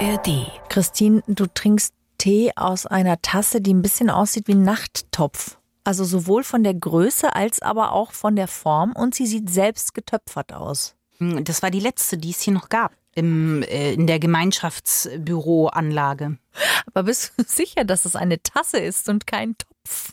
ARD. 0.00 0.46
Christine, 0.68 1.22
du 1.26 1.46
trinkst 1.46 1.94
Tee 2.18 2.52
aus 2.56 2.86
einer 2.86 3.20
Tasse, 3.22 3.60
die 3.60 3.72
ein 3.74 3.82
bisschen 3.82 4.10
aussieht 4.10 4.46
wie 4.48 4.54
ein 4.54 4.62
Nachttopf. 4.62 5.58
Also 5.84 6.04
sowohl 6.04 6.42
von 6.44 6.62
der 6.64 6.74
Größe 6.74 7.34
als 7.34 7.62
aber 7.62 7.92
auch 7.92 8.12
von 8.12 8.36
der 8.36 8.48
Form 8.48 8.92
und 8.92 9.14
sie 9.14 9.26
sieht 9.26 9.48
selbst 9.50 9.94
getöpfert 9.94 10.52
aus. 10.52 10.94
Hm, 11.18 11.44
Das 11.44 11.62
war 11.62 11.70
die 11.70 11.80
letzte, 11.80 12.18
die 12.18 12.30
es 12.30 12.40
hier 12.40 12.52
noch 12.54 12.68
gab. 12.68 12.92
Im, 13.14 13.62
äh, 13.64 13.92
in 13.94 14.06
der 14.06 14.20
Gemeinschaftsbüroanlage. 14.20 16.38
Aber 16.86 17.02
bist 17.02 17.32
du 17.36 17.42
sicher, 17.46 17.84
dass 17.84 18.04
es 18.04 18.14
eine 18.16 18.42
Tasse 18.42 18.78
ist 18.78 19.08
und 19.08 19.26
kein 19.26 19.56
Topf? 19.58 20.12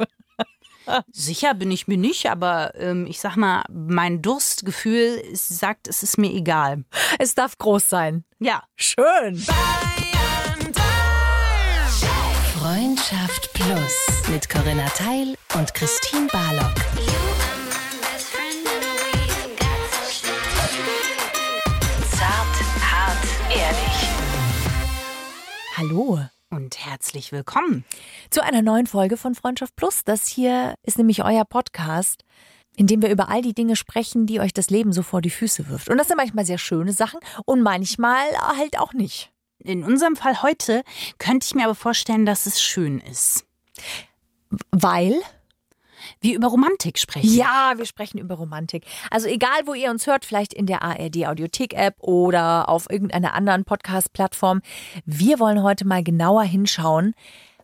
Sicher 1.11 1.53
bin 1.53 1.71
ich 1.71 1.87
mir 1.87 1.97
nicht, 1.97 2.29
aber 2.29 2.73
ähm, 2.75 3.05
ich 3.07 3.19
sag 3.19 3.35
mal, 3.35 3.63
mein 3.69 4.21
Durstgefühl 4.21 5.21
es 5.31 5.47
sagt, 5.47 5.87
es 5.87 6.03
ist 6.03 6.17
mir 6.17 6.31
egal. 6.31 6.83
Es 7.19 7.35
darf 7.35 7.57
groß 7.57 7.89
sein. 7.89 8.23
Ja. 8.39 8.63
Schön. 8.75 9.43
Freundschaft 12.59 13.53
Plus 13.53 14.27
mit 14.29 14.49
Corinna 14.49 14.87
Teil 14.89 15.35
und 15.55 15.73
Christine 15.73 16.27
Barlock. 16.27 16.75
Zart, 22.11 22.57
hart, 22.81 23.27
ehrlich. 23.49 24.09
Hallo. 25.77 26.19
Und 26.49 26.85
herzlich 26.85 27.33
willkommen. 27.33 27.83
Zu 28.29 28.41
einer 28.41 28.61
neuen 28.61 28.87
Folge 28.87 29.17
von 29.17 29.35
Freundschaft 29.35 29.75
Plus. 29.75 30.05
Das 30.05 30.27
hier 30.27 30.75
ist 30.83 30.97
nämlich 30.97 31.25
euer 31.25 31.43
Podcast, 31.43 32.23
in 32.77 32.87
dem 32.87 33.01
wir 33.01 33.09
über 33.09 33.27
all 33.27 33.41
die 33.41 33.53
Dinge 33.53 33.75
sprechen, 33.75 34.25
die 34.25 34.39
euch 34.39 34.53
das 34.53 34.69
Leben 34.69 34.93
so 34.93 35.03
vor 35.03 35.21
die 35.21 35.29
Füße 35.29 35.67
wirft. 35.67 35.89
Und 35.89 35.97
das 35.97 36.07
sind 36.07 36.15
manchmal 36.15 36.45
sehr 36.45 36.57
schöne 36.57 36.93
Sachen 36.93 37.19
und 37.45 37.61
manchmal 37.63 38.25
halt 38.55 38.79
auch 38.79 38.93
nicht. 38.93 39.29
In 39.59 39.83
unserem 39.83 40.15
Fall 40.15 40.41
heute 40.41 40.83
könnte 41.17 41.45
ich 41.45 41.53
mir 41.53 41.65
aber 41.65 41.75
vorstellen, 41.75 42.25
dass 42.25 42.45
es 42.45 42.61
schön 42.61 43.01
ist. 43.01 43.45
Weil 44.71 45.21
Wir 46.19 46.35
über 46.35 46.47
Romantik 46.47 46.97
sprechen. 46.97 47.33
Ja, 47.33 47.73
wir 47.77 47.85
sprechen 47.85 48.17
über 48.17 48.35
Romantik. 48.35 48.85
Also 49.11 49.27
egal, 49.27 49.61
wo 49.65 49.73
ihr 49.73 49.89
uns 49.89 50.07
hört, 50.07 50.25
vielleicht 50.25 50.53
in 50.53 50.65
der 50.65 50.81
ARD 50.81 51.27
Audiothek 51.27 51.73
App 51.73 51.95
oder 51.99 52.69
auf 52.69 52.89
irgendeiner 52.89 53.33
anderen 53.33 53.65
Podcast-Plattform. 53.65 54.61
Wir 55.05 55.39
wollen 55.39 55.63
heute 55.63 55.85
mal 55.85 56.03
genauer 56.03 56.43
hinschauen, 56.43 57.13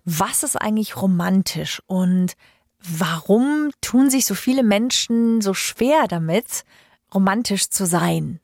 was 0.06 0.44
ist 0.44 0.56
eigentlich 0.56 1.02
romantisch 1.02 1.82
und 1.88 2.34
warum 2.80 3.72
tun 3.82 4.10
sich 4.10 4.26
so 4.26 4.36
viele 4.36 4.64
Menschen 4.64 5.42
so 5.42 5.54
schwer 5.54 6.08
damit, 6.08 6.66
romantisch 7.14 7.70
zu 7.70 7.86
sein? 7.86 8.40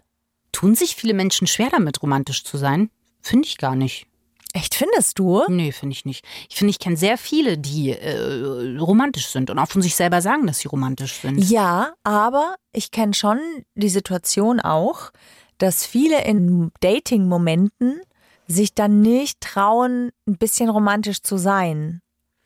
Tun 0.51 0.75
sich 0.75 0.95
viele 0.95 1.13
Menschen 1.13 1.47
schwer 1.47 1.69
damit, 1.69 2.01
romantisch 2.01 2.43
zu 2.43 2.57
sein? 2.57 2.89
Finde 3.21 3.47
ich 3.47 3.57
gar 3.57 3.75
nicht. 3.75 4.08
Echt 4.53 4.73
findest 4.73 5.19
du? 5.19 5.43
Nee, 5.47 5.71
finde 5.71 5.93
ich 5.93 6.05
nicht. 6.05 6.25
Ich 6.49 6.55
finde, 6.55 6.71
ich 6.71 6.79
kenne 6.79 6.97
sehr 6.97 7.17
viele, 7.17 7.57
die 7.57 7.91
äh, 7.91 8.77
romantisch 8.79 9.27
sind 9.27 9.51
und 9.51 9.59
auch 9.59 9.67
von 9.67 9.83
sich 9.83 9.95
selber 9.95 10.21
sagen, 10.21 10.47
dass 10.47 10.59
sie 10.59 10.67
romantisch 10.67 11.13
sind. 11.21 11.37
Ja, 11.37 11.93
aber 12.03 12.55
ich 12.73 12.89
kenne 12.89 13.13
schon 13.13 13.39
die 13.75 13.89
Situation 13.89 14.59
auch, 14.59 15.11
dass 15.59 15.85
viele 15.85 16.23
in 16.25 16.71
Dating-Momenten 16.79 18.01
sich 18.47 18.73
dann 18.73 19.01
nicht 19.01 19.39
trauen, 19.41 20.11
ein 20.27 20.37
bisschen 20.37 20.69
romantisch 20.69 21.21
zu 21.21 21.37
sein. 21.37 22.01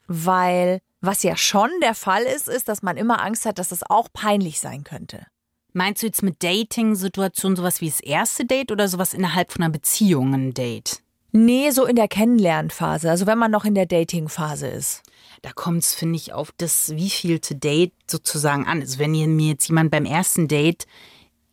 Weil 0.08 0.82
was 1.00 1.24
ja 1.24 1.38
schon 1.38 1.70
der 1.82 1.96
Fall 1.96 2.24
ist, 2.24 2.50
ist, 2.50 2.68
dass 2.68 2.82
man 2.82 2.98
immer 2.98 3.24
Angst 3.24 3.46
hat, 3.46 3.60
dass 3.60 3.72
es 3.72 3.90
auch 3.90 4.10
peinlich 4.12 4.60
sein 4.60 4.84
könnte. 4.84 5.26
Meinst 5.72 6.04
du 6.04 6.08
jetzt 6.08 6.22
mit 6.22 6.44
Dating-Situationen 6.44 7.56
sowas 7.56 7.82
wie 7.82 7.90
das 7.90 8.00
erste 8.00 8.46
Date 8.46 8.72
oder 8.72 8.88
sowas 8.88 9.14
innerhalb 9.14 9.52
von 9.52 9.64
einer 9.64 9.72
Beziehung 9.72 10.34
ein 10.34 10.54
Date? 10.54 11.03
Nee, 11.36 11.72
so 11.72 11.86
in 11.86 11.96
der 11.96 12.08
Kennenlernphase, 12.08 13.10
also 13.10 13.26
wenn 13.26 13.40
man 13.40 13.50
noch 13.50 13.66
in 13.66 13.74
der 13.74 13.88
Dating-Phase 13.88 14.68
ist. 14.68 15.02
Da 15.42 15.52
kommt 15.52 15.82
es, 15.82 15.96
finde 15.96 16.16
ich, 16.16 16.32
auf 16.32 16.54
das 16.58 16.96
wievielte 16.96 17.56
Date 17.56 17.92
sozusagen 18.10 18.68
an. 18.68 18.82
Also 18.82 19.00
wenn 19.00 19.16
hier 19.16 19.28
mir 19.28 19.50
jetzt 19.50 19.68
jemand 19.68 19.90
beim 19.90 20.06
ersten 20.06 20.48
Date 20.48 20.86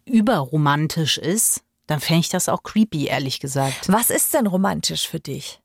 überromantisch 0.04 1.16
ist, 1.16 1.62
dann 1.86 1.98
fände 1.98 2.20
ich 2.20 2.28
das 2.28 2.50
auch 2.50 2.62
creepy, 2.62 3.06
ehrlich 3.06 3.40
gesagt. 3.40 3.88
Was 3.88 4.10
ist 4.10 4.34
denn 4.34 4.46
romantisch 4.46 5.08
für 5.08 5.18
dich? 5.18 5.60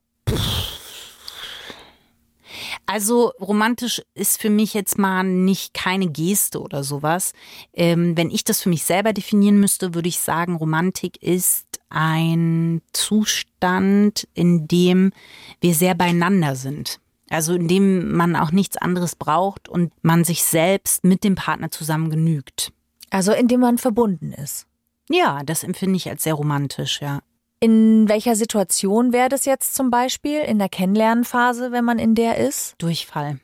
Also 2.86 3.32
romantisch 3.40 4.00
ist 4.14 4.40
für 4.40 4.50
mich 4.50 4.72
jetzt 4.72 4.96
mal 4.96 5.24
nicht 5.24 5.74
keine 5.74 6.08
Geste 6.08 6.60
oder 6.60 6.84
sowas. 6.84 7.32
Ähm, 7.72 8.16
wenn 8.16 8.30
ich 8.30 8.44
das 8.44 8.62
für 8.62 8.68
mich 8.68 8.84
selber 8.84 9.12
definieren 9.12 9.58
müsste, 9.58 9.94
würde 9.94 10.08
ich 10.08 10.20
sagen, 10.20 10.54
Romantik 10.54 11.20
ist 11.20 11.66
ein 11.88 12.82
Zustand, 12.92 14.28
in 14.34 14.68
dem 14.68 15.12
wir 15.60 15.74
sehr 15.74 15.94
beieinander 15.94 16.54
sind. 16.54 17.00
Also 17.28 17.54
in 17.54 17.66
dem 17.66 18.12
man 18.12 18.36
auch 18.36 18.52
nichts 18.52 18.76
anderes 18.76 19.16
braucht 19.16 19.68
und 19.68 19.92
man 20.02 20.22
sich 20.22 20.44
selbst 20.44 21.02
mit 21.02 21.24
dem 21.24 21.34
Partner 21.34 21.70
zusammen 21.72 22.08
genügt. 22.10 22.72
Also 23.10 23.32
indem 23.32 23.60
man 23.60 23.78
verbunden 23.78 24.32
ist. 24.32 24.66
Ja, 25.08 25.42
das 25.44 25.64
empfinde 25.64 25.96
ich 25.96 26.08
als 26.08 26.22
sehr 26.22 26.34
romantisch, 26.34 27.00
ja. 27.00 27.20
In 27.60 28.08
welcher 28.08 28.36
Situation 28.36 29.12
wäre 29.12 29.28
das 29.28 29.44
jetzt 29.46 29.74
zum 29.74 29.90
Beispiel? 29.90 30.40
In 30.40 30.58
der 30.58 30.68
Kennenlernphase, 30.68 31.72
wenn 31.72 31.84
man 31.84 31.98
in 31.98 32.14
der 32.14 32.36
ist? 32.38 32.74
Durchfall. 32.78 33.40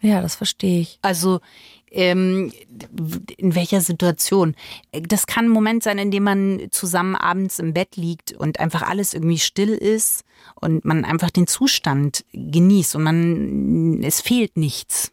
Ja, 0.00 0.20
das 0.20 0.34
verstehe 0.34 0.80
ich. 0.80 0.98
Also 1.02 1.40
ähm, 1.90 2.52
in 3.36 3.54
welcher 3.54 3.80
Situation? 3.82 4.56
Das 4.90 5.26
kann 5.26 5.44
ein 5.44 5.50
Moment 5.50 5.82
sein, 5.82 5.98
in 5.98 6.10
dem 6.10 6.24
man 6.24 6.68
zusammen 6.70 7.14
abends 7.14 7.58
im 7.58 7.72
Bett 7.74 7.96
liegt 7.96 8.32
und 8.32 8.58
einfach 8.58 8.82
alles 8.82 9.14
irgendwie 9.14 9.38
still 9.38 9.74
ist 9.74 10.24
und 10.60 10.84
man 10.84 11.04
einfach 11.04 11.30
den 11.30 11.46
Zustand 11.46 12.24
genießt 12.32 12.96
und 12.96 13.02
man 13.02 14.02
es 14.02 14.20
fehlt 14.22 14.56
nichts. 14.56 15.12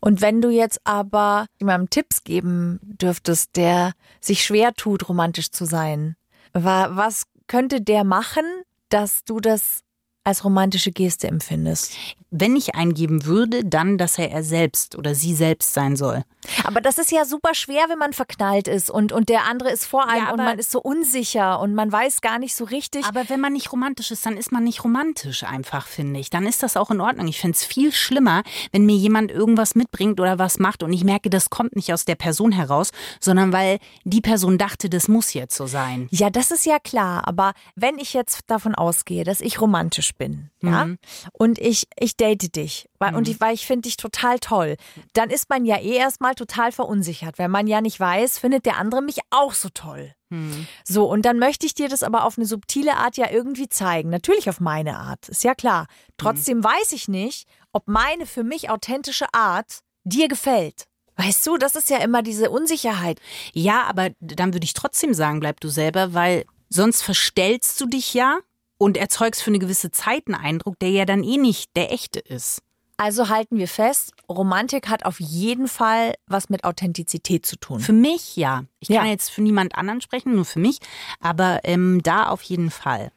Und 0.00 0.20
wenn 0.20 0.42
du 0.42 0.50
jetzt 0.50 0.80
aber 0.84 1.46
jemandem 1.60 1.88
Tipps 1.90 2.24
geben 2.24 2.80
dürftest, 2.82 3.56
der 3.56 3.92
sich 4.20 4.42
schwer 4.44 4.74
tut, 4.74 5.08
romantisch 5.08 5.52
zu 5.52 5.64
sein, 5.64 6.16
wa- 6.52 6.90
was 6.92 7.24
könnte 7.48 7.80
der 7.80 8.04
machen, 8.04 8.44
dass 8.88 9.24
du 9.24 9.40
das 9.40 9.80
als 10.24 10.44
romantische 10.44 10.92
Geste 10.92 11.28
empfindest? 11.28 11.92
Wenn 12.30 12.56
ich 12.56 12.74
eingeben 12.74 13.24
würde, 13.24 13.64
dann, 13.64 13.96
dass 13.96 14.18
er 14.18 14.30
er 14.30 14.42
selbst 14.42 14.96
oder 14.96 15.14
sie 15.14 15.34
selbst 15.34 15.72
sein 15.72 15.96
soll. 15.96 16.24
Aber 16.64 16.80
das 16.80 16.98
ist 16.98 17.10
ja 17.10 17.24
super 17.24 17.54
schwer, 17.54 17.86
wenn 17.88 17.98
man 17.98 18.12
verknallt 18.12 18.68
ist 18.68 18.90
und, 18.90 19.12
und 19.12 19.28
der 19.30 19.44
andere 19.44 19.70
ist 19.70 19.86
vor 19.86 20.06
einem 20.06 20.26
Ja, 20.26 20.32
und 20.32 20.38
man 20.38 20.58
ist 20.58 20.70
so 20.70 20.80
unsicher 20.80 21.58
und 21.60 21.74
man 21.74 21.90
weiß 21.90 22.20
gar 22.20 22.38
nicht 22.38 22.54
so 22.54 22.64
richtig. 22.64 23.04
Aber 23.06 23.28
wenn 23.28 23.40
man 23.40 23.54
nicht 23.54 23.72
romantisch 23.72 24.10
ist, 24.10 24.26
dann 24.26 24.36
ist 24.36 24.52
man 24.52 24.64
nicht 24.64 24.84
romantisch 24.84 25.44
einfach, 25.44 25.86
finde 25.86 26.20
ich. 26.20 26.28
Dann 26.28 26.46
ist 26.46 26.62
das 26.62 26.76
auch 26.76 26.90
in 26.90 27.00
Ordnung. 27.00 27.28
Ich 27.28 27.40
finde 27.40 27.56
es 27.56 27.64
viel 27.64 27.92
schlimmer, 27.92 28.42
wenn 28.72 28.84
mir 28.84 28.96
jemand 28.96 29.30
irgendwas 29.30 29.74
mitbringt 29.74 30.20
oder 30.20 30.38
was 30.38 30.58
macht 30.58 30.82
und 30.82 30.92
ich 30.92 31.04
merke, 31.04 31.30
das 31.30 31.48
kommt 31.48 31.76
nicht 31.76 31.92
aus 31.92 32.04
der 32.04 32.14
Person 32.14 32.52
heraus, 32.52 32.90
sondern 33.20 33.52
weil 33.52 33.78
die 34.04 34.20
Person 34.20 34.58
dachte, 34.58 34.90
das 34.90 35.08
muss 35.08 35.32
jetzt 35.32 35.56
so 35.56 35.66
sein. 35.66 36.08
Ja, 36.10 36.30
das 36.30 36.50
ist 36.50 36.66
ja 36.66 36.78
klar, 36.78 37.26
aber 37.26 37.52
wenn 37.74 37.98
ich 37.98 38.12
jetzt 38.12 38.42
davon 38.48 38.74
ausgehe, 38.74 39.24
dass 39.24 39.40
ich 39.40 39.60
romantisch 39.60 40.07
bin, 40.16 40.50
ja, 40.62 40.86
Mhm. 40.86 40.98
und 41.32 41.58
ich, 41.58 41.86
ich 41.98 42.16
date 42.16 42.54
dich, 42.56 42.88
weil, 42.98 43.14
und 43.14 43.28
ich, 43.28 43.40
weil 43.40 43.54
ich 43.54 43.66
finde 43.66 43.82
dich 43.82 43.96
total 43.96 44.38
toll, 44.38 44.76
dann 45.12 45.30
ist 45.30 45.48
man 45.50 45.64
ja 45.64 45.76
eh 45.78 45.96
erstmal 45.96 46.34
total 46.34 46.72
verunsichert, 46.72 47.38
weil 47.38 47.48
man 47.48 47.66
ja 47.66 47.80
nicht 47.80 47.98
weiß, 48.00 48.38
findet 48.38 48.66
der 48.66 48.76
andere 48.78 49.02
mich 49.02 49.18
auch 49.30 49.52
so 49.54 49.68
toll. 49.68 50.12
Hm. 50.30 50.66
So, 50.84 51.06
und 51.10 51.22
dann 51.22 51.38
möchte 51.38 51.64
ich 51.66 51.74
dir 51.74 51.88
das 51.88 52.02
aber 52.02 52.24
auf 52.24 52.36
eine 52.38 52.46
subtile 52.46 52.96
Art 52.96 53.16
ja 53.16 53.30
irgendwie 53.30 53.68
zeigen. 53.68 54.10
Natürlich 54.10 54.48
auf 54.50 54.60
meine 54.60 54.98
Art, 54.98 55.28
ist 55.28 55.44
ja 55.44 55.54
klar. 55.54 55.86
Trotzdem 56.18 56.62
weiß 56.62 56.92
ich 56.92 57.08
nicht, 57.08 57.48
ob 57.72 57.88
meine 57.88 58.26
für 58.26 58.44
mich 58.44 58.68
authentische 58.70 59.26
Art 59.32 59.78
dir 60.04 60.28
gefällt. 60.28 60.84
Weißt 61.16 61.46
du, 61.46 61.56
das 61.56 61.74
ist 61.76 61.90
ja 61.90 61.98
immer 61.98 62.22
diese 62.22 62.50
Unsicherheit. 62.50 63.20
Ja, 63.52 63.84
aber 63.84 64.10
dann 64.20 64.52
würde 64.52 64.64
ich 64.64 64.74
trotzdem 64.74 65.14
sagen, 65.14 65.40
bleib 65.40 65.60
du 65.60 65.68
selber, 65.68 66.14
weil 66.14 66.44
sonst 66.68 67.02
verstellst 67.02 67.80
du 67.80 67.86
dich 67.86 68.14
ja 68.14 68.38
und 68.78 68.96
erzeugst 68.96 69.42
für 69.42 69.50
eine 69.50 69.58
gewisse 69.58 69.90
Zeit 69.90 70.22
einen 70.26 70.34
Eindruck, 70.36 70.78
der 70.78 70.90
ja 70.90 71.04
dann 71.04 71.22
eh 71.24 71.36
nicht 71.36 71.76
der 71.76 71.92
echte 71.92 72.20
ist. 72.20 72.62
Also 72.96 73.28
halten 73.28 73.58
wir 73.58 73.68
fest, 73.68 74.12
Romantik 74.28 74.88
hat 74.88 75.04
auf 75.04 75.20
jeden 75.20 75.68
Fall 75.68 76.14
was 76.26 76.48
mit 76.48 76.64
Authentizität 76.64 77.46
zu 77.46 77.56
tun. 77.56 77.78
Für 77.78 77.92
mich 77.92 78.34
ja. 78.36 78.64
Ich 78.80 78.88
kann 78.88 79.04
Ja. 79.06 79.12
jetzt 79.12 79.30
für 79.30 79.40
niemand 79.42 79.76
anderen 79.76 80.00
sprechen, 80.00 80.34
nur 80.34 80.44
für 80.44 80.58
mich, 80.58 80.78
aber 81.20 81.60
ähm, 81.62 82.00
da 82.02 82.28
auf 82.28 82.42
jeden 82.42 82.70
Fall. 82.72 83.12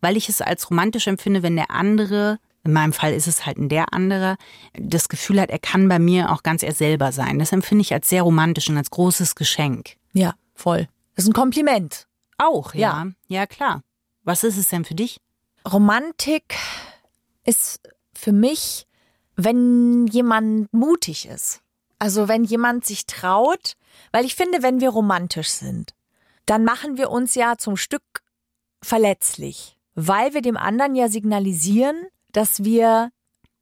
Weil 0.00 0.16
ich 0.16 0.28
es 0.28 0.40
als 0.40 0.70
romantisch 0.70 1.08
empfinde, 1.08 1.42
wenn 1.42 1.56
der 1.56 1.72
andere, 1.72 2.38
in 2.62 2.72
meinem 2.72 2.92
Fall 2.92 3.12
ist 3.12 3.26
es 3.26 3.44
halt 3.44 3.58
ein 3.58 3.68
der 3.68 3.92
andere, 3.92 4.36
das 4.72 5.08
Gefühl 5.08 5.40
hat, 5.40 5.50
er 5.50 5.58
kann 5.58 5.88
bei 5.88 5.98
mir 5.98 6.30
auch 6.30 6.44
ganz 6.44 6.62
er 6.62 6.72
selber 6.72 7.10
sein. 7.10 7.40
Das 7.40 7.50
empfinde 7.50 7.82
ich 7.82 7.92
als 7.92 8.08
sehr 8.08 8.22
romantisch 8.22 8.68
und 8.70 8.76
als 8.78 8.90
großes 8.90 9.34
Geschenk. 9.34 9.96
Ja, 10.12 10.34
voll. 10.54 10.88
Das 11.16 11.24
ist 11.24 11.30
ein 11.30 11.34
Kompliment. 11.34 12.06
Auch, 12.38 12.72
ja. 12.74 13.04
Ja. 13.04 13.40
Ja, 13.40 13.46
klar. 13.46 13.82
Was 14.24 14.42
ist 14.44 14.56
es 14.56 14.68
denn 14.68 14.84
für 14.84 14.94
dich? 14.94 15.20
Romantik 15.70 16.56
ist 17.44 17.80
für 18.14 18.32
mich, 18.32 18.86
wenn 19.36 20.06
jemand 20.06 20.72
mutig 20.72 21.26
ist. 21.26 21.60
Also 21.98 22.28
wenn 22.28 22.44
jemand 22.44 22.84
sich 22.84 23.06
traut, 23.06 23.74
weil 24.12 24.24
ich 24.24 24.34
finde, 24.34 24.62
wenn 24.62 24.80
wir 24.80 24.90
romantisch 24.90 25.50
sind, 25.50 25.94
dann 26.46 26.64
machen 26.64 26.96
wir 26.98 27.10
uns 27.10 27.34
ja 27.34 27.56
zum 27.56 27.76
Stück 27.76 28.02
verletzlich. 28.82 29.78
weil 29.94 30.34
wir 30.34 30.42
dem 30.42 30.56
anderen 30.56 30.94
ja 30.96 31.08
signalisieren, 31.08 32.08
dass 32.32 32.64
wir 32.64 33.10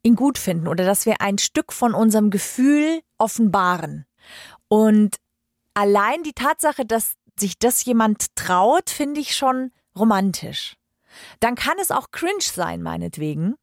ihn 0.02 0.16
gut 0.16 0.38
finden 0.38 0.66
oder 0.66 0.84
dass 0.84 1.06
wir 1.06 1.20
ein 1.20 1.38
Stück 1.38 1.72
von 1.72 1.94
unserem 1.94 2.30
Gefühl 2.30 3.02
offenbaren. 3.18 4.06
Und 4.68 5.16
allein 5.74 6.22
die 6.22 6.32
Tatsache, 6.32 6.84
dass 6.86 7.14
sich 7.38 7.58
das 7.58 7.84
jemand 7.84 8.34
traut, 8.34 8.90
finde 8.90 9.20
ich 9.20 9.36
schon 9.36 9.72
romantisch. 9.96 10.76
Dann 11.40 11.54
kann 11.54 11.78
es 11.80 11.90
auch 11.90 12.10
cringe 12.10 12.40
sein, 12.40 12.82
meinetwegen. 12.82 13.54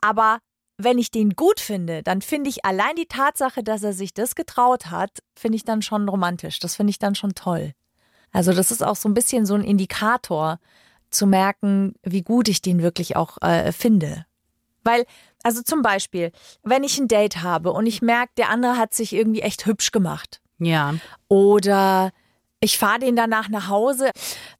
Aber 0.00 0.38
wenn 0.76 0.98
ich 0.98 1.10
den 1.10 1.30
gut 1.30 1.60
finde, 1.60 2.02
dann 2.02 2.22
finde 2.22 2.50
ich 2.50 2.64
allein 2.64 2.94
die 2.96 3.06
Tatsache, 3.06 3.62
dass 3.62 3.82
er 3.82 3.92
sich 3.92 4.14
das 4.14 4.34
getraut 4.34 4.86
hat, 4.86 5.18
finde 5.34 5.56
ich 5.56 5.64
dann 5.64 5.82
schon 5.82 6.08
romantisch. 6.08 6.60
Das 6.60 6.76
finde 6.76 6.90
ich 6.90 6.98
dann 6.98 7.14
schon 7.14 7.34
toll. 7.34 7.72
Also 8.32 8.52
das 8.52 8.70
ist 8.70 8.84
auch 8.84 8.96
so 8.96 9.08
ein 9.08 9.14
bisschen 9.14 9.46
so 9.46 9.54
ein 9.54 9.64
Indikator 9.64 10.60
zu 11.10 11.26
merken, 11.26 11.94
wie 12.02 12.22
gut 12.22 12.48
ich 12.48 12.62
den 12.62 12.82
wirklich 12.82 13.16
auch 13.16 13.38
äh, 13.40 13.72
finde. 13.72 14.26
Weil, 14.84 15.04
also 15.42 15.62
zum 15.62 15.82
Beispiel, 15.82 16.30
wenn 16.62 16.84
ich 16.84 16.98
ein 16.98 17.08
Date 17.08 17.42
habe 17.42 17.72
und 17.72 17.86
ich 17.86 18.02
merke, 18.02 18.32
der 18.36 18.50
andere 18.50 18.76
hat 18.76 18.94
sich 18.94 19.12
irgendwie 19.12 19.42
echt 19.42 19.66
hübsch 19.66 19.90
gemacht. 19.90 20.40
Ja. 20.58 20.94
Oder 21.28 22.12
ich 22.60 22.78
fahre 22.78 23.00
den 23.00 23.16
danach 23.16 23.48
nach 23.48 23.68
Hause 23.68 24.10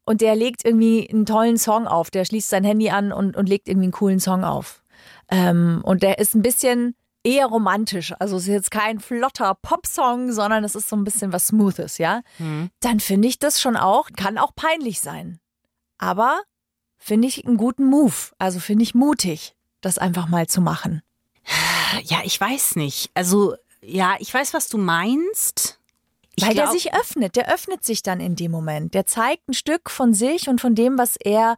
und 0.05 0.21
der 0.21 0.35
legt 0.35 0.65
irgendwie 0.65 1.09
einen 1.09 1.25
tollen 1.25 1.57
Song 1.57 1.87
auf. 1.87 2.11
Der 2.11 2.25
schließt 2.25 2.49
sein 2.49 2.63
Handy 2.63 2.89
an 2.89 3.11
und, 3.11 3.35
und 3.35 3.49
legt 3.49 3.67
irgendwie 3.67 3.85
einen 3.85 3.93
coolen 3.93 4.19
Song 4.19 4.43
auf. 4.43 4.83
Ähm, 5.29 5.81
und 5.83 6.03
der 6.03 6.19
ist 6.19 6.35
ein 6.35 6.41
bisschen 6.41 6.95
eher 7.23 7.47
romantisch. 7.47 8.13
Also 8.19 8.37
es 8.37 8.43
ist 8.43 8.49
jetzt 8.49 8.71
kein 8.71 8.99
flotter 8.99 9.55
Popsong, 9.61 10.31
sondern 10.31 10.63
es 10.63 10.75
ist 10.75 10.89
so 10.89 10.95
ein 10.95 11.03
bisschen 11.03 11.33
was 11.33 11.47
Smoothes, 11.47 11.97
ja. 11.97 12.21
Mhm. 12.37 12.69
Dann 12.79 12.99
finde 12.99 13.27
ich 13.27 13.39
das 13.39 13.61
schon 13.61 13.75
auch, 13.75 14.09
kann 14.15 14.37
auch 14.37 14.55
peinlich 14.55 15.01
sein. 15.01 15.39
Aber 15.97 16.41
finde 16.97 17.27
ich 17.27 17.45
einen 17.45 17.57
guten 17.57 17.85
Move. 17.85 18.13
Also 18.37 18.59
finde 18.59 18.83
ich 18.83 18.95
mutig, 18.95 19.55
das 19.81 19.97
einfach 19.97 20.27
mal 20.27 20.47
zu 20.47 20.61
machen. 20.61 21.01
Ja, 22.03 22.19
ich 22.23 22.39
weiß 22.39 22.75
nicht. 22.75 23.09
Also, 23.15 23.55
ja, 23.81 24.15
ich 24.19 24.33
weiß, 24.33 24.53
was 24.53 24.67
du 24.67 24.77
meinst. 24.77 25.78
Ich 26.39 26.47
Weil 26.47 26.55
der 26.55 26.63
glaub- 26.65 26.73
sich 26.73 26.93
öffnet, 26.93 27.35
der 27.35 27.53
öffnet 27.53 27.83
sich 27.85 28.01
dann 28.01 28.19
in 28.19 28.35
dem 28.35 28.51
Moment. 28.51 28.93
Der 28.93 29.05
zeigt 29.05 29.47
ein 29.49 29.53
Stück 29.53 29.89
von 29.89 30.13
sich 30.13 30.47
und 30.47 30.61
von 30.61 30.73
dem, 30.73 30.97
was 30.97 31.15
er 31.17 31.57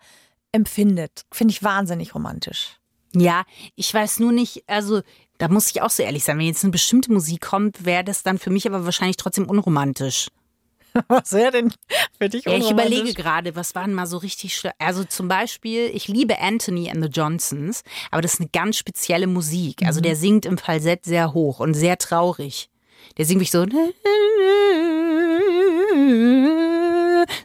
empfindet. 0.51 1.23
Finde 1.31 1.53
ich 1.53 1.63
wahnsinnig 1.63 2.15
romantisch. 2.15 2.79
Ja, 3.13 3.43
ich 3.75 3.93
weiß 3.93 4.19
nur 4.19 4.31
nicht, 4.31 4.63
also 4.67 5.01
da 5.37 5.47
muss 5.49 5.69
ich 5.69 5.81
auch 5.81 5.89
so 5.89 6.03
ehrlich 6.03 6.23
sein, 6.23 6.37
wenn 6.39 6.45
jetzt 6.45 6.63
eine 6.63 6.71
bestimmte 6.71 7.11
Musik 7.11 7.41
kommt, 7.41 7.85
wäre 7.85 8.03
das 8.03 8.23
dann 8.23 8.39
für 8.39 8.49
mich 8.49 8.67
aber 8.67 8.85
wahrscheinlich 8.85 9.17
trotzdem 9.17 9.49
unromantisch. 9.49 10.29
Was 11.07 11.31
wäre 11.31 11.51
denn 11.51 11.73
für 12.17 12.29
dich 12.29 12.45
Ja, 12.45 12.53
ich 12.53 12.69
überlege 12.69 13.13
gerade, 13.13 13.55
was 13.55 13.75
waren 13.75 13.93
mal 13.93 14.07
so 14.07 14.17
richtig 14.17 14.57
schlimm. 14.57 14.73
Also 14.77 15.05
zum 15.05 15.29
Beispiel, 15.29 15.89
ich 15.93 16.09
liebe 16.09 16.37
Anthony 16.39 16.89
and 16.89 17.01
the 17.01 17.09
Johnsons, 17.09 17.83
aber 18.09 18.21
das 18.21 18.33
ist 18.33 18.39
eine 18.41 18.49
ganz 18.49 18.75
spezielle 18.75 19.27
Musik. 19.27 19.85
Also 19.85 20.01
der 20.01 20.17
singt 20.17 20.45
im 20.45 20.57
Falsett 20.57 21.05
sehr 21.05 21.33
hoch 21.33 21.61
und 21.61 21.75
sehr 21.75 21.97
traurig. 21.97 22.69
Der 23.17 23.25
singt 23.25 23.39
mich 23.39 23.51
so. 23.51 23.65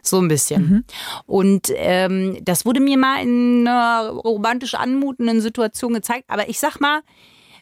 So 0.01 0.19
ein 0.19 0.27
bisschen. 0.27 0.85
Und 1.25 1.71
ähm, 1.75 2.37
das 2.41 2.65
wurde 2.65 2.79
mir 2.79 2.97
mal 2.97 3.21
in 3.21 3.67
einer 3.67 4.09
romantisch 4.09 4.73
anmutenden 4.73 5.41
Situation 5.41 5.93
gezeigt. 5.93 6.25
Aber 6.27 6.49
ich 6.49 6.59
sag 6.59 6.79
mal, 6.79 7.01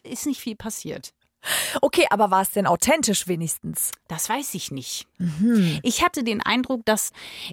ist 0.04 0.26
nicht 0.26 0.40
viel 0.40 0.56
passiert. 0.56 1.14
Okay, 1.82 2.06
aber 2.10 2.32
war 2.32 2.42
es 2.42 2.52
denn 2.52 2.66
authentisch 2.68 3.28
wenigstens? 3.28 3.92
Das 4.08 4.30
weiß 4.30 4.54
ich 4.56 4.72
nicht. 4.72 5.08
Ich 5.84 6.04
hatte 6.04 6.24
den 6.24 6.42
Eindruck, 6.42 6.86
dass 6.86 7.12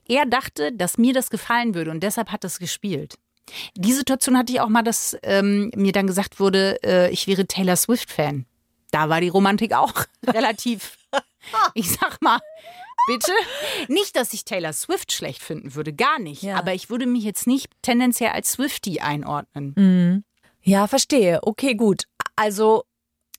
er 0.09 0.27
dachte, 0.27 0.73
dass 0.73 0.99
mir 0.99 1.13
das 1.13 1.31
gefallen 1.31 1.75
würde 1.75 1.91
und 1.91 2.03
deshalb 2.03 2.31
hat 2.31 2.45
das 2.45 2.59
gespielt. 2.59 3.17
Die 3.77 3.93
Situation 3.93 4.39
hatte 4.39 4.53
ich 4.53 4.61
auch 4.61 4.69
mal, 4.69 4.83
dass 4.83 5.17
ähm, 5.23 5.71
mir 5.75 5.93
dann 5.93 6.07
gesagt 6.07 6.41
wurde, 6.41 6.79
äh, 6.85 7.11
ich 7.11 7.27
wäre 7.27 7.47
Taylor 7.47 7.77
Swift-Fan. 7.77 8.47
Da 8.93 9.09
war 9.09 9.21
die 9.21 9.29
Romantik 9.29 9.73
auch 9.73 9.93
relativ, 10.27 10.97
ich 11.75 11.91
sag 11.91 12.23
mal, 12.23 12.39
bitte. 13.09 13.33
Nicht, 13.89 14.15
dass 14.15 14.33
ich 14.33 14.45
Taylor 14.45 14.73
Swift 14.73 15.11
schlecht 15.11 15.43
finden 15.43 15.75
würde, 15.75 15.93
gar 15.93 16.21
nicht. 16.21 16.43
Ja. 16.43 16.57
Aber 16.57 16.73
ich 16.75 16.89
würde 16.89 17.07
mich 17.07 17.25
jetzt 17.25 17.49
nicht 17.49 17.69
tendenziell 17.83 18.31
als 18.31 18.53
Swiftie 18.53 19.01
einordnen. 19.01 20.25
Ja, 20.63 20.87
verstehe. 20.87 21.41
Okay, 21.43 21.75
gut. 21.75 22.05
Also, 22.37 22.85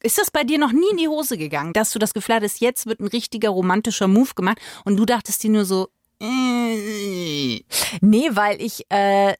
Ist 0.02 0.18
das 0.18 0.30
bei 0.30 0.44
dir 0.44 0.58
noch 0.58 0.72
nie 0.72 0.90
in 0.90 0.98
die 0.98 1.08
Hose 1.08 1.38
gegangen, 1.38 1.72
dass 1.72 1.92
du 1.92 1.98
das 1.98 2.12
Gefühl 2.12 2.34
hattest, 2.34 2.60
jetzt 2.60 2.84
wird 2.84 3.00
ein 3.00 3.06
richtiger 3.06 3.48
romantischer 3.48 4.06
Move 4.06 4.34
gemacht 4.34 4.58
und 4.84 4.96
du 4.98 5.06
dachtest 5.06 5.42
dir 5.42 5.48
nur 5.50 5.64
so, 5.64 5.88
äh, 6.20 7.64
nee, 8.00 8.28
weil 8.32 8.60
ich, 8.60 8.84
äh, 8.90 9.34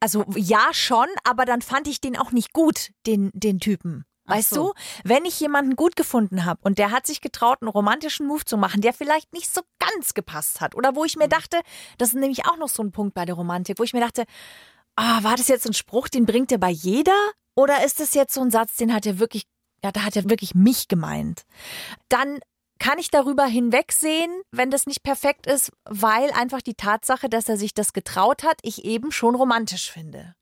also 0.00 0.24
ja 0.34 0.68
schon, 0.72 1.06
aber 1.24 1.44
dann 1.44 1.60
fand 1.60 1.86
ich 1.86 2.00
den 2.00 2.16
auch 2.16 2.32
nicht 2.32 2.52
gut, 2.54 2.90
den, 3.06 3.30
den 3.34 3.60
Typen. 3.60 4.06
Weißt 4.26 4.50
so. 4.50 4.72
du, 4.72 4.74
wenn 5.04 5.24
ich 5.24 5.38
jemanden 5.40 5.76
gut 5.76 5.96
gefunden 5.96 6.44
habe 6.44 6.60
und 6.62 6.78
der 6.78 6.90
hat 6.90 7.06
sich 7.06 7.20
getraut, 7.20 7.58
einen 7.60 7.68
romantischen 7.68 8.26
Move 8.26 8.44
zu 8.44 8.56
machen, 8.56 8.80
der 8.80 8.92
vielleicht 8.92 9.32
nicht 9.32 9.52
so 9.52 9.62
ganz 9.78 10.14
gepasst 10.14 10.60
hat 10.60 10.74
oder 10.74 10.96
wo 10.96 11.04
ich 11.04 11.16
mir 11.16 11.28
dachte, 11.28 11.60
das 11.98 12.08
ist 12.08 12.14
nämlich 12.14 12.46
auch 12.46 12.56
noch 12.56 12.68
so 12.68 12.82
ein 12.82 12.92
Punkt 12.92 13.14
bei 13.14 13.24
der 13.24 13.36
Romantik, 13.36 13.78
wo 13.78 13.84
ich 13.84 13.92
mir 13.92 14.00
dachte, 14.00 14.24
ah, 14.96 15.22
war 15.22 15.36
das 15.36 15.48
jetzt 15.48 15.66
ein 15.66 15.74
Spruch, 15.74 16.08
den 16.08 16.26
bringt 16.26 16.50
er 16.52 16.58
bei 16.58 16.70
jeder 16.70 17.16
oder 17.54 17.84
ist 17.84 18.00
das 18.00 18.14
jetzt 18.14 18.34
so 18.34 18.40
ein 18.42 18.50
Satz, 18.50 18.76
den 18.76 18.92
hat 18.92 19.06
er 19.06 19.18
wirklich, 19.18 19.46
ja, 19.82 19.92
da 19.92 20.02
hat 20.02 20.16
er 20.16 20.28
wirklich 20.28 20.54
mich 20.54 20.88
gemeint. 20.88 21.44
Dann 22.08 22.40
kann 22.78 22.98
ich 22.98 23.10
darüber 23.10 23.46
hinwegsehen, 23.46 24.30
wenn 24.52 24.70
das 24.70 24.86
nicht 24.86 25.02
perfekt 25.02 25.46
ist, 25.46 25.72
weil 25.84 26.30
einfach 26.32 26.60
die 26.60 26.74
Tatsache, 26.74 27.28
dass 27.28 27.48
er 27.48 27.56
sich 27.56 27.74
das 27.74 27.92
getraut 27.92 28.42
hat, 28.42 28.58
ich 28.62 28.84
eben 28.84 29.10
schon 29.12 29.34
romantisch 29.34 29.90
finde. 29.90 30.35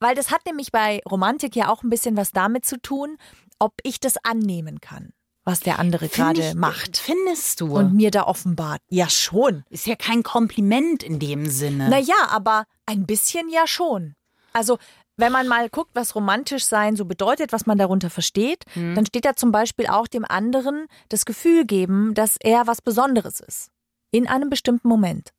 Weil 0.00 0.14
das 0.14 0.30
hat 0.30 0.44
nämlich 0.46 0.72
bei 0.72 1.00
Romantik 1.08 1.56
ja 1.56 1.68
auch 1.68 1.82
ein 1.82 1.90
bisschen 1.90 2.16
was 2.16 2.32
damit 2.32 2.64
zu 2.66 2.80
tun, 2.80 3.16
ob 3.58 3.74
ich 3.82 4.00
das 4.00 4.16
annehmen 4.24 4.80
kann, 4.80 5.12
was 5.44 5.60
der 5.60 5.78
andere 5.78 6.08
gerade 6.08 6.54
macht 6.54 6.98
Findest 6.98 7.60
du? 7.60 7.76
und 7.76 7.94
mir 7.94 8.10
da 8.10 8.24
offenbart. 8.24 8.80
Ja, 8.90 9.08
schon. 9.08 9.64
ist 9.70 9.86
ja 9.86 9.96
kein 9.96 10.22
Kompliment 10.22 11.02
in 11.02 11.18
dem 11.18 11.46
Sinne. 11.46 11.88
Naja, 11.88 12.28
aber 12.28 12.64
ein 12.84 13.06
bisschen 13.06 13.48
ja 13.48 13.66
schon. 13.66 14.14
Also, 14.52 14.78
wenn 15.18 15.32
man 15.32 15.48
mal 15.48 15.70
guckt, 15.70 15.92
was 15.94 16.14
romantisch 16.14 16.64
sein 16.64 16.94
so 16.94 17.06
bedeutet, 17.06 17.52
was 17.52 17.64
man 17.64 17.78
darunter 17.78 18.10
versteht, 18.10 18.64
dann 18.74 19.06
steht 19.06 19.24
da 19.24 19.34
zum 19.34 19.50
Beispiel 19.50 19.86
auch 19.86 20.06
dem 20.06 20.26
anderen 20.26 20.86
das 21.08 21.24
Gefühl 21.24 21.64
geben, 21.64 22.12
dass 22.12 22.36
er 22.38 22.66
was 22.66 22.82
Besonderes 22.82 23.40
ist. 23.40 23.70
In 24.10 24.26
einem 24.26 24.50
bestimmten 24.50 24.88
Moment. 24.88 25.30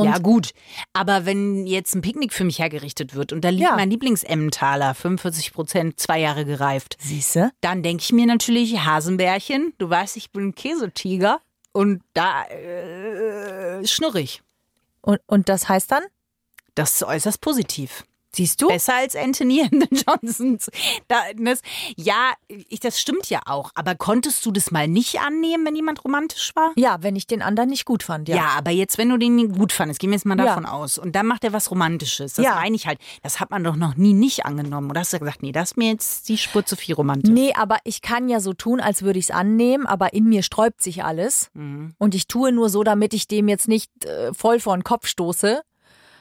Und 0.00 0.06
ja, 0.06 0.18
gut. 0.18 0.50
Aber 0.92 1.26
wenn 1.26 1.66
jetzt 1.66 1.94
ein 1.94 2.00
Picknick 2.02 2.32
für 2.32 2.44
mich 2.44 2.58
hergerichtet 2.58 3.14
wird 3.14 3.32
und 3.32 3.42
da 3.44 3.50
liegt 3.50 3.62
Ja. 3.62 3.76
mein 3.76 3.90
Lieblings-Emmentaler, 3.90 4.94
45 4.94 5.52
Prozent, 5.52 6.00
zwei 6.00 6.18
Jahre 6.20 6.44
gereift, 6.44 6.96
Siehste? 7.00 7.50
dann 7.60 7.82
denke 7.82 8.02
ich 8.02 8.12
mir 8.12 8.26
natürlich, 8.26 8.78
Hasenbärchen, 8.84 9.74
du 9.78 9.88
weißt, 9.90 10.16
ich 10.16 10.30
bin 10.30 10.48
ein 10.48 10.54
Käsetiger 10.54 11.40
und 11.72 12.02
da 12.14 12.44
äh, 12.46 13.86
schnurrig. 13.86 14.42
Und, 15.02 15.20
und 15.26 15.48
das 15.48 15.68
heißt 15.68 15.90
dann? 15.92 16.02
Das 16.74 16.94
ist 16.94 17.02
äußerst 17.02 17.40
positiv. 17.40 18.04
Siehst 18.34 18.62
du? 18.62 18.68
Besser 18.68 18.94
als 18.94 19.16
Anthony 19.16 19.68
the 19.72 19.88
Johnsons. 20.06 20.70
Ja, 21.96 22.32
ich, 22.48 22.80
das 22.80 23.00
stimmt 23.00 23.28
ja 23.28 23.40
auch. 23.46 23.70
Aber 23.74 23.94
konntest 23.94 24.44
du 24.46 24.50
das 24.52 24.70
mal 24.70 24.86
nicht 24.88 25.20
annehmen, 25.20 25.66
wenn 25.66 25.74
jemand 25.74 26.04
romantisch 26.04 26.52
war? 26.54 26.72
Ja, 26.76 26.98
wenn 27.02 27.16
ich 27.16 27.26
den 27.26 27.42
anderen 27.42 27.70
nicht 27.70 27.84
gut 27.84 28.02
fand, 28.02 28.28
ja. 28.28 28.36
Ja. 28.36 28.46
aber 28.56 28.70
jetzt, 28.70 28.98
wenn 28.98 29.08
du 29.08 29.16
den 29.16 29.52
gut 29.52 29.72
fandest, 29.72 30.00
gehen 30.00 30.10
wir 30.10 30.16
jetzt 30.16 30.24
mal 30.26 30.38
Ja. 30.38 30.44
davon 30.46 30.66
aus. 30.66 30.98
Und 30.98 31.16
dann 31.16 31.26
macht 31.26 31.44
er 31.44 31.52
was 31.52 31.70
Romantisches. 31.70 32.34
Das 32.34 32.44
Ja. 32.44 32.54
meine 32.54 32.76
ich 32.76 32.86
halt. 32.86 32.98
Das 33.22 33.40
hat 33.40 33.50
man 33.50 33.64
doch 33.64 33.76
noch 33.76 33.96
nie 33.96 34.12
nicht 34.12 34.46
angenommen. 34.46 34.90
Oder 34.90 35.00
hast 35.00 35.12
du 35.12 35.18
gesagt, 35.18 35.42
nee, 35.42 35.52
das 35.52 35.72
ist 35.72 35.76
mir 35.76 35.90
jetzt 35.90 36.28
die 36.28 36.38
Spur 36.38 36.64
zu 36.64 36.76
viel 36.76 36.94
Romantik. 36.94 37.32
Nee, 37.32 37.52
aber 37.54 37.78
ich 37.84 38.00
kann 38.02 38.28
ja 38.28 38.40
so 38.40 38.52
tun, 38.52 38.80
als 38.80 39.02
würde 39.02 39.18
ich 39.18 39.26
es 39.26 39.30
annehmen, 39.30 39.86
aber 39.86 40.12
in 40.14 40.24
mir 40.24 40.42
sträubt 40.42 40.82
sich 40.82 41.04
alles. 41.04 41.50
Mhm. 41.54 41.94
Und 41.98 42.14
ich 42.14 42.26
tue 42.28 42.52
nur 42.52 42.68
so, 42.70 42.82
damit 42.84 43.12
ich 43.14 43.26
dem 43.26 43.48
jetzt 43.48 43.68
nicht 43.68 43.90
äh, 44.04 44.32
voll 44.34 44.60
vor 44.60 44.76
den 44.76 44.84
Kopf 44.84 45.06
stoße. 45.06 45.62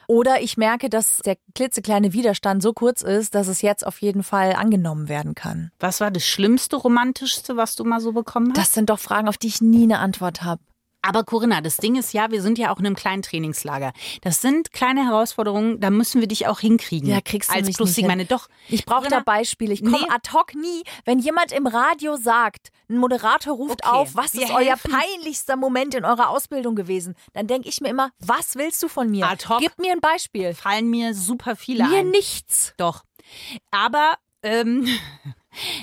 Oder 0.10 0.42
ich 0.42 0.58
merke, 0.58 0.90
dass 0.90 1.18
der 1.18 1.38
klitzekleine 1.54 2.14
Widerstand 2.14 2.64
so 2.64 2.74
kurz 2.74 3.04
ist, 3.04 3.36
dass 3.36 3.48
es 3.48 3.62
jetzt 3.62 3.86
auf 3.86 4.02
jeden 4.02 4.24
Fall 4.24 4.54
angenommen 4.54 5.08
werden 5.08 5.36
kann. 5.36 5.70
Was 5.80 6.02
war 6.02 6.10
das 6.10 6.26
Schlimmste, 6.26 6.78
Romantischste, 6.78 7.58
was 7.58 7.76
du 7.76 7.84
mal 7.84 8.02
so 8.02 8.12
bekommen 8.12 8.50
hast? 8.50 8.58
Das 8.58 8.74
sind 8.74 8.90
doch 8.90 8.98
Fragen, 8.98 9.28
auf 9.28 9.38
die 9.38 9.46
ich 9.46 9.62
nie 9.62 9.84
eine 9.84 10.00
Antwort 10.00 10.42
habe. 10.42 10.64
Aber 11.02 11.24
Corinna, 11.24 11.62
das 11.62 11.78
Ding 11.78 11.96
ist 11.96 12.14
ja, 12.14 12.30
wir 12.30 12.42
sind 12.42 12.58
ja 12.58 12.72
auch 12.74 12.80
in 12.80 12.86
einem 12.86 12.96
kleinen 12.96 13.22
Trainingslager. 13.22 13.94
Das 14.22 14.42
sind 14.42 14.74
kleine 14.74 15.06
Herausforderungen, 15.06 15.80
da 15.80 15.90
müssen 15.90 16.20
wir 16.20 16.28
dich 16.28 16.48
auch 16.48 16.60
hinkriegen. 16.60 17.10
Ja, 17.10 17.22
kriegst 17.22 17.50
du 17.50 17.54
Als 17.56 17.68
mich 17.68 17.80
nicht 17.80 18.08
meine, 18.08 18.26
doch. 18.26 18.48
Ich 18.68 18.86
brauche 18.86 19.08
da 19.08 19.22
Beispiele. 19.22 19.74
Ich 19.74 19.82
komme 19.84 20.00
Nee. 20.00 20.08
ad 20.10 20.30
hoc 20.34 20.54
nie, 20.56 20.84
wenn 21.06 21.20
jemand 21.20 21.52
im 21.54 21.68
Radio 21.68 22.18
sagt, 22.18 22.70
ein 22.90 22.98
Moderator 22.98 23.54
ruft 23.56 23.86
Okay, 23.86 23.96
auf, 23.96 24.16
was 24.16 24.34
wir 24.34 24.44
ist 24.44 24.52
euer 24.52 24.76
peinlichster 24.76 25.56
Moment 25.56 25.96
in 25.96 26.04
eurer 26.04 26.30
Ausbildung 26.30 26.76
gewesen? 26.76 27.16
Dann 27.34 27.48
denke 27.48 27.70
ich 27.70 27.80
mir 27.82 27.90
immer, 27.90 28.12
was 28.20 28.56
willst 28.56 28.84
du 28.84 28.88
von 28.90 29.10
mir? 29.10 29.28
Ad 29.30 29.48
hoc. 29.48 29.60
Gib 29.60 29.80
mir 29.80 29.94
ein 29.94 30.02
Beispiel. 30.02 30.54
Fallen 30.54 30.90
mir 30.90 31.14
super 31.14 31.56
viele 31.56 31.88
Mir 31.88 32.00
ein. 32.00 32.10
nichts. 32.10 32.74
Doch. 32.78 33.04
Aber 33.72 34.16
ähm, 34.44 34.86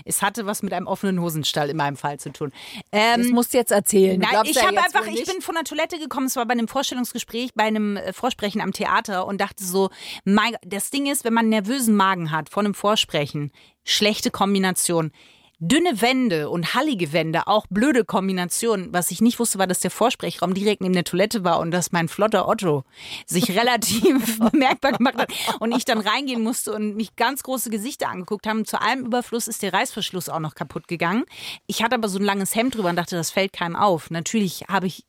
Es 0.04 0.23
hatte 0.23 0.46
was 0.46 0.62
mit 0.62 0.73
einem 0.73 0.87
offenen 0.87 1.20
Hosenstall 1.20 1.70
in 1.70 1.76
meinem 1.76 1.96
Fall 1.96 2.18
zu 2.18 2.30
tun. 2.32 2.52
Ähm, 2.92 3.23
Das 3.23 3.30
musst 3.30 3.54
du 3.54 3.58
jetzt 3.58 3.73
erzählen. 3.73 4.20
Du 4.20 4.26
Nein, 4.26 4.44
ich 4.44 4.56
ja 4.56 4.66
habe 4.66 4.78
einfach, 4.82 5.06
ich 5.06 5.25
bin 5.25 5.40
von 5.40 5.54
der 5.54 5.64
Toilette 5.64 5.99
gekommen, 5.99 6.26
es 6.26 6.37
war 6.37 6.46
bei 6.46 6.52
einem 6.52 6.68
Vorstellungsgespräch, 6.68 7.54
bei 7.54 7.64
einem 7.64 7.96
äh, 7.96 8.12
Vorsprechen 8.12 8.61
am 8.61 8.73
Theater 8.73 9.26
und 9.26 9.40
dachte 9.40 9.64
so, 9.64 9.90
mein, 10.25 10.56
das 10.64 10.90
Ding 10.90 11.06
ist, 11.06 11.25
wenn 11.25 11.35
man 11.35 11.44
einen 11.44 11.50
nervösen 11.50 11.96
Magen 11.96 12.30
hat 12.30 12.49
vor 12.49 12.62
einem 12.62 12.75
Vorsprechen, 12.75 13.52
schlechte 13.85 14.30
Kombination. 14.30 15.12
Dünne 15.58 16.02
Wände 16.02 16.50
und 16.50 16.75
hallige 16.75 17.14
Wände, 17.14 17.46
auch 17.46 17.66
blöde 17.70 18.04
Kombination. 18.04 18.92
Was 18.92 19.10
ich 19.10 19.22
nicht 19.22 19.38
wusste, 19.38 19.58
war, 19.58 19.66
dass 19.66 19.80
der 19.80 19.90
Vorsprechraum 19.90 20.52
direkt 20.52 20.82
neben 20.82 20.92
der 20.92 21.04
Toilette 21.04 21.44
war 21.44 21.60
und 21.60 21.70
dass 21.70 21.92
mein 21.92 22.08
flotter 22.08 22.46
Otto 22.46 22.84
sich 23.25 23.50
relativ 23.58 24.38
bemerkbar 24.38 24.92
gemacht 24.92 25.16
hat 25.16 25.32
und 25.58 25.75
ich 25.75 25.86
dann 25.86 26.00
reingehen 26.00 26.42
musste 26.42 26.75
und 26.75 26.94
mich 26.94 27.16
ganz 27.16 27.42
große 27.42 27.70
Gesichter 27.70 28.10
angeguckt 28.10 28.46
haben. 28.46 28.66
Zu 28.66 28.82
allem 28.82 29.06
Überfluss 29.06 29.48
ist 29.48 29.62
der 29.62 29.72
Reißverschluss 29.72 30.28
auch 30.28 30.40
noch 30.40 30.54
kaputt 30.54 30.88
gegangen. 30.88 31.25
Ich 31.66 31.82
hatte 31.82 31.94
aber 31.94 32.08
so 32.08 32.18
ein 32.18 32.25
langes 32.25 32.54
Hemd 32.54 32.75
drüber 32.75 32.90
und 32.90 32.96
dachte, 32.96 33.16
das 33.16 33.30
fällt 33.30 33.54
keinem 33.54 33.76
auf. 33.76 34.10
Natürlich 34.10 34.66
habe 34.68 34.88
ich 34.88 35.04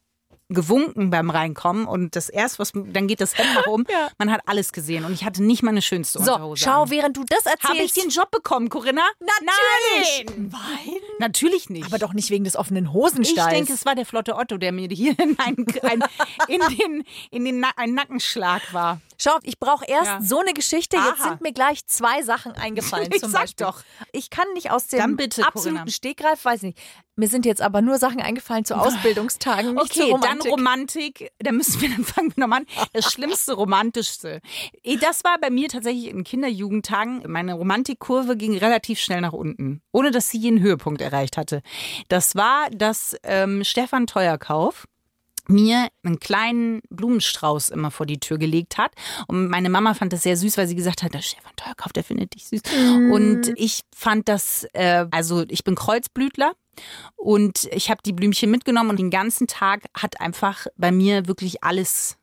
gewunken 0.50 1.10
beim 1.10 1.30
Reinkommen 1.30 1.86
und 1.88 2.16
das 2.16 2.30
erst, 2.30 2.58
was 2.60 2.72
dann 2.74 3.08
geht 3.08 3.20
das 3.22 3.38
Hemd 3.38 3.54
nach 3.54 3.68
oben. 3.68 3.84
Ja. 3.98 4.10
Man 4.18 4.32
hat 4.32 4.42
alles 4.46 4.74
gesehen 4.74 5.06
und 5.06 5.14
ich 5.14 5.24
hatte 5.24 5.42
nicht 5.44 5.64
meine 5.64 5.82
schönste 5.82 6.20
So, 6.22 6.34
Unterhose. 6.34 6.64
schau, 6.64 6.84
an. 6.84 6.90
während 6.92 7.16
du 7.18 7.24
das 7.28 7.46
erzählst. 7.46 7.64
Habe 7.70 7.78
ich 7.84 7.94
den 7.94 8.10
Job 8.10 8.30
bekommen, 8.32 8.70
Corinna? 8.70 9.02
Natürlich. 9.20 10.26
Nein! 10.36 10.50
Nein. 10.52 10.96
Natürlich 11.20 11.70
nicht. 11.70 11.86
Aber 11.86 11.98
doch 12.00 12.14
nicht 12.14 12.30
wegen 12.30 12.44
des 12.44 12.56
offenen 12.56 12.86
ich 12.86 12.92
Hosenstalls. 12.94 13.54
denke, 13.54 13.74
es 13.74 13.86
war 13.86 13.96
der 13.96 14.06
flotte 14.06 14.36
Otto, 14.36 14.58
der 14.58 14.72
mir 14.72 14.88
hier 14.90 15.18
in, 15.20 15.38
ein, 15.40 15.66
ein, 15.84 16.04
in 16.48 16.62
den, 16.78 17.04
in 17.32 17.46
den 17.46 17.60
Na 17.60 17.70
ein 17.78 17.94
Nackenschlag 17.94 18.74
war. 18.74 19.00
Schau, 19.20 19.38
ich 19.44 19.60
brauche 19.60 19.86
erst 19.86 20.06
Ja. 20.06 20.22
so 20.22 20.40
eine 20.40 20.54
Geschichte. 20.54 20.98
Jetzt 20.98 21.22
Aha. 21.22 21.30
sind 21.30 21.42
mir 21.42 21.54
gleich 21.54 21.86
zwei 21.88 22.22
Sachen 22.24 22.52
eingefallen. 22.54 23.10
Ich 23.14 23.22
zum 23.22 23.32
sag 23.32 23.42
Beispiel. 23.42 23.66
doch. 23.66 23.82
Ich 24.12 24.30
kann 24.30 24.46
nicht 24.54 24.72
aus 24.72 24.88
dem 24.88 25.16
bitte, 25.18 25.46
absoluten 25.48 25.78
Corinna. 25.78 25.92
Stegreif, 25.92 26.44
weiß 26.46 26.62
nicht. 26.64 26.78
Mir 27.16 27.28
sind 27.28 27.48
jetzt 27.48 27.62
aber 27.64 27.82
nur 27.82 27.98
Sachen 27.98 28.22
eingefallen 28.22 28.64
zu 28.64 28.76
Ausbildungstagen, 28.78 29.74
nicht 29.74 29.84
Okay, 29.84 30.12
zu 30.12 30.18
dann 30.20 30.40
Romantik. 30.42 30.52
Romantik. 30.52 31.32
Da 31.40 31.52
müssen 31.52 31.82
wir 31.82 31.90
dann 31.90 32.04
fangen 32.04 32.32
wir 32.36 32.42
nochmal 32.42 32.60
an. 32.62 32.66
Das 32.94 33.06
Schlimmste, 33.12 33.54
Romantischste. 33.54 34.42
Das 35.02 35.24
war 35.24 35.40
bei 35.40 35.50
mir 35.50 35.68
tatsächlich 35.70 36.08
in 36.08 36.24
Kinderjugendtagen. 36.24 37.24
Meine 37.32 37.54
Romantikkurve 37.56 38.38
ging 38.38 38.56
relativ 38.58 39.00
schnell 39.00 39.22
nach 39.22 39.34
unten, 39.34 39.82
ohne 39.92 40.12
dass 40.12 40.30
sie 40.30 40.38
jeden 40.38 40.60
Höhepunkt 40.62 41.02
erreicht 41.02 41.38
hatte. 41.38 41.62
Das 42.08 42.36
war, 42.36 42.70
dass 42.72 43.16
ähm, 43.24 43.64
Stefan 43.64 44.06
Teuerkauf 44.06 44.88
mir 45.50 45.88
einen 46.04 46.20
kleinen 46.20 46.82
Blumenstrauß 46.90 47.70
immer 47.70 47.92
vor 47.92 48.06
die 48.06 48.20
Tür 48.20 48.38
gelegt 48.38 48.78
hat. 48.78 48.92
Und 49.28 49.48
meine 49.48 49.70
Mama 49.70 49.94
fand 49.94 50.14
das 50.14 50.24
sehr 50.24 50.38
süß, 50.38 50.58
weil 50.58 50.68
sie 50.68 50.76
gesagt 50.76 51.04
hat, 51.04 51.14
der 51.14 51.22
Stefan 51.22 51.56
Teuerkauf, 51.56 51.94
der 51.94 52.04
findet 52.04 52.36
dich 52.36 52.48
süß. 52.48 52.62
Und 53.12 53.52
ich 53.56 53.82
fand 53.96 54.28
das, 54.28 54.68
äh, 54.74 55.06
also 55.12 55.44
ich 55.48 55.64
bin 55.64 55.76
Kreuzblütler. 55.76 56.54
Und 57.16 57.68
ich 57.72 57.90
habe 57.90 58.02
die 58.06 58.14
Blümchen 58.14 58.52
mitgenommen 58.52 58.92
und 58.92 59.00
den 59.00 59.10
ganzen 59.10 59.48
Tag 59.48 59.86
hat 59.96 60.22
einfach 60.22 60.68
bei 60.76 60.92
mir 60.92 61.28
wirklich 61.28 61.64
alles. 61.64 62.18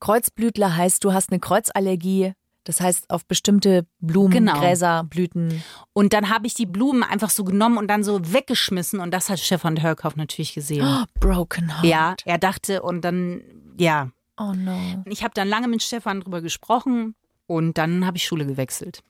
Kreuzblütler 0.00 0.76
heißt, 0.76 1.02
du 1.04 1.12
hast 1.12 1.30
eine 1.30 1.40
Kreuzallergie. 1.40 2.32
Das 2.70 2.80
heißt, 2.80 3.10
auf 3.10 3.26
bestimmte 3.26 3.84
Blumen, 3.98 4.30
Genau. 4.30 4.58
Gräser, 4.60 5.02
Blüten. 5.02 5.60
Und 5.92 6.12
dann 6.12 6.30
habe 6.30 6.46
ich 6.46 6.54
die 6.54 6.66
Blumen 6.66 7.02
einfach 7.02 7.30
so 7.30 7.42
genommen 7.42 7.78
und 7.78 7.88
dann 7.88 8.04
so 8.04 8.20
weggeschmissen. 8.32 9.00
Und 9.00 9.10
das 9.12 9.28
hat 9.28 9.40
Stefan 9.40 9.74
Teuerkauf 9.74 10.14
natürlich 10.14 10.54
gesehen. 10.54 10.86
Oh, 10.86 11.04
broken 11.18 11.72
heart. 11.74 11.84
Ja, 11.84 12.14
er 12.24 12.38
dachte 12.38 12.82
und 12.82 13.02
dann, 13.04 13.42
ja. 13.76 14.10
Oh 14.38 14.52
no. 14.54 15.02
Ich 15.06 15.24
habe 15.24 15.34
dann 15.34 15.48
lange 15.48 15.66
mit 15.66 15.82
Stefan 15.82 16.20
drüber 16.20 16.40
gesprochen 16.42 17.16
und 17.48 17.76
dann 17.76 18.06
habe 18.06 18.16
ich 18.18 18.24
Schule 18.24 18.46
gewechselt. 18.46 19.02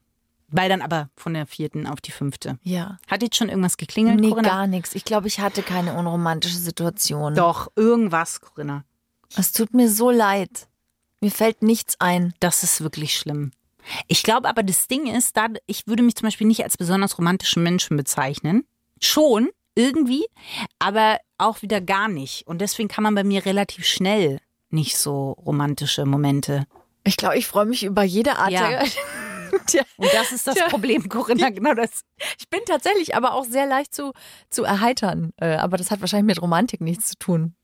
Weil 0.48 0.70
dann 0.70 0.80
aber 0.80 1.10
von 1.16 1.34
der 1.34 1.46
vierten 1.46 1.86
auf 1.86 2.00
die 2.00 2.10
fünfte. 2.12 2.58
Ja. 2.62 2.96
Hat 3.08 3.22
jetzt 3.22 3.36
schon 3.36 3.50
irgendwas 3.50 3.76
geklingelt, 3.76 4.18
Nee, 4.20 4.30
Corinna? 4.30 4.48
gar 4.48 4.66
nichts. 4.66 4.94
Ich 4.94 5.04
glaube, 5.04 5.28
ich 5.28 5.38
hatte 5.38 5.62
keine 5.62 5.92
unromantische 5.94 6.56
Situation. 6.58 7.34
Doch, 7.34 7.68
irgendwas, 7.76 8.40
Corinna. 8.40 8.84
Es 9.36 9.52
tut 9.52 9.74
mir 9.74 9.88
so 9.90 10.10
leid. 10.10 10.66
Mir 11.20 11.30
fällt 11.30 11.62
nichts 11.62 11.96
ein. 12.00 12.34
Das 12.40 12.62
ist 12.62 12.80
wirklich 12.80 13.16
schlimm. 13.16 13.52
Ich 14.08 14.22
glaube 14.22 14.48
aber, 14.48 14.62
das 14.62 14.88
Ding 14.88 15.06
ist, 15.06 15.36
da 15.36 15.46
ich 15.66 15.86
würde 15.86 16.02
mich 16.02 16.14
zum 16.14 16.26
Beispiel 16.26 16.46
nicht 16.46 16.62
als 16.64 16.76
besonders 16.76 17.18
romantischen 17.18 17.62
Menschen 17.62 17.96
bezeichnen. 17.96 18.64
Schon, 19.00 19.48
irgendwie, 19.74 20.26
aber 20.78 21.18
auch 21.38 21.62
wieder 21.62 21.80
gar 21.80 22.08
nicht. 22.08 22.46
Und 22.46 22.60
deswegen 22.60 22.88
kann 22.88 23.04
man 23.04 23.14
bei 23.14 23.24
mir 23.24 23.44
relativ 23.46 23.86
schnell 23.86 24.40
nicht 24.68 24.96
so 24.98 25.32
romantische 25.32 26.04
Momente. 26.04 26.66
Ich 27.04 27.16
glaube, 27.16 27.38
ich 27.38 27.46
freue 27.46 27.64
mich 27.66 27.82
über 27.84 28.02
jede 28.02 28.36
Art 28.36 28.50
Ja. 28.50 28.68
der. 28.68 28.84
Tja, 29.66 29.82
Und 29.96 30.08
das 30.12 30.30
ist 30.32 30.46
das 30.46 30.54
Tja. 30.54 30.68
Problem, 30.68 31.08
Corinna. 31.08 31.50
Genau 31.50 31.74
das. 31.74 32.02
ich 32.38 32.48
bin 32.48 32.60
tatsächlich 32.66 33.16
aber 33.16 33.32
auch 33.34 33.44
sehr 33.44 33.66
leicht 33.66 33.94
zu, 33.94 34.12
zu 34.48 34.62
erheitern. 34.64 35.32
Äh, 35.38 35.56
aber 35.56 35.76
das 35.76 35.90
hat 35.90 36.00
wahrscheinlich 36.00 36.36
mit 36.36 36.42
Romantik 36.42 36.80
nichts 36.80 37.08
zu 37.08 37.18
tun. 37.18 37.54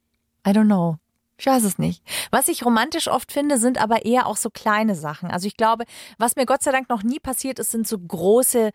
I 0.46 0.50
don't 0.50 0.64
know. 0.64 0.96
Ich 1.38 1.47
weiß 1.47 1.64
es 1.64 1.78
nicht. 1.78 2.02
Was 2.31 2.49
ich 2.49 2.64
romantisch 2.64 3.09
oft 3.09 3.31
finde, 3.31 3.59
sind 3.59 3.78
aber 3.78 4.05
eher 4.07 4.26
auch 4.26 4.37
so 4.37 4.49
kleine 4.50 4.95
Sachen. 4.95 5.31
Also 5.31 5.47
ich 5.47 5.57
glaube, 5.57 5.85
was 6.19 6.35
mir 6.37 6.47
Gott 6.47 6.62
sei 6.62 6.73
Dank 6.73 6.88
noch 6.88 7.02
nie 7.02 7.21
passiert 7.21 7.59
ist, 7.59 7.71
sind 7.73 7.87
so 7.87 7.99
große 7.99 8.71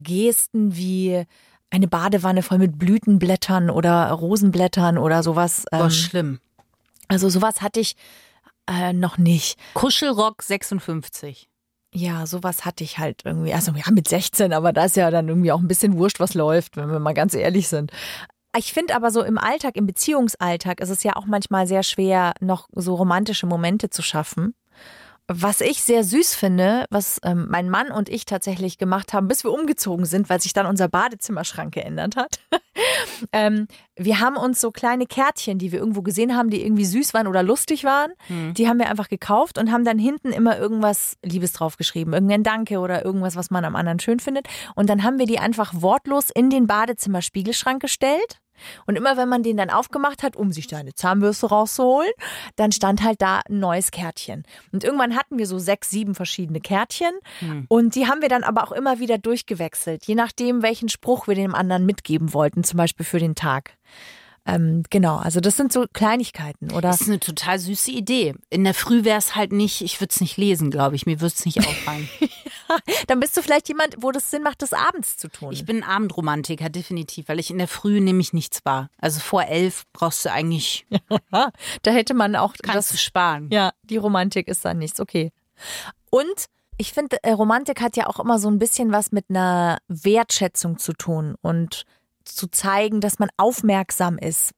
Gesten 0.00 0.74
wie 0.76 1.24
eine 1.70 1.86
Badewanne 1.86 2.42
voll 2.42 2.58
mit 2.58 2.78
Blütenblättern 2.78 3.70
oder 3.70 4.10
Rosenblättern 4.10 4.98
oder 4.98 5.22
sowas. 5.22 5.64
Boah, 5.70 5.84
Ähm, 5.84 5.90
schlimm. 5.90 6.40
also 7.08 7.28
sowas 7.28 7.62
hatte 7.62 7.78
ich 7.80 7.94
äh, 8.68 8.92
noch 8.92 9.18
nicht. 9.18 9.58
Kuschelrock 9.74 10.42
56. 10.42 11.48
Ja, 11.92 12.24
sowas 12.26 12.64
hatte 12.64 12.84
ich 12.84 12.98
halt 12.98 13.22
irgendwie. 13.24 13.52
Also 13.52 13.72
ja, 13.72 13.90
mit 13.90 14.06
16, 14.08 14.52
aber 14.52 14.72
da 14.72 14.84
ist 14.84 14.96
ja 14.96 15.10
dann 15.10 15.28
irgendwie 15.28 15.50
auch 15.52 15.58
ein 15.60 15.66
bisschen 15.68 15.96
wurscht, 15.98 16.20
was 16.20 16.34
läuft, 16.34 16.76
wenn 16.76 16.90
wir 16.90 17.00
mal 17.00 17.14
ganz 17.14 17.34
ehrlich 17.34 17.68
sind. 17.68 17.90
Ich 18.56 18.72
finde 18.72 18.96
aber 18.96 19.10
so 19.10 19.22
im 19.22 19.38
Alltag, 19.38 19.76
im 19.76 19.86
Beziehungsalltag 19.86 20.80
ist 20.80 20.90
es 20.90 21.04
ja 21.04 21.14
auch 21.14 21.26
manchmal 21.26 21.66
sehr 21.68 21.84
schwer, 21.84 22.34
noch 22.40 22.68
so 22.72 22.96
romantische 22.96 23.46
Momente 23.46 23.90
zu 23.90 24.02
schaffen. 24.02 24.54
Was 25.32 25.60
ich 25.60 25.80
sehr 25.84 26.02
süß 26.02 26.34
finde, 26.34 26.86
was 26.90 27.20
ähm, 27.22 27.46
mein 27.48 27.70
Mann 27.70 27.92
und 27.92 28.08
ich 28.08 28.24
tatsächlich 28.24 28.78
gemacht 28.78 29.12
haben, 29.12 29.28
bis 29.28 29.44
wir 29.44 29.52
umgezogen 29.52 30.04
sind, 30.04 30.28
weil 30.28 30.40
sich 30.40 30.54
dann 30.54 30.66
unser 30.66 30.88
Badezimmerschrank 30.88 31.72
geändert 31.72 32.16
hat. 32.16 32.40
ähm, 33.32 33.68
wir 33.94 34.18
haben 34.18 34.36
uns 34.36 34.60
so 34.60 34.72
kleine 34.72 35.06
Kärtchen, 35.06 35.58
die 35.58 35.70
wir 35.70 35.78
irgendwo 35.78 36.02
gesehen 36.02 36.36
haben, 36.36 36.50
die 36.50 36.64
irgendwie 36.64 36.84
süß 36.84 37.14
waren 37.14 37.28
oder 37.28 37.44
lustig 37.44 37.84
waren, 37.84 38.10
die 38.28 38.68
haben 38.68 38.78
wir 38.78 38.88
einfach 38.88 39.08
gekauft 39.08 39.56
und 39.56 39.70
haben 39.70 39.84
dann 39.84 39.98
hinten 39.98 40.32
immer 40.32 40.58
irgendwas 40.58 41.16
Liebes 41.22 41.52
draufgeschrieben. 41.52 42.12
Irgendein 42.12 42.42
Danke 42.42 42.80
oder 42.80 43.04
irgendwas, 43.04 43.36
was 43.36 43.50
man 43.50 43.64
am 43.64 43.76
anderen 43.76 44.00
schön 44.00 44.18
findet. 44.18 44.48
Und 44.74 44.90
dann 44.90 45.04
haben 45.04 45.20
wir 45.20 45.26
die 45.26 45.38
einfach 45.38 45.74
wortlos 45.76 46.30
in 46.34 46.50
den 46.50 46.66
Badezimmerspiegelschrank 46.66 47.80
gestellt. 47.80 48.40
Und 48.86 48.96
immer 48.96 49.16
wenn 49.16 49.28
man 49.28 49.42
den 49.42 49.56
dann 49.56 49.70
aufgemacht 49.70 50.22
hat, 50.22 50.36
um 50.36 50.52
sich 50.52 50.66
da 50.66 50.78
eine 50.78 50.94
Zahnbürste 50.94 51.48
rauszuholen, 51.48 52.10
dann 52.56 52.72
stand 52.72 53.02
halt 53.02 53.20
da 53.22 53.40
ein 53.48 53.58
neues 53.58 53.90
Kärtchen. 53.90 54.44
Und 54.72 54.84
irgendwann 54.84 55.16
hatten 55.16 55.38
wir 55.38 55.46
so 55.46 55.58
sechs, 55.58 55.90
sieben 55.90 56.14
verschiedene 56.14 56.60
Kärtchen. 56.60 57.12
Und 57.68 57.94
die 57.94 58.06
haben 58.06 58.22
wir 58.22 58.28
dann 58.28 58.44
aber 58.44 58.64
auch 58.64 58.72
immer 58.72 58.98
wieder 58.98 59.18
durchgewechselt, 59.18 60.06
je 60.06 60.14
nachdem, 60.14 60.62
welchen 60.62 60.88
Spruch 60.88 61.26
wir 61.28 61.34
dem 61.34 61.54
anderen 61.54 61.86
mitgeben 61.86 62.32
wollten, 62.34 62.64
zum 62.64 62.76
Beispiel 62.76 63.06
für 63.06 63.18
den 63.18 63.34
Tag. 63.34 63.76
Ähm, 64.46 64.82
genau, 64.88 65.16
also 65.16 65.40
das 65.40 65.56
sind 65.56 65.72
so 65.72 65.86
Kleinigkeiten, 65.92 66.72
oder? 66.72 66.82
Das 66.82 67.02
ist 67.02 67.08
eine 67.08 67.20
total 67.20 67.58
süße 67.58 67.90
Idee. 67.90 68.34
In 68.48 68.64
der 68.64 68.74
Früh 68.74 69.04
wäre 69.04 69.18
es 69.18 69.36
halt 69.36 69.52
nicht, 69.52 69.82
ich 69.82 70.00
würde 70.00 70.12
es 70.12 70.20
nicht 70.20 70.36
lesen, 70.36 70.70
glaube 70.70 70.96
ich. 70.96 71.06
Mir 71.06 71.20
würde 71.20 71.34
es 71.36 71.44
nicht 71.44 71.58
auffallen. 71.58 72.08
Dann 73.06 73.20
bist 73.20 73.36
du 73.36 73.42
vielleicht 73.42 73.68
jemand, 73.68 73.96
wo 74.00 74.12
das 74.12 74.30
Sinn 74.30 74.42
macht, 74.42 74.62
das 74.62 74.72
abends 74.72 75.16
zu 75.16 75.28
tun. 75.28 75.52
Ich 75.52 75.64
bin 75.64 75.82
ein 75.82 75.88
Abendromantiker, 75.88 76.70
definitiv, 76.70 77.28
weil 77.28 77.38
ich 77.38 77.50
in 77.50 77.58
der 77.58 77.68
Früh 77.68 78.00
nehme 78.00 78.20
ich 78.20 78.32
nichts 78.32 78.60
wahr. 78.64 78.88
Also 78.98 79.20
vor 79.20 79.44
elf 79.44 79.84
brauchst 79.92 80.24
du 80.24 80.32
eigentlich, 80.32 80.86
da 81.82 81.90
hätte 81.90 82.14
man 82.14 82.34
auch 82.36 82.54
kannst 82.62 82.92
du 82.92 82.96
sparen. 82.96 83.48
Ja, 83.52 83.72
die 83.82 83.98
Romantik 83.98 84.48
ist 84.48 84.64
dann 84.64 84.78
nichts, 84.78 85.00
okay. 85.00 85.32
Und 86.10 86.46
ich 86.80 86.94
finde, 86.94 87.22
äh, 87.22 87.32
Romantik 87.32 87.82
hat 87.82 87.96
ja 87.96 88.06
auch 88.06 88.18
immer 88.18 88.38
so 88.38 88.48
ein 88.48 88.58
bisschen 88.58 88.90
was 88.90 89.12
mit 89.12 89.26
einer 89.28 89.78
Wertschätzung 89.88 90.78
zu 90.78 90.94
tun 90.94 91.34
und 91.42 91.84
zu 92.24 92.48
zeigen, 92.48 93.00
dass 93.00 93.18
man 93.18 93.30
aufmerksam 93.36 94.18
ist, 94.18 94.52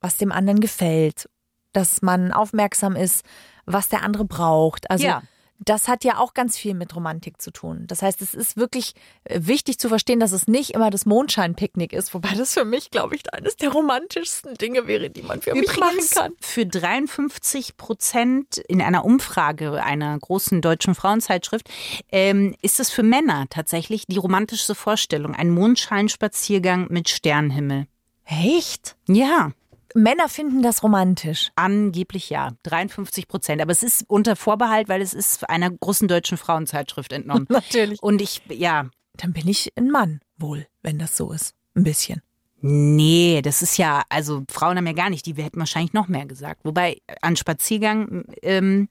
was 0.00 0.16
dem 0.16 0.32
anderen 0.32 0.60
gefällt, 0.60 1.28
dass 1.72 2.02
man 2.02 2.32
aufmerksam 2.32 2.96
ist, 2.96 3.24
was 3.64 3.88
der 3.88 4.02
andere 4.02 4.24
braucht. 4.24 4.90
Also 4.90 5.04
Ja. 5.06 5.22
Das 5.58 5.88
hat 5.88 6.04
ja 6.04 6.18
auch 6.18 6.34
ganz 6.34 6.56
viel 6.56 6.74
mit 6.74 6.94
Romantik 6.94 7.40
zu 7.40 7.50
tun. 7.50 7.84
Das 7.86 8.02
heißt, 8.02 8.20
es 8.22 8.34
ist 8.34 8.56
wirklich 8.56 8.94
äh, 9.24 9.40
wichtig 9.42 9.78
zu 9.78 9.88
verstehen, 9.88 10.20
dass 10.20 10.32
es 10.32 10.46
nicht 10.46 10.70
immer 10.70 10.90
das 10.90 11.06
Mondscheinpicknick 11.06 11.92
ist, 11.92 12.14
wobei 12.14 12.34
das 12.34 12.54
für 12.54 12.64
mich, 12.64 12.90
glaube 12.90 13.16
ich, 13.16 13.32
eines 13.32 13.56
der 13.56 13.70
romantischsten 13.70 14.54
Dinge 14.54 14.86
wäre, 14.86 15.10
die 15.10 15.22
man 15.22 15.40
für 15.40 15.54
mich 15.54 15.66
machen 15.66 15.94
Übrigens 15.94 16.10
kann. 16.10 16.32
für 16.40 16.66
53 16.66 17.76
Prozent 17.76 18.58
in 18.58 18.82
einer 18.82 19.04
Umfrage 19.04 19.82
einer 19.82 20.18
großen 20.18 20.60
deutschen 20.60 20.94
Frauenzeitschrift 20.94 21.68
ähm, 22.12 22.54
ist 22.62 22.80
es 22.80 22.90
für 22.90 23.02
Männer 23.02 23.46
tatsächlich 23.50 24.06
die 24.06 24.18
romantischste 24.18 24.74
Vorstellung. 24.74 25.34
Ein 25.34 25.50
Mondscheinspaziergang 25.50 26.86
mit 26.90 27.08
Sternenhimmel. 27.08 27.86
Echt? 28.24 28.96
Ja, 29.08 29.52
Männer 29.96 30.28
finden 30.28 30.62
das 30.62 30.82
romantisch. 30.82 31.50
angeblich 31.56 32.30
ja. 32.30 32.52
53 32.62 33.28
Prozent. 33.28 33.60
Aber 33.62 33.72
es 33.72 33.82
ist 33.82 34.04
unter 34.08 34.36
Vorbehalt, 34.36 34.88
weil 34.88 35.00
es 35.02 35.14
ist 35.14 35.48
einer 35.48 35.70
großen 35.70 36.06
deutschen 36.08 36.38
Frauenzeitschrift 36.38 37.12
entnommen. 37.12 37.46
Natürlich. 37.50 38.02
Und 38.02 38.20
ich, 38.22 38.42
ja, 38.48 38.88
dann 39.16 39.32
bin 39.32 39.48
ich 39.48 39.72
ein 39.76 39.90
Mann 39.90 40.20
wohl, 40.36 40.66
wenn 40.82 40.98
das 40.98 41.16
so 41.16 41.32
ist. 41.32 41.54
Ein 41.74 41.84
bisschen. 41.84 42.22
Nee, 42.60 43.42
das 43.42 43.62
ist 43.62 43.76
ja, 43.76 44.02
also 44.08 44.44
Frauen 44.50 44.76
haben 44.76 44.86
ja 44.86 44.92
gar 44.94 45.10
nicht, 45.10 45.26
die 45.26 45.34
hätten 45.34 45.58
wahrscheinlich 45.58 45.92
noch 45.92 46.08
mehr 46.08 46.26
gesagt. 46.26 46.60
Wobei 46.64 47.00
an 47.20 47.36
Spaziergang, 47.36 48.24
ähm, 48.42 48.88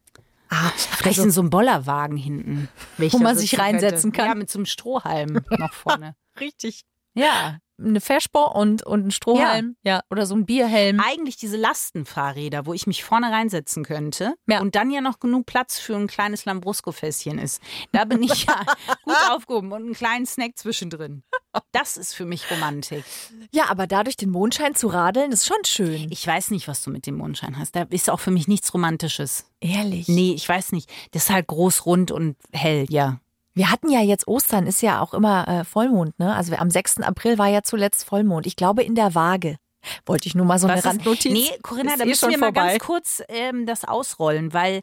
Ah, 0.50 0.72
vielleicht 0.78 1.18
in 1.18 1.32
so 1.32 1.42
einem 1.42 1.50
Bollerwagen 1.50 2.18
hinten. 2.18 2.70
Wo 2.98 3.18
man 3.18 3.36
sich 3.36 3.58
reinsetzen 3.60 4.12
könnte. 4.12 4.18
kann. 4.18 4.28
Ja, 4.28 4.36
mit 4.36 4.50
so 4.50 4.60
einem 4.60 4.68
Strohhalm 4.68 5.42
noch 5.58 5.74
vorne. 5.74 6.16
richtig. 6.40 6.86
ja. 7.16 7.58
Eine 7.78 8.00
Feschbo 8.00 8.52
und, 8.52 8.84
und 8.86 9.08
ein 9.08 9.12
Strohhalm. 9.12 9.76
Ja. 9.84 10.02
Oder 10.10 10.26
so 10.26 10.34
ein 10.36 10.46
Bierhelm. 10.46 11.02
Eigentlich 11.02 11.36
diese 11.36 11.58
Lastenfahrräder, 11.58 12.66
wo 12.66 12.74
ich 12.74 12.88
mich 12.88 13.04
vorne 13.04 13.32
reinsetzen 13.32 13.84
könnte 13.84 14.36
Ja. 14.48 14.62
und 14.62 14.76
dann 14.76 14.92
ja 14.92 15.02
noch 15.02 15.20
genug 15.20 15.46
Platz 15.46 15.78
für 15.78 15.96
ein 15.96 16.08
kleines 16.08 16.46
Lambrusco-Fässchen 16.46 17.38
ist. 17.38 17.62
Da 17.92 18.06
bin 18.06 18.24
ich 18.24 18.46
ja 18.46 18.56
gut 19.04 19.16
aufgehoben 19.30 19.72
und 19.74 19.84
einen 19.84 19.94
kleinen 19.94 20.26
Snack 20.26 20.58
zwischendrin. 20.58 21.24
Das 21.72 21.98
ist 21.98 22.14
für 22.14 22.26
mich 22.26 22.50
Romantik. 22.52 23.04
Ja, 23.52 23.66
aber 23.70 23.88
dadurch 23.88 24.18
den 24.18 24.30
Mondschein 24.30 24.76
zu 24.76 24.88
radeln, 24.88 25.32
ist 25.32 25.46
schon 25.46 25.64
schön. 25.66 26.12
Ich 26.12 26.26
weiß 26.26 26.52
nicht, 26.52 26.68
was 26.68 26.82
du 26.84 26.90
mit 26.92 27.06
dem 27.06 27.16
Mondschein 27.18 27.58
hast. 27.58 27.76
Da 27.76 27.84
ist 27.90 28.10
auch 28.10 28.20
für 28.20 28.32
mich 28.32 28.48
nichts 28.48 28.74
Romantisches. 28.74 29.46
Ehrlich. 29.62 30.08
Nee, 30.08 30.34
ich 30.34 30.48
weiß 30.48 30.72
nicht. 30.74 30.90
Das 31.12 31.24
ist 31.24 31.30
halt 31.30 31.48
groß, 31.48 31.86
rund 31.86 32.12
und 32.12 32.36
hell, 32.52 32.86
ja. 32.90 33.20
Wir 33.56 33.72
hatten 33.72 33.90
ja 33.90 34.02
jetzt 34.02 34.28
Ostern, 34.28 34.68
ist 34.68 34.82
ja 34.82 35.02
auch 35.02 35.14
immer 35.14 35.48
äh, 35.48 35.64
Vollmond, 35.64 36.20
ne? 36.20 36.36
Also 36.36 36.54
am 36.56 36.70
6. 36.70 37.00
April 37.02 37.38
war 37.38 37.48
ja 37.48 37.64
zuletzt 37.64 38.04
Vollmond. 38.04 38.46
Ich 38.46 38.58
glaube 38.58 38.84
in 38.84 38.96
der 38.96 39.16
Waage. 39.16 39.58
Wollte 40.06 40.28
ich 40.28 40.36
nur 40.36 40.46
mal 40.46 40.60
so 40.60 40.68
eine 40.68 40.78
Was 40.78 40.86
Randnotiz. 40.86 41.32
Nee, 41.32 41.58
Corinna, 41.62 41.92
Ist 41.92 42.00
da 42.00 42.04
eh 42.04 42.08
müssen 42.08 42.20
schon 42.20 42.30
wir 42.32 42.38
mal 42.40 42.46
vorbei. 42.48 42.68
ganz 42.70 42.84
kurz 42.84 43.24
ähm, 43.30 43.66
das 43.66 43.86
ausrollen, 43.86 44.52
weil 44.52 44.82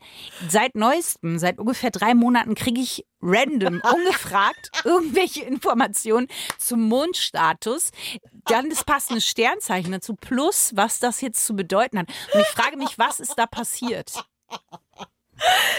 seit 0.49 0.75
neuestem, 0.75 1.39
seit 1.39 1.59
ungefähr 1.59 1.91
drei 1.91 2.15
Monaten 2.15 2.55
kriege 2.55 2.81
ich 2.81 3.05
random, 3.21 3.83
ungefragt, 3.95 4.71
irgendwelche 4.85 5.43
Informationen 5.43 6.29
zum 6.59 6.89
Mondstatus, 6.89 7.91
dann 8.47 8.71
das 8.71 8.85
passende 8.85 9.21
Sternzeichen 9.21 9.93
dazu, 9.93 10.15
plus 10.15 10.73
was 10.77 10.99
das 10.99 11.21
jetzt 11.21 11.45
zu 11.45 11.55
bedeuten 11.55 11.99
hat. 11.99 12.09
Und 12.33 12.41
ich 12.41 12.49
frage 12.49 12.77
mich, 12.77 12.99
was 12.99 13.21
ist 13.21 13.35
da 13.37 13.47
passiert? 13.47 14.25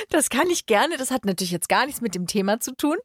Das 0.10 0.30
kann 0.30 0.50
ich 0.50 0.66
gerne. 0.66 0.98
Das 0.98 1.12
hat 1.12 1.26
natürlich 1.26 1.52
jetzt 1.52 1.70
gar 1.70 1.86
nichts 1.86 2.02
mit 2.02 2.16
dem 2.16 2.28
Thema 2.28 2.60
zu 2.60 2.76
tun. 2.76 2.98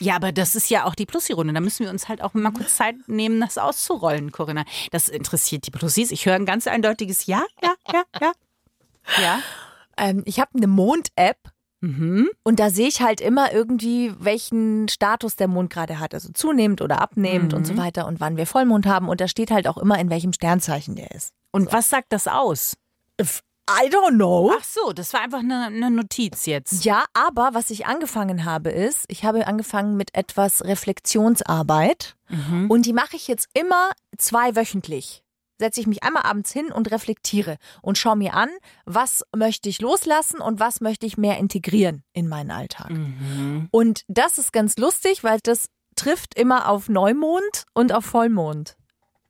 Ja, 0.00 0.16
aber 0.16 0.32
das 0.32 0.54
ist 0.56 0.68
ja 0.70 0.84
auch 0.84 0.94
die 0.94 1.06
Plussi-Runde. 1.06 1.52
Da 1.52 1.60
müssen 1.60 1.84
wir 1.84 1.90
uns 1.90 2.08
halt 2.08 2.22
auch 2.22 2.34
mal 2.34 2.50
kurz 2.52 2.76
Zeit 2.76 2.96
nehmen, 3.06 3.40
das 3.40 3.58
auszurollen, 3.58 4.32
Corinna. 4.32 4.64
Das 4.90 5.08
interessiert 5.08 5.66
die 5.66 5.70
Plussis. 5.70 6.10
Ich 6.10 6.26
höre 6.26 6.34
ein 6.34 6.46
ganz 6.46 6.66
eindeutiges 6.66 7.26
Ja, 7.26 7.44
ja, 7.62 7.74
ja, 7.92 8.02
ja. 8.20 8.32
Ja. 9.22 9.40
Ähm, 9.96 10.22
ich 10.26 10.38
habe 10.40 10.50
eine 10.56 10.66
Mond-App 10.66 11.38
Mhm. 11.82 12.28
und 12.42 12.60
da 12.60 12.68
sehe 12.68 12.88
ich 12.88 13.00
halt 13.00 13.22
immer 13.22 13.54
irgendwie, 13.54 14.12
welchen 14.18 14.86
Status 14.90 15.36
der 15.36 15.48
Mond 15.48 15.70
gerade 15.70 15.98
hat. 15.98 16.12
Also 16.12 16.30
zunehmend 16.30 16.82
oder 16.82 17.00
abnehmend 17.00 17.54
und 17.54 17.66
so 17.66 17.78
weiter 17.78 18.06
und 18.06 18.20
wann 18.20 18.36
wir 18.36 18.46
Vollmond 18.46 18.84
haben. 18.84 19.08
Und 19.08 19.22
da 19.22 19.28
steht 19.28 19.50
halt 19.50 19.66
auch 19.66 19.78
immer, 19.78 19.98
in 19.98 20.10
welchem 20.10 20.34
Sternzeichen 20.34 20.94
der 20.94 21.10
ist. 21.12 21.32
Und 21.52 21.72
was 21.72 21.88
sagt 21.88 22.12
das 22.12 22.28
aus? 22.28 22.76
I 23.82 23.88
don't 23.88 24.16
know. 24.16 24.52
Ach 24.58 24.64
so, 24.64 24.92
das 24.92 25.12
war 25.12 25.20
einfach 25.20 25.38
eine, 25.40 25.66
eine 25.66 25.90
Notiz 25.90 26.46
jetzt. 26.46 26.84
Ja, 26.84 27.04
aber 27.14 27.50
was 27.52 27.70
ich 27.70 27.86
angefangen 27.86 28.44
habe 28.44 28.70
ist, 28.70 29.04
ich 29.08 29.24
habe 29.24 29.46
angefangen 29.46 29.96
mit 29.96 30.14
etwas 30.14 30.64
Reflexionsarbeit 30.64 32.16
und 32.68 32.86
die 32.86 32.92
mache 32.92 33.16
ich 33.16 33.28
jetzt 33.28 33.48
immer 33.54 33.90
zweiwöchentlich. 34.16 35.22
Setze 35.58 35.80
ich 35.80 35.86
mich 35.86 36.02
einmal 36.02 36.22
abends 36.22 36.52
hin 36.52 36.72
und 36.72 36.90
reflektiere 36.90 37.56
und 37.82 37.98
schaue 37.98 38.16
mir 38.16 38.34
an, 38.34 38.48
was 38.86 39.24
möchte 39.36 39.68
ich 39.68 39.80
loslassen 39.80 40.40
und 40.40 40.58
was 40.58 40.80
möchte 40.80 41.06
ich 41.06 41.18
mehr 41.18 41.38
integrieren 41.38 42.02
in 42.12 42.28
meinen 42.28 42.50
Alltag. 42.50 42.90
Und 43.70 44.04
das 44.08 44.38
ist 44.38 44.52
ganz 44.52 44.76
lustig, 44.78 45.22
weil 45.22 45.38
das 45.42 45.68
trifft 45.96 46.34
immer 46.34 46.68
auf 46.68 46.88
Neumond 46.88 47.64
und 47.74 47.92
auf 47.92 48.06
Vollmond. 48.06 48.76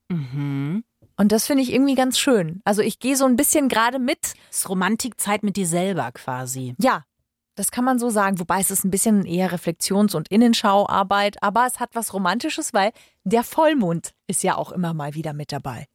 Mhm. 0.09 0.85
Und 1.21 1.33
das 1.33 1.47
finde 1.47 1.63
ich 1.63 1.71
irgendwie 1.73 1.95
ganz 1.95 2.19
schön. 2.19 2.63
Also 2.65 2.81
ich 2.81 2.99
gehe 2.99 3.15
so 3.15 3.27
ein 3.27 3.37
bisschen 3.37 3.69
gerade 3.69 3.99
mit 3.99 4.19
Das 4.49 4.61
ist 4.61 4.69
Romantikzeit 4.71 5.43
mit 5.43 5.57
dir 5.57 5.67
selber 5.67 6.11
quasi. 6.13 6.75
Ja, 6.81 7.05
das 7.57 7.71
kann 7.71 7.85
man 7.85 7.99
so 7.99 8.09
sagen. 8.09 8.39
Wobei 8.41 8.61
es 8.61 8.71
ist 8.71 8.85
ein 8.85 8.91
bisschen 8.91 9.27
eher 9.27 9.53
Reflexions- 9.53 10.15
und 10.15 10.29
Innenschauarbeit, 10.31 11.43
aber 11.43 11.67
es 11.67 11.79
hat 11.79 11.91
was 11.93 12.15
Romantisches, 12.15 12.73
weil 12.73 12.93
der 13.25 13.45
Vollmond 13.45 14.13
ist 14.29 14.43
ja 14.43 14.57
auch 14.57 14.73
immer 14.73 14.95
mal 14.95 15.15
wieder 15.15 15.35
mit 15.35 15.53
dabei. 15.53 15.87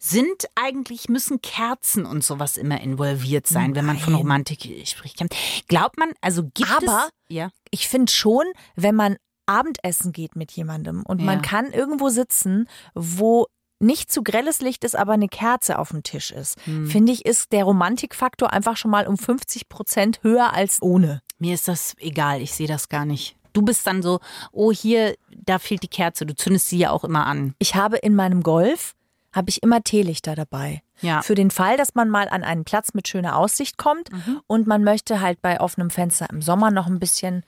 Sind 0.00 0.46
eigentlich, 0.56 1.08
müssen 1.08 1.40
Kerzen 1.40 2.04
und 2.04 2.24
sowas 2.24 2.56
immer 2.56 2.80
involviert 2.80 3.46
sein, 3.46 3.76
wenn 3.76 3.84
man 3.84 3.98
von 3.98 4.12
Nein. 4.12 4.22
Romantik 4.22 4.68
spricht? 4.88 5.24
Glaubt 5.68 5.98
man, 5.98 6.10
also 6.20 6.42
gibt 6.52 6.68
Aber- 6.70 7.06
es. 7.06 7.34
Ja. 7.34 7.50
Ich 7.70 7.86
finde 7.88 8.10
schon, 8.12 8.44
wenn 8.74 8.96
man 8.96 9.16
Abendessen 9.46 10.12
geht 10.12 10.36
mit 10.36 10.50
jemandem 10.52 11.04
und 11.06 11.22
man 11.24 11.36
Ja. 11.36 11.42
kann 11.42 11.72
irgendwo 11.72 12.08
sitzen, 12.10 12.68
wo 12.94 13.46
nicht 13.80 14.10
zu 14.10 14.22
grelles 14.22 14.60
Licht 14.60 14.84
ist, 14.84 14.96
aber 14.96 15.12
eine 15.12 15.28
Kerze 15.28 15.78
auf 15.78 15.90
dem 15.90 16.02
Tisch 16.02 16.30
ist, 16.32 16.56
Hm. 16.64 16.86
finde 16.88 17.12
ich, 17.12 17.24
ist 17.24 17.52
der 17.52 17.64
Romantikfaktor 17.64 18.52
einfach 18.52 18.76
schon 18.76 18.90
mal 18.90 19.06
um 19.06 19.16
50 19.16 19.68
Prozent 19.68 20.20
höher 20.22 20.52
als 20.52 20.82
ohne. 20.82 21.22
Mir 21.38 21.54
ist 21.54 21.68
das 21.68 21.94
egal, 21.98 22.40
ich 22.42 22.52
sehe 22.52 22.66
das 22.68 22.88
gar 22.88 23.04
nicht. 23.04 23.36
Du 23.52 23.62
bist 23.62 23.86
dann 23.86 24.02
so, 24.02 24.20
oh, 24.52 24.72
hier, 24.72 25.14
da 25.30 25.58
fehlt 25.58 25.82
die 25.82 25.88
Kerze. 25.88 26.26
Du 26.26 26.34
zündest 26.34 26.68
sie 26.68 26.78
ja 26.78 26.90
auch 26.90 27.02
immer 27.04 27.26
an. 27.26 27.54
Ich 27.58 27.74
habe 27.74 27.96
in 27.96 28.14
meinem 28.14 28.42
Golf 28.42 28.94
habe 29.32 29.50
ich 29.50 29.62
immer 29.62 29.82
Teelichter 29.82 30.34
dabei. 30.34 30.82
Ja. 31.00 31.22
Für 31.22 31.34
den 31.34 31.50
Fall, 31.50 31.76
dass 31.76 31.94
man 31.94 32.08
mal 32.08 32.28
an 32.28 32.42
einen 32.42 32.64
Platz 32.64 32.94
mit 32.94 33.06
schöner 33.08 33.36
Aussicht 33.36 33.76
kommt 33.78 34.10
Mhm. 34.12 34.40
und 34.46 34.66
man 34.66 34.82
möchte 34.84 35.20
halt 35.20 35.40
bei 35.42 35.60
offenem 35.60 35.90
Fenster 35.90 36.28
im 36.30 36.42
Sommer 36.42 36.70
noch 36.70 36.86
ein 36.86 36.98
bisschen 36.98 37.44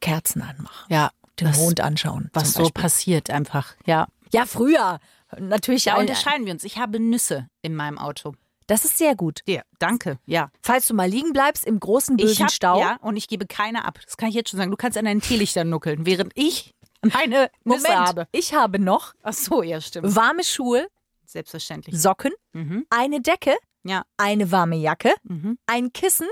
Kerzen 0.00 0.42
anmachen. 0.42 0.86
Ja. 0.88 1.10
Den 1.40 1.48
was, 1.48 1.58
Mond 1.58 1.80
anschauen. 1.80 2.30
was 2.32 2.52
so 2.54 2.70
passiert 2.70 3.28
einfach. 3.30 3.74
Ja. 3.86 4.06
Ja, 4.32 4.46
früher. 4.46 4.98
Natürlich 5.40 5.84
Da 5.84 5.94
auch. 5.96 6.00
unterscheiden 6.00 6.46
wir 6.46 6.52
uns. 6.52 6.64
Ich 6.64 6.78
habe 6.78 6.98
Nüsse 7.00 7.48
in 7.62 7.74
meinem 7.74 7.98
Auto. 7.98 8.34
Das 8.66 8.84
ist 8.86 8.96
sehr 8.96 9.14
gut. 9.14 9.40
Ja, 9.46 9.60
danke. 9.78 10.18
Ja. 10.24 10.50
Falls 10.62 10.86
du 10.86 10.94
mal 10.94 11.08
liegen 11.08 11.32
bleibst 11.34 11.66
im 11.66 11.78
großen 11.80 12.16
bösen 12.16 12.32
Ich 12.32 12.42
hab, 12.42 12.50
Stau. 12.50 12.80
Ja, 12.80 12.96
und 13.02 13.16
ich 13.16 13.28
gebe 13.28 13.46
keine 13.46 13.84
ab. 13.84 13.98
Das 14.04 14.16
kann 14.16 14.30
ich 14.30 14.34
jetzt 14.34 14.50
schon 14.50 14.58
sagen. 14.58 14.70
Du 14.70 14.76
kannst 14.78 14.96
an 14.96 15.04
deinen 15.04 15.20
Teelichtern 15.20 15.68
nuckeln, 15.68 16.06
während 16.06 16.32
ich 16.34 16.72
meine 17.02 17.50
Nüsse 17.64 17.82
Moment, 17.82 18.08
habe. 18.08 18.28
ich 18.32 18.54
habe 18.54 18.78
noch 18.78 19.12
Ach 19.22 19.34
so, 19.34 19.62
ja, 19.62 19.80
stimmt. 19.82 20.16
warme 20.16 20.42
Schuhe, 20.44 20.86
Selbstverständlich. 21.26 22.00
Socken, 22.00 22.32
Mhm. 22.52 22.86
eine 22.90 23.20
Decke, 23.20 23.54
Ja. 23.82 24.04
eine 24.16 24.50
warme 24.50 24.76
Jacke, 24.76 25.12
Mhm. 25.24 25.58
ein 25.66 25.92
Kissen. 25.92 26.28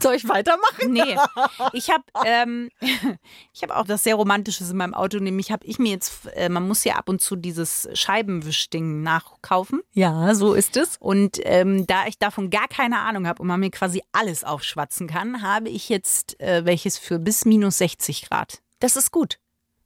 Soll 0.00 0.14
ich 0.14 0.28
weitermachen? 0.28 0.92
Nee, 0.92 1.16
ich 1.72 1.90
habe 1.90 2.04
ähm, 2.24 2.70
ich 3.52 3.62
habe 3.62 3.76
auch 3.76 3.88
was 3.88 4.04
sehr 4.04 4.14
Romantisches 4.14 4.70
in 4.70 4.76
meinem 4.76 4.94
Auto. 4.94 5.18
Nämlich 5.18 5.50
habe 5.50 5.66
ich 5.66 5.78
mir 5.78 5.90
jetzt, 5.90 6.26
äh, 6.34 6.48
man 6.48 6.66
muss 6.66 6.84
ja 6.84 6.96
ab 6.96 7.08
und 7.08 7.20
zu 7.20 7.36
dieses 7.36 7.88
Scheibenwischding 7.92 9.02
nachkaufen. 9.02 9.82
Ja, 9.92 10.34
so 10.34 10.54
ist 10.54 10.76
es. 10.76 10.96
Und 10.98 11.38
ähm, 11.44 11.86
da 11.86 12.06
ich 12.06 12.18
davon 12.18 12.50
gar 12.50 12.68
keine 12.68 13.00
Ahnung 13.00 13.26
habe 13.26 13.42
und 13.42 13.48
man 13.48 13.60
mir 13.60 13.70
quasi 13.70 14.02
alles 14.12 14.44
aufschwatzen 14.44 15.06
kann, 15.06 15.42
habe 15.42 15.68
ich 15.68 15.88
jetzt 15.88 16.40
äh, 16.40 16.64
welches 16.64 16.98
für 16.98 17.18
bis 17.18 17.44
minus 17.44 17.78
60 17.78 18.28
Grad. 18.28 18.62
Das 18.80 18.96
ist 18.96 19.10
gut. 19.10 19.38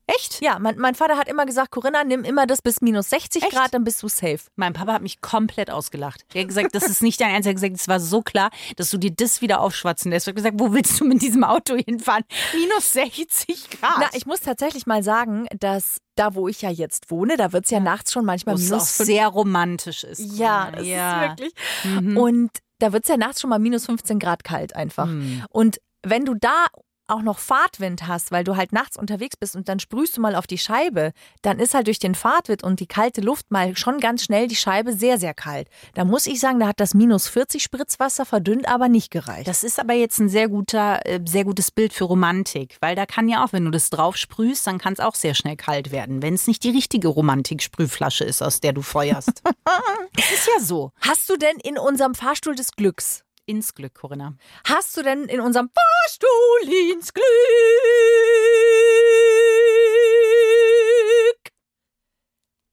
Echt? 0.07 0.43
Ja, 0.43 0.59
mein, 0.59 0.77
mein 0.79 0.95
Vater 0.95 1.17
hat 1.17 1.29
immer 1.29 1.47
gesagt, 1.47 1.71
Corinna, 1.71 2.05
nimm 2.05 2.25
immer 2.25 2.47
das 2.47 2.61
bis 2.61 2.81
minus 2.83 3.09
60 3.11 3.43
Echt? 3.43 3.53
Grad, 3.53 3.73
dann 3.73 3.85
bist 3.85 4.03
du 4.03 4.09
safe. 4.09 4.41
Mein 4.57 4.75
Papa 4.75 4.93
hat 4.93 5.03
mich 5.03 5.21
komplett 5.23 5.71
ausgelacht. 5.71 6.25
Er 6.35 6.43
hat 6.43 6.49
gesagt, 6.49 6.75
das 6.75 6.85
ist 6.85 7.03
nicht 7.03 7.21
dein 7.21 7.31
Ernst. 7.31 7.47
Er 7.47 7.51
hat 7.51 7.57
gesagt, 7.57 7.77
es 7.77 7.89
war 7.89 8.01
so 8.01 8.21
klar, 8.21 8.51
dass 8.77 8.91
du 8.91 8.99
dir 8.99 9.11
das 9.13 9.41
wieder 9.41 9.61
aufschwatzen 9.61 10.11
lässt. 10.11 10.27
Er 10.27 10.33
hat 10.33 10.37
gesagt, 10.37 10.61
wo 10.61 10.73
willst 10.73 11.01
du 11.01 11.05
mit 11.07 11.23
diesem 11.23 11.43
Auto 11.43 11.77
hinfahren? 11.77 12.25
Minus 12.53 12.93
60 12.93 13.71
Grad. 13.71 13.97
Na, 13.99 14.09
ich 14.13 14.27
muss 14.27 14.41
tatsächlich 14.41 14.87
mal 14.87 15.03
sagen, 15.03 15.47
dass 15.59 15.99
da, 16.17 16.35
wo 16.35 16.49
ich 16.49 16.61
ja 16.63 16.71
jetzt 16.71 17.11
wohne, 17.11 17.37
da 17.37 17.53
wird 17.53 17.65
es 17.65 17.71
ja 17.71 17.81
nachts 17.81 18.13
schon 18.13 18.25
manchmal 18.25 18.57
auch 18.57 18.61
minus 18.61 18.97
fünf- 18.97 19.07
sehr 19.07 19.29
romantisch 19.29 20.05
ist. 20.05 20.21
Ja, 20.39 20.71
das 20.71 20.87
ja. 20.87 21.25
ist 21.25 21.31
wirklich. 21.31 21.55
Mhm. 21.85 22.17
Und 22.19 22.51
da 22.79 22.93
wird 22.93 23.05
es 23.05 23.09
ja 23.09 23.17
nachts 23.17 23.41
schon 23.41 23.51
mal 23.51 23.59
minus 23.59 23.87
15 23.87 24.19
Grad 24.19 24.45
kalt 24.45 24.77
einfach. 24.77 25.07
Mhm. 25.07 25.45
Und 25.49 25.81
wenn 26.03 26.25
du 26.27 26.35
da 26.35 26.67
auch 27.07 27.23
noch 27.23 27.39
Fahrtwind 27.39 28.07
hast, 28.07 28.33
weil 28.33 28.45
du 28.45 28.57
halt 28.57 28.73
nachts 28.73 28.97
unterwegs 28.97 29.37
bist 29.37 29.57
und 29.57 29.69
dann 29.69 29.79
sprühst 29.79 30.17
du 30.17 30.21
mal 30.21 30.35
auf 30.35 30.47
die 30.47 30.59
Scheibe, 30.59 31.13
dann 31.43 31.59
ist 31.59 31.75
halt 31.75 31.87
durch 31.87 31.99
den 31.99 32.15
Fahrtwind 32.15 32.63
und 32.63 32.81
die 32.81 32.87
kalte 32.87 33.21
Luft 33.21 33.51
mal 33.51 33.77
schon 33.77 34.01
ganz 34.01 34.25
schnell 34.25 34.49
die 34.49 34.57
Scheibe 34.57 34.93
sehr, 34.93 35.19
sehr 35.19 35.35
kalt. 35.35 35.69
Da 35.95 36.05
muss 36.05 36.27
ich 36.27 36.41
sagen, 36.41 36.61
da 36.61 36.69
hat 36.69 36.81
das 36.81 36.95
minus 36.95 37.29
40 37.29 37.63
Spritzwasser 37.63 38.25
verdünnt, 38.25 38.69
aber 38.69 38.89
nicht 38.89 39.11
gereicht. 39.11 39.49
Das 39.49 39.65
ist 39.65 39.79
aber 39.79 39.95
jetzt 39.95 40.19
ein 40.19 40.29
sehr 40.29 40.49
guter, 40.49 41.05
äh, 41.05 41.21
sehr 41.27 41.45
gutes 41.45 41.71
Bild 41.71 41.93
für 41.93 42.05
Romantik, 42.05 42.77
weil 42.81 42.97
da 42.97 43.07
kann 43.07 43.29
ja 43.29 43.45
auch, 43.45 43.53
wenn 43.53 43.65
du 43.65 43.71
das 43.71 43.91
drauf 43.91 44.17
sprühst, 44.17 44.67
dann 44.67 44.79
kann 44.79 44.95
es 44.95 45.01
auch 45.01 45.15
sehr 45.15 45.35
schnell 45.35 45.57
kalt 45.57 45.93
werden, 45.93 46.23
wenn 46.23 46.35
es 46.35 46.47
nicht 46.47 46.65
die 46.65 46.71
richtige 46.71 47.09
Romantik-Sprühflasche 47.09 48.25
ist, 48.25 48.43
aus 48.43 48.61
der 48.61 48.73
du 48.73 48.83
feuerst. 48.83 49.43
das 50.17 50.31
ist 50.31 50.49
ja 50.49 50.61
so. 50.61 50.93
Hast 51.01 51.29
du 51.29 51.37
denn 51.37 51.57
in 51.63 51.79
unserem 51.79 52.15
Fahrstuhl 52.15 52.55
des 52.55 52.73
Glücks, 52.73 53.25
Ins 53.47 53.75
Glück, 53.75 53.95
Corinna. 53.95 54.37
hast 54.67 54.97
du 54.97 55.03
denn 55.03 55.25
in 55.25 55.41
unserem 55.41 55.69
Fahrstuhl 55.69 56.73
ins 56.93 57.13
Glück, 57.13 57.25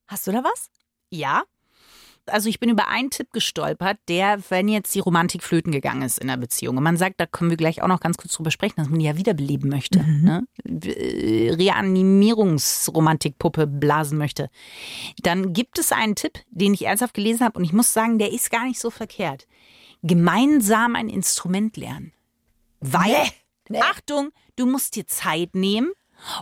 hast 0.08 0.28
du 0.28 0.32
da 0.32 0.44
was? 0.44 0.70
Ja. 1.10 1.44
Also 2.28 2.50
ich 2.50 2.60
bin 2.60 2.70
über 2.70 2.88
einen 2.88 3.10
Tipp 3.10 3.32
gestolpert, 3.34 3.98
der, 4.08 4.40
wenn 4.50 4.68
jetzt 4.70 4.94
die 4.94 5.00
Romantik 5.00 5.42
flöten 5.44 5.72
gegangen 5.74 6.04
ist 6.04 6.20
in 6.20 6.28
der 6.28 6.38
Beziehung, 6.38 6.78
und 6.78 6.84
man 6.84 6.96
sagt, 6.96 7.20
da 7.20 7.26
können 7.26 7.50
wir 7.50 7.58
gleich 7.58 7.82
auch 7.82 7.88
noch 7.88 8.00
ganz 8.00 8.16
kurz 8.16 8.34
drüber 8.34 8.52
sprechen, 8.52 8.76
dass 8.78 8.90
man 8.90 9.00
die 9.00 9.06
ja 9.06 9.18
wiederbeleben 9.18 9.70
möchte, 9.70 10.00
Mhm. 10.04 10.24
ne? 10.24 10.44
Äh, 10.86 11.52
Reanimierungsromantikpuppe 11.56 13.66
blasen 13.68 14.18
möchte, 14.20 14.50
dann 15.24 15.52
gibt 15.52 15.80
es 15.80 15.92
einen 15.92 16.16
Tipp, 16.16 16.38
den 16.52 16.74
ich 16.76 16.86
ernsthaft 16.86 17.16
gelesen 17.16 17.44
habe 17.44 17.58
und 17.58 17.66
ich 17.66 17.74
muss 17.74 17.92
sagen, 17.92 18.20
der 18.20 18.32
ist 18.32 18.52
gar 18.52 18.66
nicht 18.66 18.80
so 18.80 18.92
verkehrt. 18.92 19.48
Gemeinsam 20.04 20.96
ein 20.96 21.10
Instrument 21.10 21.78
lernen. 21.78 22.14
Weil, 22.80 23.30
Achtung, 23.80 24.32
du 24.56 24.66
musst 24.66 24.96
dir 24.96 25.08
Zeit 25.08 25.56
nehmen. 25.56 25.92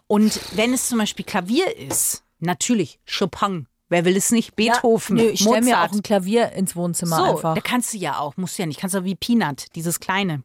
Und 0.07 0.39
wenn 0.55 0.73
es 0.73 0.87
zum 0.89 0.99
Beispiel 0.99 1.25
Klavier 1.25 1.77
ist, 1.77 2.23
natürlich 2.39 2.99
Chopin, 3.05 3.67
wer 3.89 4.05
will 4.05 4.15
es 4.15 4.31
nicht, 4.31 4.55
Beethoven, 4.55 5.17
Ja, 5.17 5.23
nö, 5.23 5.29
ich 5.29 5.41
stelle 5.41 5.61
mir 5.61 5.81
auch 5.81 5.91
ein 5.91 6.03
Klavier 6.03 6.51
ins 6.53 6.75
Wohnzimmer 6.75 7.17
so, 7.17 7.23
einfach. 7.23 7.55
da 7.55 7.61
kannst 7.61 7.93
du 7.93 7.97
ja 7.97 8.19
auch, 8.19 8.37
musst 8.37 8.57
du 8.57 8.63
ja 8.63 8.65
nicht, 8.67 8.79
kannst 8.79 8.95
du 8.95 9.03
wie 9.03 9.15
Peanut, 9.15 9.67
dieses 9.75 9.99
kleine, 9.99 10.43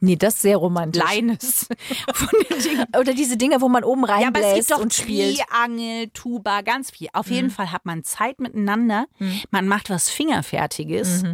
Nee, 0.00 0.16
das 0.16 0.34
ist 0.36 0.42
sehr 0.42 0.56
romantisch. 0.56 1.02
Dingen. 1.08 2.84
Oder 2.98 3.14
diese 3.14 3.36
Dinge, 3.36 3.60
wo 3.60 3.68
man 3.68 3.84
oben 3.84 4.04
Ja, 4.06 4.28
aber 4.28 4.38
es 4.40 4.44
reinbläst 4.46 4.68
gibt 4.68 4.70
doch 4.70 4.82
und 4.82 4.94
spielt. 4.94 5.38
Triangel, 5.38 6.08
Tuba, 6.10 6.60
ganz 6.62 6.90
viel. 6.90 7.08
Auf 7.12 7.30
jeden 7.30 7.50
Fall 7.50 7.72
hat 7.72 7.84
man 7.84 8.04
Zeit 8.04 8.40
miteinander, 8.40 9.06
man 9.50 9.66
macht 9.66 9.90
was 9.90 10.08
Fingerfertiges 10.10 11.24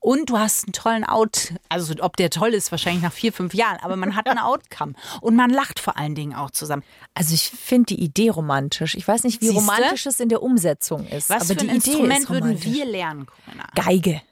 und 0.00 0.30
du 0.30 0.38
hast 0.38 0.64
einen 0.64 0.72
tollen 0.72 1.04
Out. 1.04 1.54
Also 1.68 1.94
ob 2.00 2.16
der 2.16 2.30
toll 2.30 2.54
ist, 2.54 2.70
wahrscheinlich 2.70 3.02
nach 3.02 3.12
vier, 3.12 3.32
fünf 3.32 3.54
Jahren, 3.54 3.78
aber 3.82 3.96
man 3.96 4.16
hat 4.16 4.26
einen 4.28 4.38
Outcome. 4.38 4.94
Und 5.20 5.36
man 5.36 5.50
lacht 5.50 5.80
vor 5.80 5.96
allen 5.98 6.14
Dingen 6.14 6.34
auch 6.34 6.50
zusammen. 6.50 6.82
Also 7.14 7.34
ich 7.34 7.50
finde 7.50 7.94
die 7.94 8.02
Idee 8.02 8.30
romantisch. 8.30 8.94
Ich 8.94 9.06
weiß 9.06 9.24
nicht, 9.24 9.40
wie 9.40 9.46
Siehste? 9.48 9.60
romantisch 9.60 10.06
es 10.06 10.20
in 10.20 10.28
der 10.28 10.42
Umsetzung 10.42 11.06
ist. 11.06 11.30
Was 11.30 11.50
aber 11.50 11.60
für 11.60 11.66
die 11.66 11.70
ein 11.70 11.76
Idee 11.76 11.90
Instrument 11.90 12.30
würden 12.30 12.62
wir 12.64 12.84
lernen, 12.84 13.26
Corinna? 13.26 13.66
Geige. 13.74 14.22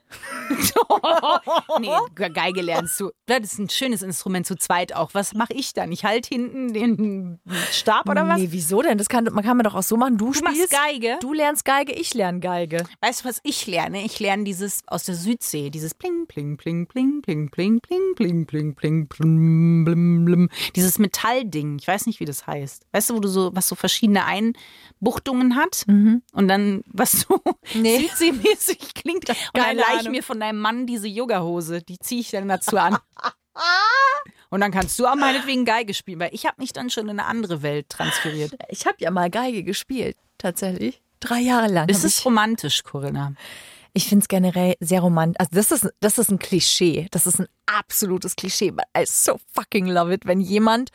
Nee, 1.80 1.88
Ge- 2.14 2.30
Geige 2.30 2.60
lernst 2.62 2.98
du. 3.00 3.10
Das 3.26 3.40
ist 3.40 3.58
ein 3.58 3.68
schönes 3.68 4.02
Instrument 4.02 4.46
zu 4.46 4.56
zweit 4.56 4.94
auch. 4.94 5.10
Was 5.14 5.34
mache 5.34 5.52
ich 5.52 5.72
dann? 5.72 5.92
Ich 5.92 6.04
halte 6.04 6.28
hinten 6.28 6.72
den 6.72 7.40
Stab 7.70 8.08
oder 8.08 8.26
was? 8.28 8.38
Nee, 8.38 8.48
wieso 8.50 8.82
denn? 8.82 8.98
Das 8.98 9.08
kann 9.08 9.24
man 9.24 9.44
kann 9.44 9.56
man 9.56 9.64
doch 9.64 9.74
auch 9.74 9.82
so 9.82 9.96
machen. 9.96 10.18
Du, 10.18 10.26
Du 10.26 10.34
spielst 10.34 10.70
Geige? 10.70 11.18
Du 11.20 11.32
lernst 11.32 11.64
Geige, 11.64 11.92
ich 11.92 12.14
lerne 12.14 12.40
Geige. 12.40 12.84
Weißt 13.00 13.24
du, 13.24 13.28
was 13.28 13.40
ich 13.42 13.66
lerne? 13.66 14.04
Ich 14.04 14.18
lerne 14.20 14.44
dieses 14.44 14.82
aus 14.86 15.04
der 15.04 15.14
Südsee, 15.14 15.70
dieses 15.70 15.94
Pling, 15.94 16.26
Pling, 16.26 16.56
Pling, 16.56 16.86
Pling, 16.86 17.22
Pling, 17.22 17.50
Pling, 17.50 17.80
Pling, 17.80 18.46
Pling, 18.46 18.74
Pling, 18.74 19.06
Pling, 19.08 19.84
blim, 19.84 20.24
blim. 20.24 20.48
Dieses 20.76 20.98
Metallding. 20.98 21.78
Ich 21.80 21.88
weiß 21.88 22.06
nicht, 22.06 22.20
wie 22.20 22.24
das 22.24 22.46
heißt. 22.46 22.86
Weißt 22.92 23.10
du, 23.10 23.14
wo 23.16 23.20
du 23.20 23.28
so, 23.28 23.50
was 23.54 23.68
so 23.68 23.74
verschiedene 23.74 24.24
Einbuchtungen 25.02 25.56
hat 25.56 25.84
und 25.86 26.48
dann, 26.48 26.82
was 26.86 27.12
so 27.12 27.40
Nee. 27.74 27.98
Südseemäßig 27.98 28.94
klingt. 28.94 29.28
Und 29.28 29.36
dann 29.52 29.76
leih 29.76 30.00
ich 30.00 30.08
mir 30.08 30.22
von 30.22 30.40
deinem 30.40 30.58
Mann 30.60 30.86
diese 30.86 31.08
Yogahose. 31.08 31.82
Die 31.82 31.98
ziehe 31.98 32.20
ich 32.20 32.30
dann 32.30 32.48
dazu 32.48 32.78
an. 32.78 32.96
Und 34.48 34.60
dann 34.60 34.70
kannst 34.70 34.98
du 34.98 35.06
auch 35.06 35.14
meinetwegen 35.14 35.64
Geige 35.64 35.94
spielen, 35.94 36.20
weil 36.20 36.30
ich 36.32 36.46
habe 36.46 36.56
mich 36.60 36.72
dann 36.72 36.90
schon 36.90 37.04
in 37.04 37.18
eine 37.18 37.24
andere 37.26 37.62
Welt 37.62 37.88
transferiert. 37.88 38.52
Ich 38.68 38.86
habe 38.86 38.96
ja 39.00 39.10
mal 39.10 39.30
Geige 39.30 39.62
gespielt, 39.62 40.16
tatsächlich. 40.38 41.02
Drei 41.20 41.40
Jahre 41.40 41.68
lang. 41.68 41.88
Es 41.88 42.04
ist 42.04 42.20
ich 42.20 42.24
romantisch, 42.24 42.82
Corinna. 42.82 43.32
ich 43.94 44.08
finde 44.08 44.22
es 44.22 44.28
generell 44.28 44.74
sehr 44.80 45.00
romantisch. 45.00 45.38
Also 45.38 45.50
das 45.54 45.70
ist, 45.70 45.94
das 46.00 46.18
ist 46.18 46.30
ein 46.30 46.38
Klischee. 46.38 47.08
Das 47.10 47.26
ist 47.26 47.40
ein 47.40 47.46
absolutes 47.66 48.36
Klischee. 48.36 48.70
But 48.70 48.84
I 48.96 49.04
so 49.06 49.38
fucking 49.54 49.86
love 49.86 50.12
it, 50.12 50.26
wenn 50.26 50.40
jemand 50.40 50.90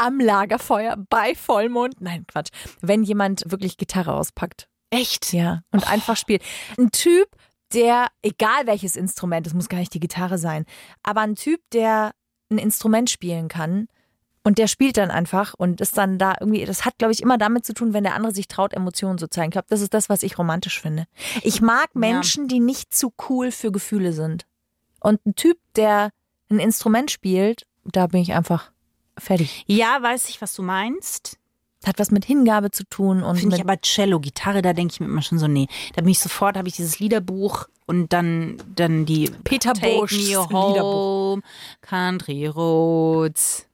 am 0.00 0.18
Lagerfeuer 0.18 0.96
bei 1.08 1.34
Vollmond, 1.34 2.00
nein, 2.00 2.26
Quatsch, 2.26 2.50
wenn 2.80 3.02
jemand 3.02 3.44
wirklich 3.46 3.76
Gitarre 3.76 4.14
auspackt. 4.14 4.68
Echt? 4.90 5.32
Ja, 5.32 5.62
und 5.70 5.88
einfach 5.90 6.16
spielt. 6.16 6.42
Ein 6.78 6.90
Typ, 6.90 7.28
der, 7.72 8.08
egal 8.22 8.66
welches 8.66 8.96
Instrument, 8.96 9.46
es 9.46 9.54
muss 9.54 9.68
gar 9.68 9.78
nicht 9.78 9.94
die 9.94 10.00
Gitarre 10.00 10.38
sein, 10.38 10.64
aber 11.02 11.20
ein 11.20 11.36
Typ, 11.36 11.60
der 11.72 12.12
ein 12.50 12.58
Instrument 12.58 13.10
spielen 13.10 13.48
kann 13.48 13.86
und 14.42 14.58
der 14.58 14.66
spielt 14.66 14.96
dann 14.96 15.10
einfach 15.10 15.54
und 15.54 15.80
ist 15.80 15.96
dann 15.98 16.18
da 16.18 16.34
irgendwie, 16.40 16.64
das 16.64 16.84
hat, 16.84 16.98
glaube 16.98 17.12
ich, 17.12 17.22
immer 17.22 17.38
damit 17.38 17.64
zu 17.64 17.74
tun, 17.74 17.92
wenn 17.92 18.04
der 18.04 18.14
andere 18.14 18.34
sich 18.34 18.48
traut, 18.48 18.72
Emotionen 18.72 19.18
zu 19.18 19.28
zeigen. 19.28 19.50
Ich 19.50 19.52
glaube, 19.52 19.68
das 19.68 19.82
ist 19.82 19.94
das, 19.94 20.08
was 20.08 20.22
ich 20.22 20.38
romantisch 20.38 20.80
finde. 20.80 21.04
Ich 21.42 21.60
mag 21.60 21.94
Menschen, 21.94 22.48
die 22.48 22.60
nicht 22.60 22.92
zu 22.94 23.12
cool 23.28 23.52
für 23.52 23.70
Gefühle 23.70 24.12
sind. 24.12 24.46
Und 24.98 25.24
ein 25.26 25.34
Typ, 25.34 25.58
der 25.76 26.10
ein 26.50 26.58
Instrument 26.58 27.10
spielt, 27.10 27.66
da 27.84 28.06
bin 28.06 28.22
ich 28.22 28.32
einfach 28.32 28.72
fertig. 29.20 29.64
Ja, 29.66 30.02
weiß 30.02 30.28
ich, 30.28 30.40
was 30.42 30.54
du 30.54 30.62
meinst. 30.62 31.36
Hat 31.86 31.98
was 31.98 32.10
mit 32.10 32.26
Hingabe 32.26 32.70
zu 32.70 32.84
tun 32.84 33.22
und 33.22 33.38
Finde 33.38 33.56
ich 33.56 33.62
aber 33.62 33.80
Cello, 33.80 34.20
Gitarre, 34.20 34.60
da 34.60 34.74
denke 34.74 34.92
ich 34.92 35.00
mir 35.00 35.06
immer 35.06 35.22
schon 35.22 35.38
so, 35.38 35.48
nee. 35.48 35.66
Da 35.94 36.02
bin 36.02 36.10
ich 36.10 36.18
sofort, 36.18 36.58
habe 36.58 36.68
ich 36.68 36.76
dieses 36.76 36.98
Liederbuch 36.98 37.68
und 37.86 38.12
dann, 38.12 38.62
dann 38.74 39.06
die 39.06 39.30
Peter 39.44 39.72
me 39.80 40.04
Liederbuch. 40.06 41.38
Country 41.80 42.46
Roads, 42.48 43.66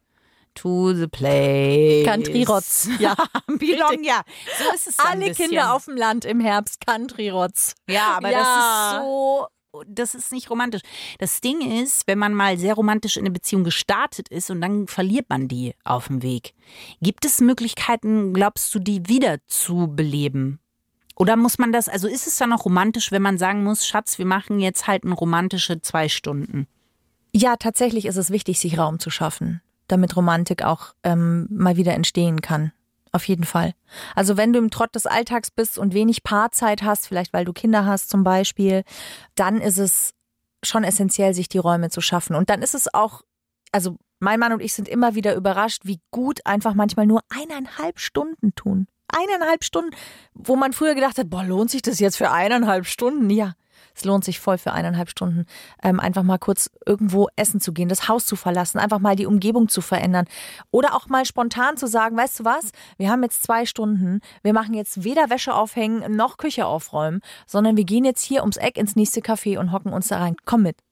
to 0.55 0.95
the 0.95 1.09
place. 1.09 2.07
Country 2.07 2.45
Rotz. 2.45 2.89
Ja. 3.01 3.17
Belong, 3.49 4.05
ja. 4.05 4.23
So 4.59 4.75
ist 4.75 4.87
es 4.87 4.99
Alle. 5.01 5.33
Kinder 5.33 5.75
auf 5.75 5.87
dem 5.87 5.97
Land 5.97 6.25
im 6.25 6.39
Herbst, 6.41 6.87
Country 6.87 7.31
Rotz. 7.31 7.75
Ja, 7.89 8.17
aber 8.19 8.31
Ja. 8.31 8.39
das 8.39 8.99
ist 9.01 9.05
so, 9.05 9.47
das 9.87 10.15
ist 10.15 10.33
nicht 10.33 10.51
romantisch. 10.51 10.83
Das 11.19 11.41
Ding 11.41 11.61
ist, 11.83 12.07
wenn 12.07 12.19
man 12.19 12.35
mal 12.35 12.59
sehr 12.59 12.75
romantisch 12.75 13.17
in 13.17 13.23
eine 13.23 13.31
Beziehung 13.31 13.65
gestartet 13.65 14.29
ist 14.29 14.51
und 14.51 14.61
dann 14.61 14.87
verliert 14.87 15.29
man 15.29 15.49
die 15.49 15.75
auf 15.85 16.09
dem 16.09 16.23
Weg. 16.23 16.55
Gibt 17.01 17.25
es 17.25 17.41
Möglichkeiten, 17.41 18.33
glaubst 18.33 18.75
du, 18.75 18.79
die 18.79 19.09
wieder 19.09 19.39
zu 19.47 19.89
beleben? 19.95 20.61
Oder 21.17 21.37
muss 21.37 21.59
man 21.59 21.73
das, 21.73 21.89
also 21.89 22.09
ist 22.09 22.27
es 22.27 22.37
dann 22.37 22.51
noch 22.51 22.67
romantisch, 22.67 23.11
wenn 23.11 23.23
man 23.23 23.39
sagen 23.39 23.65
muss, 23.65 23.87
Schatz, 23.87 24.19
wir 24.19 24.27
machen 24.27 24.61
jetzt 24.61 24.87
halt 24.87 25.05
eine 25.05 25.15
romantische 25.15 25.81
zwei 25.81 26.09
Stunden? 26.09 26.67
Ja, 27.33 27.57
tatsächlich 27.57 28.07
ist 28.07 28.17
es 28.17 28.31
wichtig, 28.31 28.59
sich 28.61 28.79
Raum 28.79 28.99
zu 28.99 29.11
schaffen, 29.11 29.63
damit 29.89 30.17
Romantik 30.17 30.63
auch 30.63 30.95
ähm, 31.03 31.47
mal 31.51 31.77
wieder 31.77 31.95
entstehen 31.95 32.43
kann. 32.43 32.73
Auf 33.17 33.27
jeden 33.29 33.45
Fall. 33.45 33.73
Also 34.15 34.37
wenn 34.37 34.53
du 34.53 34.59
im 34.59 34.69
Trott 34.69 34.95
des 34.95 35.07
Alltags 35.07 35.51
bist 35.51 35.79
und 35.79 35.95
wenig 35.95 36.23
Paarzeit 36.23 36.83
hast, 36.83 37.07
vielleicht 37.09 37.33
weil 37.33 37.47
du 37.47 37.55
Kinder 37.55 37.87
hast 37.87 38.11
zum 38.11 38.25
Beispiel, 38.25 38.85
dann 39.37 39.63
ist 39.63 39.79
es 39.79 40.13
schon 40.63 40.85
essentiell, 40.85 41.33
sich 41.33 41.49
die 41.49 41.57
Räume 41.57 41.89
zu 41.89 42.03
schaffen. 42.03 42.37
Und 42.37 42.51
dann 42.51 42.61
ist 42.61 42.75
es 42.75 42.93
auch, 42.93 43.23
also 43.73 43.97
mein 44.19 44.39
Mann 44.39 44.53
und 44.53 44.61
ich 44.61 44.75
sind 44.75 44.87
immer 44.87 45.15
wieder 45.15 45.35
überrascht, 45.35 45.87
wie 45.87 45.99
gut 46.11 46.45
einfach 46.45 46.75
manchmal 46.75 47.07
nur 47.07 47.23
eineinhalb 47.31 48.01
Stunden 48.01 48.55
tun. 48.55 48.87
Eineinhalb 49.09 49.65
Stunden, 49.65 49.97
wo 50.35 50.55
man 50.55 50.75
früher 50.75 50.95
gedacht 50.95 51.17
hat, 51.17 51.31
boah, 51.31 51.43
lohnt 51.43 51.71
sich 51.71 51.81
das 51.81 52.01
jetzt 52.01 52.19
für 52.19 52.31
eineinhalb 52.31 52.85
Stunden? 52.85 53.31
Ja, 53.31 53.55
es 53.97 54.05
lohnt 54.05 54.25
sich 54.25 54.39
voll 54.39 54.59
für 54.59 54.73
eineinhalb 54.73 55.11
Stunden, 55.11 55.47
ähm, 55.83 55.99
einfach 56.01 56.23
mal 56.23 56.39
kurz 56.39 56.71
irgendwo 56.85 57.29
essen 57.37 57.61
zu 57.61 57.73
gehen, 57.73 57.89
das 57.89 58.09
Haus 58.09 58.27
zu 58.27 58.37
verlassen, 58.37 58.79
einfach 58.79 58.99
mal 58.99 59.17
die 59.17 59.27
Umgebung 59.27 59.69
zu 59.69 59.81
verändern. 59.81 60.27
Oder 60.71 60.95
auch 60.95 61.09
mal 61.09 61.25
spontan 61.25 61.77
zu 61.77 61.87
sagen, 61.87 62.17
weißt 62.17 62.41
du 62.41 62.45
was, 62.45 62.71
wir 62.99 63.11
haben 63.11 63.23
jetzt 63.23 63.43
zwei 63.43 63.65
Stunden, 63.65 64.21
wir 64.43 64.53
machen 64.53 64.75
jetzt 64.75 65.03
weder 65.03 65.31
Wäsche 65.31 65.55
aufhängen 65.55 66.15
noch 66.15 66.37
Küche 66.37 66.67
aufräumen, 66.67 67.21
sondern 67.47 67.77
wir 67.77 67.85
gehen 67.85 68.05
jetzt 68.05 68.23
hier 68.23 68.43
ums 68.43 68.59
Eck 68.59 68.77
ins 68.77 68.97
nächste 68.97 69.21
Café 69.21 69.59
und 69.59 69.73
hocken 69.73 69.93
uns 69.93 70.09
da 70.09 70.19
rein. 70.19 70.37
Komm 70.45 70.63
mit. 70.63 70.86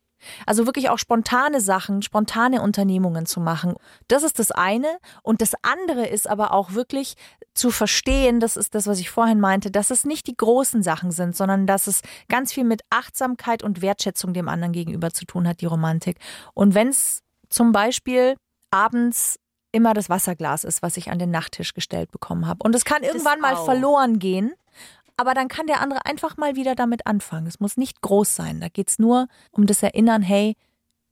Also 0.46 0.66
wirklich 0.66 0.90
auch 0.90 0.98
spontane 0.98 1.60
Sachen, 1.60 2.02
spontane 2.02 2.62
Unternehmungen 2.62 3.26
zu 3.26 3.40
machen. 3.40 3.74
Das 4.08 4.22
ist 4.22 4.38
das 4.38 4.50
eine. 4.50 4.98
Und 5.22 5.40
das 5.40 5.54
andere 5.62 6.06
ist 6.06 6.28
aber 6.28 6.52
auch 6.52 6.72
wirklich 6.72 7.14
zu 7.54 7.70
verstehen, 7.70 8.40
das 8.40 8.56
ist 8.56 8.74
das, 8.74 8.86
was 8.86 8.98
ich 8.98 9.10
vorhin 9.10 9.40
meinte, 9.40 9.70
dass 9.70 9.90
es 9.90 10.04
nicht 10.04 10.26
die 10.26 10.36
großen 10.36 10.82
Sachen 10.82 11.10
sind, 11.10 11.36
sondern 11.36 11.66
dass 11.66 11.86
es 11.86 12.02
ganz 12.28 12.52
viel 12.52 12.64
mit 12.64 12.82
Achtsamkeit 12.90 13.62
und 13.62 13.82
Wertschätzung 13.82 14.34
dem 14.34 14.48
anderen 14.48 14.72
gegenüber 14.72 15.10
zu 15.10 15.24
tun 15.24 15.46
hat, 15.46 15.60
die 15.60 15.66
Romantik. 15.66 16.18
Und 16.54 16.74
wenn 16.74 16.88
es 16.88 17.20
zum 17.48 17.72
Beispiel 17.72 18.36
abends 18.70 19.38
immer 19.74 19.92
das 19.92 20.08
Wasserglas 20.08 20.64
ist, 20.64 20.82
was 20.82 20.96
ich 20.96 21.10
an 21.10 21.18
den 21.18 21.30
Nachttisch 21.30 21.74
gestellt 21.74 22.10
bekommen 22.12 22.46
habe. 22.46 22.62
Und 22.62 22.74
es 22.74 22.84
kann 22.84 23.02
irgendwann 23.02 23.40
mal 23.40 23.56
verloren 23.56 24.18
gehen. 24.18 24.54
Aber 25.16 25.34
dann 25.34 25.48
kann 25.48 25.66
der 25.66 25.80
andere 25.80 26.06
einfach 26.06 26.36
mal 26.36 26.56
wieder 26.56 26.74
damit 26.74 27.06
anfangen. 27.06 27.46
Es 27.46 27.60
muss 27.60 27.76
nicht 27.76 28.00
groß 28.00 28.34
sein. 28.34 28.60
Da 28.60 28.68
geht's 28.68 28.98
nur 28.98 29.28
um 29.52 29.66
das 29.66 29.82
Erinnern, 29.82 30.22
hey, 30.22 30.56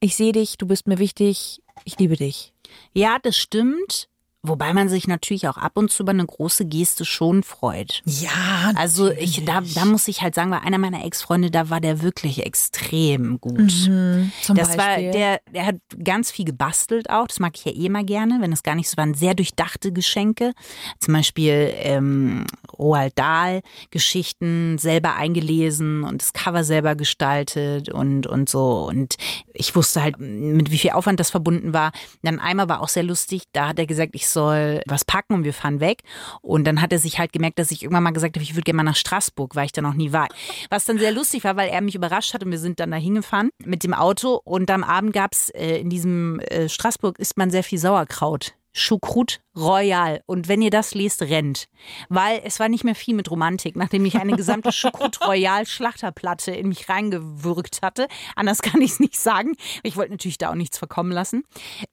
ich 0.00 0.16
sehe 0.16 0.32
dich, 0.32 0.58
du 0.58 0.66
bist 0.66 0.88
mir 0.88 0.98
wichtig, 0.98 1.62
ich 1.84 1.98
liebe 1.98 2.16
dich. 2.16 2.52
Ja, 2.92 3.18
das 3.20 3.36
stimmt. 3.36 4.08
Wobei 4.44 4.72
man 4.72 4.88
sich 4.88 5.06
natürlich 5.06 5.46
auch 5.46 5.56
ab 5.56 5.72
und 5.76 5.90
zu 5.92 6.02
über 6.02 6.10
eine 6.10 6.26
große 6.26 6.64
Geste 6.66 7.04
schon 7.04 7.44
freut. 7.44 8.02
Ja, 8.04 8.72
Also 8.74 9.10
ich, 9.12 9.44
da, 9.44 9.60
da 9.74 9.84
muss 9.84 10.08
ich 10.08 10.20
halt 10.22 10.34
sagen, 10.34 10.50
bei 10.50 10.60
einer 10.60 10.78
meiner 10.78 11.04
Ex-Freunde, 11.04 11.52
da 11.52 11.70
war 11.70 11.80
der 11.80 12.02
wirklich 12.02 12.44
extrem 12.44 13.40
gut. 13.40 13.70
zum 13.70 14.56
Das 14.56 14.70
war, 14.76 14.86
Beispiel. 14.96 15.12
der, 15.12 15.40
der 15.54 15.66
hat 15.66 15.76
ganz 16.02 16.32
viel 16.32 16.44
gebastelt 16.44 17.08
auch. 17.08 17.28
Das 17.28 17.38
mag 17.38 17.52
ich 17.56 17.64
ja 17.64 17.72
eh 17.72 17.88
mal 17.88 18.04
gerne, 18.04 18.38
wenn 18.40 18.52
es 18.52 18.64
gar 18.64 18.74
nicht 18.74 18.90
so 18.90 18.96
waren. 18.96 19.14
Sehr 19.14 19.34
durchdachte 19.34 19.92
Geschenke. 19.92 20.52
Zum 20.98 21.14
Beispiel 21.14 21.72
ähm, 21.76 22.44
Roald 22.76 23.16
Dahl 23.18 23.62
Geschichten 23.90 24.76
selber 24.78 25.14
eingelesen 25.14 26.02
und 26.02 26.20
das 26.20 26.32
Cover 26.32 26.64
selber 26.64 26.96
gestaltet 26.96 27.90
und, 27.90 28.26
und 28.26 28.48
so. 28.48 28.86
Und 28.88 29.14
ich 29.54 29.76
wusste 29.76 30.02
halt, 30.02 30.18
mit 30.18 30.72
wie 30.72 30.78
viel 30.78 30.90
Aufwand 30.90 31.20
das 31.20 31.30
verbunden 31.30 31.72
war. 31.72 31.92
Dann 32.22 32.40
einmal 32.40 32.68
war 32.68 32.80
auch 32.82 32.88
sehr 32.88 33.04
lustig, 33.04 33.44
da 33.52 33.68
hat 33.68 33.78
er 33.78 33.86
gesagt, 33.86 34.16
ich 34.16 34.26
soll 34.32 34.82
was 34.86 35.04
packen 35.04 35.34
und 35.34 35.44
wir 35.44 35.54
fahren 35.54 35.80
weg. 35.80 36.02
Und 36.40 36.64
dann 36.64 36.80
hat 36.80 36.92
er 36.92 36.98
sich 36.98 37.18
halt 37.18 37.32
gemerkt, 37.32 37.58
dass 37.58 37.70
ich 37.70 37.82
irgendwann 37.82 38.04
mal 38.04 38.10
gesagt 38.12 38.36
habe, 38.36 38.42
ich 38.42 38.54
würde 38.54 38.62
gerne 38.62 38.78
mal 38.78 38.82
nach 38.82 38.96
Straßburg, 38.96 39.54
weil 39.56 39.66
ich 39.66 39.72
da 39.72 39.82
noch 39.82 39.94
nie 39.94 40.12
war. 40.12 40.28
Was 40.70 40.84
dann 40.84 40.98
sehr 40.98 41.12
lustig 41.12 41.44
war, 41.44 41.56
weil 41.56 41.70
er 41.70 41.80
mich 41.80 41.94
überrascht 41.94 42.34
hat 42.34 42.44
und 42.44 42.50
wir 42.50 42.58
sind 42.58 42.80
dann 42.80 42.90
da 42.90 42.96
hingefahren 42.96 43.50
mit 43.64 43.84
dem 43.84 43.94
Auto. 43.94 44.40
Und 44.44 44.70
am 44.70 44.84
Abend 44.84 45.12
gab 45.12 45.32
es 45.32 45.50
äh, 45.50 45.78
in 45.78 45.90
diesem 45.90 46.40
äh, 46.40 46.68
Straßburg 46.68 47.18
isst 47.18 47.36
man 47.36 47.50
sehr 47.50 47.64
viel 47.64 47.78
Sauerkraut. 47.78 48.54
Choucroute 48.74 49.38
Royal. 49.56 50.22
Und 50.26 50.48
wenn 50.48 50.62
ihr 50.62 50.70
das 50.70 50.94
lest, 50.94 51.22
rennt. 51.22 51.68
Weil 52.08 52.40
es 52.44 52.58
war 52.58 52.68
nicht 52.68 52.84
mehr 52.84 52.94
viel 52.94 53.14
mit 53.14 53.30
Romantik, 53.30 53.76
nachdem 53.76 54.04
ich 54.04 54.16
eine 54.16 54.36
gesamte 54.36 54.70
Choucroute 54.72 55.24
Royal 55.24 55.66
Schlachterplatte 55.66 56.52
in 56.52 56.68
mich 56.68 56.88
reingewürgt 56.88 57.82
hatte. 57.82 58.08
Anders 58.34 58.62
kann 58.62 58.80
ich 58.80 58.92
es 58.92 59.00
nicht 59.00 59.18
sagen. 59.18 59.56
Ich 59.82 59.96
wollte 59.96 60.12
natürlich 60.12 60.38
da 60.38 60.50
auch 60.50 60.54
nichts 60.54 60.78
verkommen 60.78 61.12
lassen. 61.12 61.44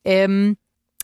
Ähm, 0.06 0.58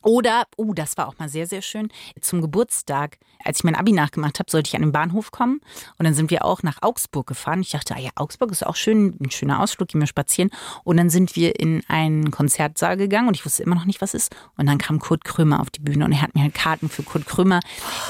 oder, 0.06 0.44
oh, 0.56 0.74
das 0.74 0.98
war 0.98 1.08
auch 1.08 1.18
mal 1.18 1.30
sehr, 1.30 1.48
sehr 1.48 1.64
schön. 1.64 1.90
Zum 2.22 2.40
Geburtstag, 2.40 3.18
als 3.44 3.58
ich 3.58 3.64
mein 3.64 3.74
Abi 3.74 3.92
nachgemacht 3.92 4.38
habe, 4.38 4.52
sollte 4.52 4.68
ich 4.68 4.76
an 4.76 4.84
den 4.84 4.92
Bahnhof 4.92 5.32
kommen. 5.32 5.62
Und 5.98 6.06
dann 6.06 6.14
sind 6.14 6.30
wir 6.30 6.46
auch 6.46 6.62
nach 6.62 6.84
Augsburg 6.84 7.26
gefahren. 7.26 7.62
Ich 7.62 7.72
dachte, 7.72 7.96
ah 7.96 8.00
ja, 8.00 8.12
Augsburg 8.16 8.52
ist 8.52 8.64
auch 8.64 8.76
schön, 8.76 9.18
ein 9.20 9.32
schöner 9.32 9.62
Ausflug, 9.62 9.88
gehen 9.88 10.00
wir 10.00 10.08
spazieren. 10.08 10.52
Und 10.84 10.98
dann 10.98 11.10
sind 11.10 11.36
wir 11.36 11.60
in 11.60 11.82
einen 11.88 12.30
Konzertsaal 12.30 12.98
gegangen 12.98 13.30
und 13.30 13.36
ich 13.36 13.46
wusste 13.46 13.64
immer 13.64 13.74
noch 13.74 13.86
nicht, 13.86 14.00
was 14.00 14.14
ist. 14.14 14.36
Und 14.58 14.68
dann 14.68 14.78
kam 14.78 15.00
Kurt 15.00 15.24
Krömer 15.24 15.60
auf 15.60 15.72
die 15.72 15.82
Bühne 15.82 16.06
und 16.06 16.12
er 16.12 16.22
hat 16.22 16.36
mir 16.36 16.44
halt 16.44 16.54
Karten 16.54 16.88
für 16.88 17.02
Kurt 17.02 17.26
Krömer 17.26 17.60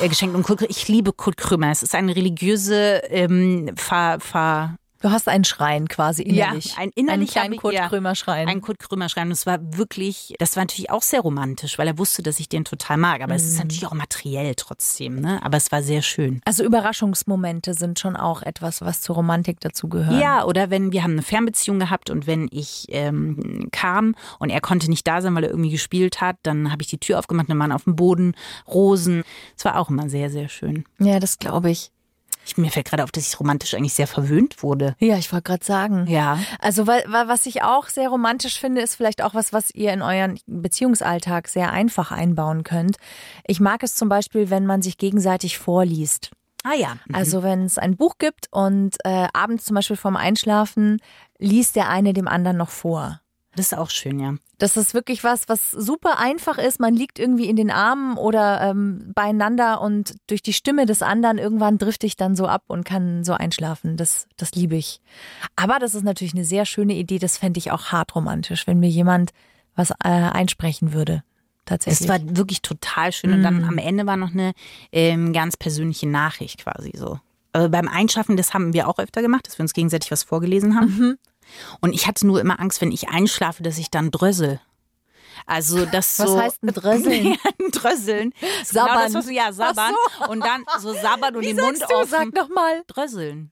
äh, 0.01 0.09
geschenkt. 0.09 0.35
Und 0.35 0.43
Kurt, 0.43 0.63
ich 0.63 0.89
liebe 0.89 1.13
Kurt 1.13 1.37
Krömer. 1.37 1.71
Es 1.71 1.81
ist 1.81 1.95
eine 1.95 2.13
religiöse 2.13 3.03
ähm, 3.09 3.71
Ver, 3.77 4.19
Ver, 4.19 4.75
Du 5.05 5.11
hast 5.11 5.27
einen 5.27 5.43
Schrein 5.43 5.87
quasi 5.87 6.23
innerlich. 6.23 6.71
Ja, 6.71 6.77
ein 6.79 6.89
innerlich 6.95 7.37
einen 7.37 7.51
kleinen 7.51 7.57
Kurt 7.57 7.75
ja, 7.75 7.89
Krömer 7.89 8.15
Schrein. 8.15 8.47
Ein 8.47 8.61
Kurt 8.61 8.79
Krömer 8.79 9.07
Schrein. 9.07 9.27
Und 9.27 9.33
es 9.33 9.45
war 9.45 9.59
wirklich, 9.77 10.33
das 10.39 10.55
war 10.55 10.63
natürlich 10.63 10.89
auch 10.89 11.03
sehr 11.03 11.21
romantisch, 11.21 11.77
weil 11.77 11.85
er 11.85 11.99
wusste, 11.99 12.23
dass 12.23 12.39
ich 12.39 12.49
den 12.49 12.65
total 12.65 12.97
mag. 12.97 13.21
Aber 13.21 13.35
es 13.35 13.43
ist 13.45 13.59
natürlich 13.59 13.85
auch 13.85 13.93
materiell 13.93 14.55
trotzdem, 14.55 15.21
ne? 15.21 15.39
Aber 15.43 15.57
es 15.57 15.71
war 15.71 15.83
sehr 15.83 16.01
schön. 16.01 16.41
Also 16.43 16.63
Überraschungsmomente 16.63 17.75
sind 17.75 17.99
schon 17.99 18.15
auch 18.15 18.41
etwas, 18.41 18.81
was 18.81 19.01
zur 19.01 19.17
Romantik 19.17 19.59
dazu 19.59 19.89
gehört. 19.89 20.19
Ja, 20.19 20.43
oder 20.43 20.71
wenn 20.71 20.91
wir 20.91 21.03
haben 21.03 21.11
eine 21.11 21.21
Fernbeziehung 21.21 21.77
gehabt 21.77 22.09
und 22.09 22.25
wenn 22.25 22.47
ich 22.49 22.87
ähm, 22.89 23.69
kam 23.71 24.15
und 24.39 24.49
er 24.49 24.59
konnte 24.59 24.89
nicht 24.89 25.05
da 25.05 25.21
sein, 25.21 25.35
weil 25.35 25.43
er 25.43 25.51
irgendwie 25.51 25.69
gespielt 25.69 26.19
hat, 26.19 26.37
dann 26.41 26.71
habe 26.71 26.81
ich 26.81 26.87
die 26.87 26.97
Tür 26.97 27.19
aufgemacht, 27.19 27.45
und 27.45 27.49
dann 27.51 27.59
waren 27.59 27.71
auf 27.71 27.83
dem 27.83 27.95
Boden 27.95 28.33
Rosen. 28.67 29.21
Es 29.55 29.65
war 29.65 29.77
auch 29.77 29.91
immer 29.91 30.09
sehr, 30.09 30.31
sehr 30.31 30.49
schön. 30.49 30.83
Ja, 30.97 31.19
das 31.19 31.37
glaube 31.37 31.69
ich. 31.69 31.91
Ich, 32.45 32.57
mir 32.57 32.69
fällt 32.69 32.85
gerade 32.87 33.03
auf, 33.03 33.11
dass 33.11 33.27
ich 33.27 33.39
romantisch 33.39 33.73
eigentlich 33.73 33.93
sehr 33.95 34.07
verwöhnt 34.07 34.61
wurde. 34.61 34.95
Ja, 34.99 35.17
ich 35.17 35.31
wollte 35.33 35.43
gerade 35.51 35.65
sagen. 35.65 36.05
Ja. 36.07 36.39
Also 36.59 36.85
wa- 36.85 37.01
wa- 37.07 37.27
was 37.27 37.45
ich 37.47 37.63
auch 37.63 37.87
sehr 37.89 38.09
romantisch 38.09 38.59
finde, 38.59 38.81
ist 38.81 38.95
vielleicht 38.95 39.21
auch 39.23 39.33
was, 39.33 39.51
was 39.51 39.71
ihr 39.71 39.91
in 39.93 40.01
euren 40.01 40.39
Beziehungsalltag 40.45 41.47
sehr 41.47 41.71
einfach 41.71 42.11
einbauen 42.11 42.63
könnt. 42.63 42.97
Ich 43.47 43.59
mag 43.59 43.81
es 43.83 43.95
zum 43.95 44.09
Beispiel, 44.09 44.49
wenn 44.49 44.65
man 44.65 44.81
sich 44.81 44.97
gegenseitig 44.97 45.57
vorliest. 45.57 46.31
Ah 46.63 46.73
ja. 46.75 46.97
Also 47.13 47.43
wenn 47.43 47.63
es 47.65 47.77
ein 47.77 47.95
Buch 47.95 48.17
gibt 48.19 48.47
und 48.51 48.95
äh, 49.03 49.27
abends 49.33 49.65
zum 49.65 49.75
Beispiel 49.75 49.97
vorm 49.97 50.15
Einschlafen 50.15 50.99
liest 51.37 51.75
der 51.75 51.89
eine 51.89 52.13
dem 52.13 52.27
anderen 52.27 52.57
noch 52.57 52.69
vor. 52.69 53.21
Das 53.55 53.67
ist 53.67 53.77
auch 53.77 53.89
schön, 53.89 54.19
ja. 54.19 54.35
Das 54.57 54.77
ist 54.77 54.93
wirklich 54.93 55.23
was, 55.23 55.47
was 55.47 55.71
super 55.71 56.19
einfach 56.19 56.57
ist. 56.57 56.79
Man 56.79 56.95
liegt 56.95 57.19
irgendwie 57.19 57.49
in 57.49 57.55
den 57.55 57.71
Armen 57.71 58.17
oder 58.17 58.61
ähm, 58.61 59.11
beieinander 59.13 59.81
und 59.81 60.15
durch 60.27 60.41
die 60.41 60.53
Stimme 60.53 60.85
des 60.85 61.01
anderen 61.01 61.37
irgendwann 61.37 61.77
drifte 61.77 62.05
ich 62.05 62.15
dann 62.15 62.35
so 62.35 62.47
ab 62.47 62.63
und 62.67 62.85
kann 62.85 63.23
so 63.23 63.33
einschlafen. 63.33 63.97
Das, 63.97 64.27
das 64.37 64.51
liebe 64.55 64.75
ich. 64.75 65.01
Aber 65.55 65.79
das 65.79 65.95
ist 65.95 66.03
natürlich 66.03 66.33
eine 66.33 66.45
sehr 66.45 66.65
schöne 66.65 66.93
Idee. 66.93 67.19
Das 67.19 67.37
fände 67.37 67.57
ich 67.57 67.71
auch 67.71 67.87
hart 67.87 68.15
romantisch, 68.15 68.67
wenn 68.67 68.79
mir 68.79 68.89
jemand 68.89 69.31
was 69.75 69.91
äh, 69.91 69.95
einsprechen 70.03 70.93
würde. 70.93 71.23
Tatsächlich. 71.65 72.01
Es 72.01 72.07
war 72.07 72.19
wirklich 72.37 72.61
total 72.61 73.11
schön. 73.11 73.33
Und 73.33 73.43
dann 73.43 73.63
am 73.63 73.77
Ende 73.77 74.05
war 74.05 74.17
noch 74.17 74.31
eine 74.31 74.53
ähm, 74.91 75.33
ganz 75.33 75.57
persönliche 75.57 76.07
Nachricht 76.07 76.63
quasi 76.63 76.91
so. 76.95 77.19
Aber 77.53 77.69
beim 77.69 77.87
Einschaffen, 77.87 78.37
das 78.37 78.53
haben 78.53 78.73
wir 78.73 78.87
auch 78.87 78.99
öfter 78.99 79.21
gemacht, 79.21 79.47
dass 79.47 79.57
wir 79.57 79.63
uns 79.63 79.73
gegenseitig 79.73 80.11
was 80.11 80.23
vorgelesen 80.23 80.75
haben. 80.75 81.17
Und 81.81 81.93
ich 81.93 82.07
hatte 82.07 82.25
nur 82.25 82.39
immer 82.39 82.59
Angst, 82.59 82.81
wenn 82.81 82.91
ich 82.91 83.09
einschlafe, 83.09 83.63
dass 83.63 83.77
ich 83.77 83.89
dann 83.91 84.11
drössel. 84.11 84.59
Also 85.45 85.85
das 85.85 86.17
Was 86.19 86.29
so. 86.29 86.41
heißt 86.41 86.63
ein 86.63 86.73
Drösseln? 86.73 87.25
Ja, 87.43 87.51
ein 87.59 87.71
Drösseln. 87.71 88.33
Genau 88.39 88.53
Sabbern. 88.63 89.13
das, 89.13 89.13
was, 89.13 89.31
ja, 89.31 89.51
sabbern. 89.51 89.93
Ach 90.19 90.29
Und 90.29 90.39
dann 90.39 90.63
so 90.79 90.93
sabbern 90.93 91.35
und 91.35 91.41
Wie 91.43 91.53
den 91.53 91.57
Mund 91.57 91.79
du? 91.81 91.93
offen. 91.95 92.09
Sag 92.09 92.33
noch 92.33 92.49
mal. 92.49 92.83
Drösseln. 92.87 93.51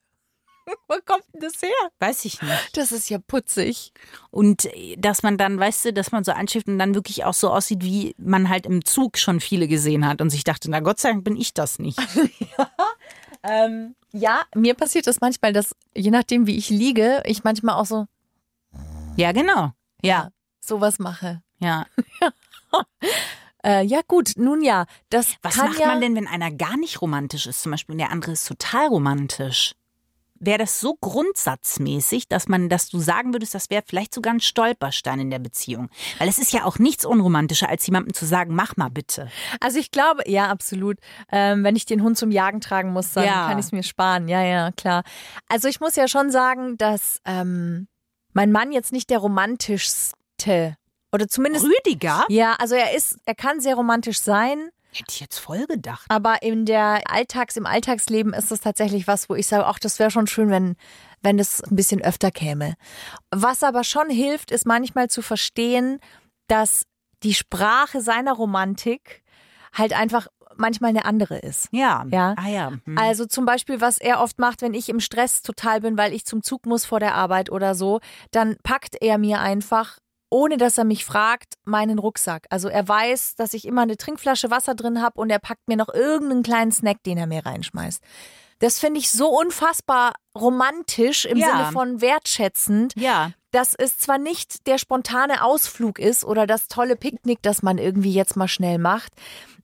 Wo 0.88 0.96
kommt 1.06 1.24
denn 1.34 1.42
das 1.42 1.62
her? 1.62 1.70
Weiß 2.00 2.24
ich 2.26 2.42
nicht. 2.42 2.78
Das 2.78 2.92
ist 2.94 3.10
ja 3.10 3.20
putzig. 3.20 3.92
Und 4.32 4.66
äh, 4.74 4.96
dass 4.98 5.22
man 5.22 5.38
dann, 5.38 5.60
weißt 5.60 5.86
du, 5.86 5.94
dass 5.94 6.12
man 6.12 6.24
so 6.24 6.32
einschifft 6.32 6.68
und 6.68 6.80
dann 6.80 6.96
wirklich 6.96 7.26
auch 7.26 7.34
so 7.34 7.50
aussieht, 7.52 7.84
wie 7.84 8.16
man 8.18 8.50
halt 8.50 8.66
im 8.66 8.86
Zug 8.86 9.18
schon 9.18 9.40
viele 9.42 9.68
gesehen 9.68 10.08
hat 10.08 10.22
und 10.22 10.30
sich 10.30 10.44
dachte, 10.46 10.72
na 10.72 10.80
Gott 10.80 11.00
sei 11.00 11.10
Dank 11.12 11.26
bin 11.26 11.36
ich 11.36 11.54
das 11.54 11.80
nicht. 11.80 12.00
Ähm, 13.44 13.96
ja, 14.12 14.42
mir 14.56 14.74
passiert 14.74 15.08
das 15.08 15.22
manchmal, 15.22 15.54
dass 15.54 15.76
je 15.96 16.12
nachdem, 16.12 16.48
wie 16.48 16.58
ich 16.58 16.70
liege, 16.70 17.22
ich 17.26 17.44
manchmal 17.44 17.76
auch 17.76 17.86
so 17.86 18.06
Ja, 19.16 19.32
genau. 19.32 19.72
Ja, 20.02 20.30
sowas 20.60 21.00
mache. 21.00 21.42
ja. 21.60 21.86
Äh, 23.66 23.86
ja 23.86 24.02
gut, 24.06 24.34
nun 24.36 24.62
ja, 24.62 24.86
das 25.10 25.38
Was 25.42 25.56
macht 25.56 25.80
ja, 25.80 25.88
man 25.88 26.02
denn, 26.02 26.16
wenn 26.16 26.28
einer 26.28 26.52
gar 26.52 26.76
nicht 26.76 27.02
romantisch 27.02 27.48
ist, 27.48 27.62
zum 27.64 27.72
Beispiel 27.72 27.94
und 27.94 28.00
der 28.00 28.12
andere 28.12 28.34
ist 28.34 28.46
total 28.46 28.88
romantisch? 28.88 29.74
Wäre 30.46 30.58
das 30.60 30.80
so 30.80 30.96
grundsatzmäßig, 31.00 32.28
dass 32.28 32.48
man, 32.48 32.70
dass 32.70 32.90
du 32.90 33.00
sagen 33.00 33.34
würdest, 33.34 33.56
das 33.56 33.70
wäre 33.70 33.84
vielleicht 33.86 34.14
sogar 34.14 34.34
ein 34.34 34.40
Stolperstein 34.40 35.20
in 35.20 35.30
der 35.32 35.40
Beziehung? 35.40 35.90
Weil 36.20 36.28
es 36.28 36.38
ist 36.38 36.52
ja 36.52 36.66
auch 36.66 36.80
nichts 36.80 37.06
unromantischer, 37.06 37.70
als 37.70 37.86
jemandem 37.86 38.14
zu 38.14 38.26
sagen, 38.26 38.54
mach 38.54 38.76
mal 38.78 38.90
bitte. 38.90 39.30
Also 39.60 39.80
ich 39.80 39.92
glaube, 39.92 40.24
ja, 40.30 40.48
absolut. 40.48 40.98
Ähm, 41.32 41.64
wenn 41.64 41.76
ich 41.76 41.86
den 41.86 42.02
Hund 42.04 42.18
zum 42.18 42.32
Jagen 42.32 42.62
tragen 42.62 42.92
muss, 42.92 43.14
dann 43.14 43.26
Ja. 43.26 43.48
kann 43.48 43.60
ich 43.60 43.66
es 43.68 43.72
mir 43.72 43.84
sparen. 43.84 44.28
Ja, 44.28 44.42
ja, 44.44 44.72
klar. 44.72 45.04
Also 45.48 45.68
ich 45.68 45.80
muss 45.80 45.96
ja 45.96 46.08
schon 46.08 46.32
sagen, 46.32 46.78
dass 46.78 47.20
ähm, 47.26 47.88
mein 48.34 48.52
Mann 48.52 48.72
jetzt 48.72 48.92
nicht 48.92 49.10
der 49.10 49.20
romantischste 49.20 50.76
oder 51.12 51.28
zumindest 51.28 51.66
Rüdiger? 51.66 52.26
ja, 52.30 52.56
also 52.60 52.76
er 52.76 52.96
ist, 52.96 53.18
er 53.26 53.36
kann 53.36 53.62
sehr 53.62 53.76
romantisch 53.76 54.20
sein. 54.20 54.70
Hätte 54.94 55.12
ich 55.12 55.20
jetzt 55.20 55.40
voll 55.40 55.66
gedacht. 55.66 56.06
Aber 56.10 56.42
in 56.44 56.66
der 56.66 57.02
Alltags, 57.10 57.58
im 57.58 57.66
Alltagsleben 57.66 58.34
ist 58.34 58.52
das 58.52 58.62
tatsächlich 58.62 59.08
was, 59.08 59.30
wo 59.30 59.36
ich 59.36 59.48
sage, 59.48 59.66
ach, 59.66 59.80
das 59.80 60.00
wäre 60.00 60.12
schon 60.12 60.28
schön, 60.28 60.50
wenn, 60.50 60.76
wenn 61.22 61.38
das 61.38 61.64
ein 61.64 61.76
bisschen 61.76 62.02
öfter 62.02 62.32
käme. 62.32 62.76
Was 63.32 63.64
aber 63.64 63.84
schon 63.84 64.10
hilft, 64.10 64.52
ist 64.52 64.66
manchmal 64.66 65.10
zu 65.10 65.22
verstehen, 65.22 66.00
dass 66.48 66.86
die 67.24 67.34
Sprache 67.34 68.02
seiner 68.02 68.34
Romantik 68.34 69.24
halt 69.74 69.94
einfach 69.94 70.28
manchmal 70.56 70.90
eine 70.90 71.06
andere 71.06 71.40
ist. 71.40 71.68
Ja. 71.72 72.06
Ja. 72.12 72.36
Ah 72.38 72.50
ja. 72.50 72.72
Hm. 72.86 72.98
Also 72.98 73.26
zum 73.26 73.46
Beispiel, 73.46 73.82
was 73.82 73.98
er 73.98 74.22
oft 74.22 74.40
macht, 74.40 74.62
wenn 74.62 74.74
ich 74.74 74.90
im 74.90 75.00
Stress 75.00 75.42
total 75.42 75.82
bin, 75.82 75.98
weil 75.98 76.14
ich 76.14 76.26
zum 76.26 76.44
Zug 76.44 76.66
muss 76.66 76.86
vor 76.86 77.00
der 77.00 77.16
Arbeit 77.16 77.50
oder 77.52 77.76
so, 77.76 78.00
dann 78.32 78.58
packt 78.64 78.96
er 79.02 79.18
mir 79.18 79.40
einfach, 79.40 79.98
ohne 80.34 80.58
dass 80.58 80.78
er 80.80 80.84
mich 80.84 81.06
fragt, 81.06 81.54
meinen 81.64 82.00
Rucksack. 82.00 82.48
Also 82.50 82.68
er 82.68 82.88
weiß, 82.88 83.36
dass 83.36 83.54
ich 83.54 83.66
immer 83.66 83.84
eine 83.84 83.98
Trinkflasche 83.98 84.50
Wasser 84.50 84.74
drin 84.74 85.02
habe 85.02 85.22
und 85.22 85.30
er 85.30 85.38
packt 85.40 85.68
mir 85.68 85.78
noch 85.78 85.94
irgendeinen 85.94 86.42
kleinen 86.42 86.72
Snack, 86.72 87.04
den 87.04 87.20
er 87.20 87.28
mir 87.28 87.46
reinschmeißt. 87.46 88.02
Das 88.58 88.80
finde 88.80 89.00
ich 89.00 89.12
so 89.12 89.30
unfassbar 89.30 90.14
romantisch 90.36 91.26
im 91.26 91.38
Ja. 91.38 91.48
Sinne 91.48 91.72
von 91.72 92.02
wertschätzend, 92.02 92.94
ja. 92.96 93.32
dass 93.52 93.76
es 93.78 94.00
zwar 94.00 94.18
nicht 94.18 94.66
der 94.66 94.80
spontane 94.80 95.44
Ausflug 95.44 96.00
ist 96.00 96.26
oder 96.26 96.48
das 96.48 96.68
tolle 96.68 96.96
Picknick, 96.96 97.42
das 97.44 97.62
man 97.62 97.78
irgendwie 97.78 98.14
jetzt 98.14 98.36
mal 98.36 98.48
schnell 98.48 98.80
macht 98.80 99.14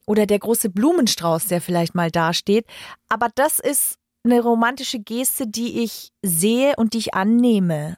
oder 0.06 0.24
der 0.26 0.38
große 0.38 0.70
Blumenstrauß, 0.70 1.46
der 1.46 1.60
vielleicht 1.60 1.96
mal 1.96 2.10
dasteht, 2.12 2.66
aber 3.08 3.28
das 3.34 3.58
ist 3.58 3.96
eine 4.24 4.40
romantische 4.40 5.00
Geste, 5.00 5.46
die 5.48 5.82
ich 5.82 6.12
sehe 6.22 6.74
und 6.76 6.94
die 6.94 6.98
ich 6.98 7.14
annehme. 7.14 7.96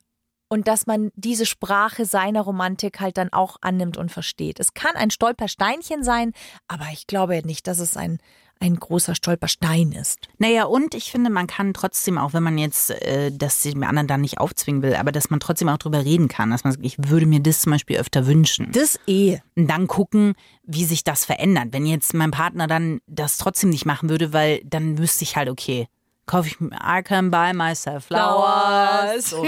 Und 0.53 0.69
dass 0.69 0.87
man 0.87 1.12
diese 1.17 1.47
Sprache 1.47 2.05
seiner 2.05 2.43
Romantik 2.43 3.01
halt 3.01 3.17
dann 3.17 3.33
auch 3.33 3.57
annimmt 3.62 3.97
und 3.97 4.12
versteht. 4.12 4.61
Es 4.61 4.75
kann 4.75 4.97
ein 4.97 5.11
Stolpersteinchen 5.11 6.05
sein, 6.05 6.35
aber 6.69 6.85
ich 6.93 7.07
glaube 7.07 7.41
nicht, 7.43 7.67
dass 7.67 7.79
es 7.79 7.97
ein, 7.97 8.19
ein 8.61 8.77
großer 8.77 9.15
Stolperstein 9.15 9.93
ist. 9.93 10.29
Naja, 10.37 10.65
und 10.65 10.95
ich 10.95 11.11
finde, 11.11 11.31
man 11.31 11.47
kann 11.47 11.73
trotzdem, 11.73 12.19
auch 12.19 12.35
wenn 12.35 12.43
man 12.43 12.59
jetzt 12.59 12.91
äh, 12.91 13.33
das 13.33 13.62
dem 13.62 13.83
anderen 13.83 14.09
dann 14.09 14.21
nicht 14.21 14.41
aufzwingen 14.41 14.83
will, 14.83 14.95
aber 14.95 15.11
dass 15.11 15.31
man 15.31 15.41
trotzdem 15.41 15.71
auch 15.71 15.79
drüber 15.79 16.05
reden 16.05 16.29
kann, 16.29 16.51
dass 16.51 16.65
man 16.65 16.75
sagt, 16.75 16.85
ich 16.85 16.99
würde 16.99 17.25
mir 17.25 17.41
das 17.41 17.62
zum 17.62 17.73
Beispiel 17.73 17.97
öfter 17.97 18.27
wünschen. 18.27 18.71
Das 18.73 19.01
eh. 19.07 19.38
Und 19.57 19.69
dann 19.69 19.87
gucken, 19.87 20.35
wie 20.65 20.85
sich 20.85 21.03
das 21.03 21.25
verändert. 21.25 21.69
Wenn 21.71 21.87
jetzt 21.87 22.12
mein 22.12 22.31
Partner 22.31 22.67
dann 22.67 23.01
das 23.07 23.38
trotzdem 23.38 23.71
nicht 23.71 23.87
machen 23.87 24.11
würde, 24.11 24.35
weil 24.35 24.61
dann 24.67 24.99
wüsste 24.99 25.25
ich 25.25 25.35
halt, 25.35 25.49
okay, 25.49 25.88
kaufe 26.27 26.49
ich 26.49 26.61
mir, 26.61 26.71
I 26.83 27.03
can 27.03 27.31
buy 27.31 27.53
myself 27.53 28.07
flowers. 28.07 29.31
So. 29.31 29.47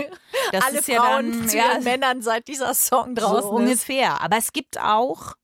Das 0.52 0.64
Alle 0.64 0.78
ist 0.78 0.88
ja 0.88 1.02
Frauen 1.02 1.32
dann, 1.32 1.48
zu 1.48 1.56
ja, 1.56 1.72
ihren 1.72 1.84
Männern, 1.84 2.22
seit 2.22 2.48
dieser 2.48 2.74
Song 2.74 3.14
so 3.16 3.22
draußen 3.22 3.38
ist. 3.38 3.46
ungefähr. 3.46 4.20
Aber 4.20 4.36
es 4.36 4.52
gibt 4.52 4.80
auch 4.80 5.34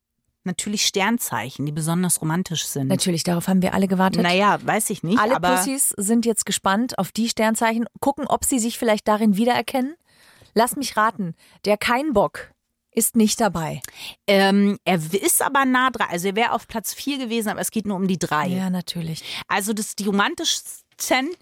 natürlich 0.45 0.87
Sternzeichen, 0.87 1.67
die 1.67 1.73
besonders 1.73 2.21
romantisch 2.21 2.67
sind. 2.67 2.89
Natürlich, 2.89 3.23
darauf 3.23 3.49
haben 3.49 3.63
wir 3.63 3.75
alle 3.75 3.89
gewartet. 3.89 4.23
Naja, 4.23 4.59
weiß 4.63 4.91
ich 4.91 5.03
nicht. 5.03 5.19
Alle 5.19 5.37
aber 5.37 5.57
Pussys 5.57 5.95
sind 5.97 6.27
jetzt 6.27 6.47
gespannt 6.47 6.99
auf 6.99 7.13
die 7.13 7.29
Sternzeichen, 7.29 7.87
gucken, 8.01 8.27
ob 8.27 8.45
sie 8.45 8.59
sich 8.59 8.79
vielleicht 8.79 9.07
darin 9.07 9.37
wiedererkennen. 9.37 9.97
Lass 10.55 10.77
mich 10.77 10.97
raten, 10.97 11.35
der 11.65 11.77
kein 11.77 12.13
Bock 12.13 12.53
ist 12.93 13.15
nicht 13.15 13.41
dabei. 13.41 13.81
Ähm, 14.27 14.79
er 14.85 15.01
ist 15.13 15.43
aber 15.43 15.65
nah 15.65 15.91
dran. 15.91 16.09
Also 16.11 16.29
er 16.29 16.37
wäre 16.37 16.53
auf 16.53 16.67
Platz 16.67 16.93
4 16.93 17.19
gewesen, 17.19 17.49
aber 17.49 17.61
es 17.61 17.71
geht 17.71 17.87
nur 17.87 17.97
um 17.97 18.09
die 18.09 18.19
drei. 18.19 18.49
Ja, 18.49 18.69
natürlich. 18.69 19.23
Also 19.47 19.73
das 19.73 19.95
die 19.95 20.09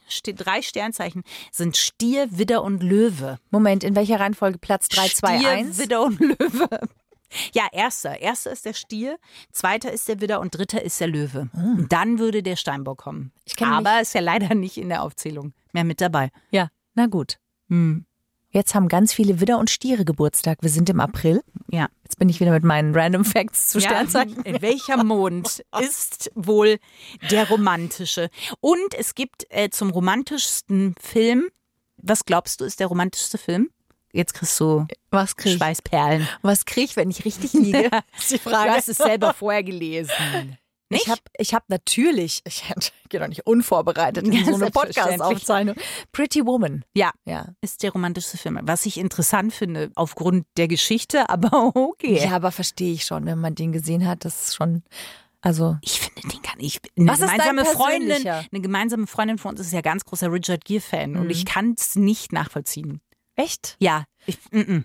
steht 0.09 0.45
drei 0.45 0.63
Sternzeichen, 0.63 1.23
sind 1.53 1.77
Stier, 1.77 2.29
Widder 2.31 2.63
und 2.63 2.83
Löwe. 2.83 3.39
Moment, 3.51 3.85
in 3.85 3.95
welcher 3.95 4.21
Reihenfolge? 4.21 4.59
Platz 4.59 4.89
3, 4.89 5.09
2, 5.09 5.39
Stier, 5.39 5.51
1? 5.51 5.79
Widder 5.79 6.03
und 6.03 6.21
Löwe. 6.21 6.69
Ja, 7.53 7.69
erster. 7.73 8.21
Erster 8.23 8.53
ist 8.53 8.65
der 8.65 8.73
Stier, 8.73 9.19
zweiter 9.53 9.93
ist 9.93 10.09
der 10.09 10.23
Widder 10.23 10.41
und 10.41 10.57
dritter 10.57 10.83
ist 10.83 10.99
der 10.99 11.09
Löwe. 11.09 11.51
Und 11.53 11.93
dann 11.93 12.19
würde 12.19 12.43
der 12.43 12.57
Steinbock 12.57 12.99
kommen. 12.99 13.33
Aber 13.61 14.01
ist 14.01 14.15
ja 14.15 14.23
leider 14.23 14.55
nicht 14.55 14.79
in 14.79 14.89
der 14.89 15.03
Aufzählung 15.03 15.53
mehr 15.73 15.85
mit 15.85 16.01
dabei. 16.01 16.31
Ja, 16.51 16.71
na 16.95 17.07
gut. 17.07 17.39
Hm. 17.69 18.07
Jetzt 18.51 18.75
haben 18.75 18.89
ganz 18.89 19.13
viele 19.13 19.41
Widder 19.41 19.59
und 19.59 19.69
Stiere 19.71 20.05
Geburtstag. 20.05 20.59
Wir 20.63 20.71
sind 20.71 20.89
im 20.89 21.01
April. 21.01 21.43
Ja. 21.71 21.89
Jetzt 22.03 22.19
bin 22.19 22.29
ich 22.31 22.41
wieder 22.41 22.51
mit 22.51 22.65
meinen 22.65 22.95
Random 22.95 23.25
Facts 23.25 23.69
zu 23.69 23.81
Sternzeichen. 23.81 24.43
In 24.43 24.63
welcher 24.63 25.05
Mond 25.05 25.63
ist 25.81 26.31
wohl 26.35 26.79
der 27.31 27.49
romantische? 27.51 28.31
Und 28.61 28.95
es 28.97 29.15
gibt 29.15 29.45
äh, 29.51 29.69
zum 29.69 29.91
romantischsten 29.91 30.95
Film, 31.01 31.49
was 31.99 32.25
glaubst 32.25 32.61
du, 32.61 32.65
ist 32.65 32.81
der 32.81 32.87
romantischste 32.87 33.37
Film? 33.37 33.71
Jetzt 34.13 34.33
kriegst 34.33 34.59
du 34.59 34.87
Was 35.11 35.37
krieg? 35.37 35.59
Schweißperlen. 35.59 36.27
Was 36.41 36.65
krieg 36.65 36.85
ich, 36.87 36.97
wenn 36.97 37.11
ich 37.11 37.27
richtig 37.27 37.53
liege? 37.53 37.91
ist 38.19 38.31
die 38.31 38.39
Du 38.39 38.49
Frage. 38.51 38.71
hast 38.71 38.89
es 38.89 38.97
selber 38.97 39.35
vorher 39.35 39.63
gelesen. 39.63 40.57
Nicht? 40.91 41.03
Ich 41.03 41.09
habe 41.11 41.21
ich 41.37 41.55
hab 41.55 41.69
natürlich, 41.69 42.43
ich 42.47 42.65
gehe 43.09 43.21
doch 43.21 43.29
nicht 43.29 43.47
unvorbereitet 43.47 44.27
in 44.27 44.45
so 44.45 44.55
eine. 44.55 44.71
Podcast-Aufzeichnung. 44.71 45.77
Pretty 46.13 46.45
Woman. 46.47 46.85
Ja, 46.95 47.13
Ja. 47.25 47.55
ist 47.61 47.83
der 47.83 47.93
romantischste 47.93 48.39
Film. 48.39 48.59
Was 48.63 48.87
ich 48.87 48.99
interessant 48.99 49.53
finde, 49.53 49.91
aufgrund 49.95 50.47
der 50.57 50.69
Geschichte, 50.69 51.29
aber 51.31 51.73
okay. 51.77 52.23
Ja, 52.23 52.33
aber 52.33 52.53
verstehe 52.53 52.93
ich 52.93 53.05
schon, 53.05 53.27
wenn 53.27 53.39
man 53.39 53.55
den 53.55 53.73
gesehen 53.73 54.07
hat, 54.07 54.25
das 54.25 54.49
ist 54.49 54.55
schon, 54.57 54.83
also. 55.41 55.77
Ich 55.83 56.01
finde 56.01 56.29
den 56.29 56.43
gar 56.43 56.57
nicht. 56.57 56.89
Eine 56.97 57.09
Was 57.11 57.21
gemeinsame 57.21 57.65
Freundin, 57.65 58.27
eine 58.27 58.61
gemeinsame 58.61 59.07
Freundin 59.07 59.39
von 59.39 59.53
uns 59.53 59.61
ist 59.61 59.73
ja 59.73 59.81
ganz 59.81 60.05
großer 60.05 60.33
Richard 60.33 60.65
Gere 60.65 60.81
Fan 60.81 61.17
und 61.17 61.31
ich 61.31 61.45
kann 61.45 61.75
es 61.77 61.97
nicht 61.97 62.33
nachvollziehen. 62.33 63.01
Echt? 63.37 63.77
Ja, 63.79 64.05
ich, 64.27 64.39
mm, 64.51 64.59
mm. 64.59 64.85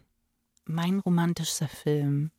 mein 0.66 1.00
romantischster 1.00 1.68
Film. 1.68 2.30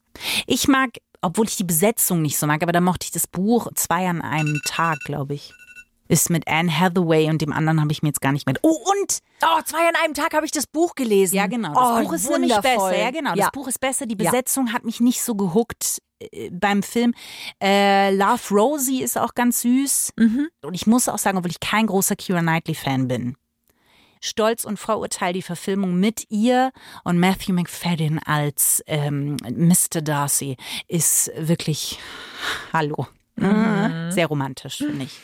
Ich 0.46 0.68
mag, 0.68 0.90
obwohl 1.24 1.46
ich 1.46 1.56
die 1.56 1.64
Besetzung 1.64 2.22
nicht 2.22 2.38
so 2.38 2.46
mag, 2.46 2.62
aber 2.62 2.72
da 2.72 2.80
mochte 2.80 3.04
ich 3.06 3.10
das 3.10 3.26
Buch 3.26 3.68
zwei 3.74 4.08
an 4.08 4.22
einem 4.22 4.60
Tag, 4.64 4.98
glaube 5.04 5.34
ich. 5.34 5.52
Ist 6.06 6.28
mit 6.28 6.46
Anne 6.48 6.70
Hathaway 6.78 7.30
und 7.30 7.40
dem 7.40 7.50
anderen 7.52 7.80
habe 7.80 7.90
ich 7.90 8.02
mir 8.02 8.08
jetzt 8.10 8.20
gar 8.20 8.32
nicht 8.32 8.44
mehr. 8.46 8.54
Oh, 8.62 8.68
und 8.68 9.18
Oh, 9.42 9.60
zwei 9.64 9.88
an 9.88 9.94
einem 10.04 10.12
Tag 10.14 10.34
habe 10.34 10.44
ich 10.44 10.52
das 10.52 10.66
Buch 10.66 10.94
gelesen. 10.94 11.34
Ja, 11.34 11.46
genau. 11.46 11.72
Das 11.74 11.82
oh, 11.82 12.02
Buch 12.04 12.12
ist 12.12 12.30
nämlich 12.30 12.50
wundervoll. 12.52 12.90
besser. 12.90 12.98
Ja, 13.02 13.10
genau. 13.10 13.30
Das 13.30 13.38
Ja. 13.38 13.50
Buch 13.50 13.68
ist 13.68 13.80
besser. 13.80 14.04
Die 14.06 14.16
Ja. 14.22 14.30
Besetzung 14.30 14.72
hat 14.74 14.84
mich 14.84 15.00
nicht 15.00 15.22
so 15.22 15.34
gehuckt 15.34 16.02
äh, 16.20 16.50
beim 16.50 16.82
Film. 16.82 17.14
Äh, 17.62 18.14
Love 18.14 18.54
Rosie 18.54 19.02
ist 19.02 19.16
auch 19.16 19.34
ganz 19.34 19.62
süß. 19.62 20.12
Mhm. 20.16 20.48
Und 20.62 20.74
ich 20.74 20.86
muss 20.86 21.08
auch 21.08 21.18
sagen, 21.18 21.38
obwohl 21.38 21.50
ich 21.50 21.60
kein 21.60 21.86
großer 21.86 22.16
Keira 22.16 22.40
Knightley-Fan 22.40 23.08
bin. 23.08 23.36
Stolz 24.24 24.64
und 24.64 24.78
Vorurteil, 24.78 25.34
die 25.34 25.42
Verfilmung 25.42 26.00
mit 26.00 26.30
ihr 26.30 26.72
und 27.04 27.18
Matthew 27.18 27.52
McFadden 27.52 28.18
als 28.18 28.82
ähm, 28.86 29.36
Mr. 29.42 30.00
Darcy 30.00 30.56
ist 30.88 31.30
wirklich 31.36 31.98
Hallo. 32.72 33.06
Mhm. 33.36 34.10
Sehr 34.10 34.26
romantisch, 34.26 34.78
finde 34.78 35.04
ich. 35.04 35.20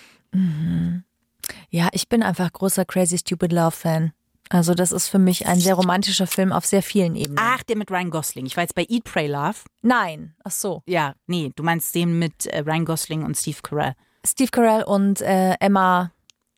Ja, 1.70 1.88
ich 1.92 2.10
bin 2.10 2.22
einfach 2.22 2.52
großer 2.52 2.84
Crazy 2.84 3.16
Stupid 3.16 3.52
Love 3.52 3.70
Fan. 3.70 4.12
Also 4.50 4.74
das 4.74 4.92
ist 4.92 5.08
für 5.08 5.18
mich 5.18 5.46
ein 5.46 5.60
sehr 5.60 5.74
romantischer 5.74 6.26
Film 6.26 6.52
auf 6.52 6.66
sehr 6.66 6.82
vielen 6.82 7.14
Ebenen. 7.14 7.38
Ach, 7.40 7.62
der 7.62 7.76
mit 7.76 7.90
Ryan 7.90 8.10
Gosling. 8.10 8.44
Ich 8.44 8.56
war 8.56 8.64
jetzt 8.64 8.74
bei 8.74 8.84
Eat, 8.88 9.04
Pray, 9.04 9.28
Love. 9.28 9.60
Nein, 9.80 10.34
ach 10.44 10.50
so. 10.50 10.82
Ja, 10.86 11.14
nee, 11.26 11.52
du 11.54 11.62
meinst 11.62 11.94
den 11.94 12.18
mit 12.18 12.46
äh, 12.46 12.58
Ryan 12.58 12.84
Gosling 12.84 13.24
und 13.24 13.36
Steve 13.36 13.58
Carell. 13.62 13.94
Steve 14.26 14.50
Carell 14.50 14.82
und 14.82 15.22
äh, 15.22 15.54
Emma 15.60 16.12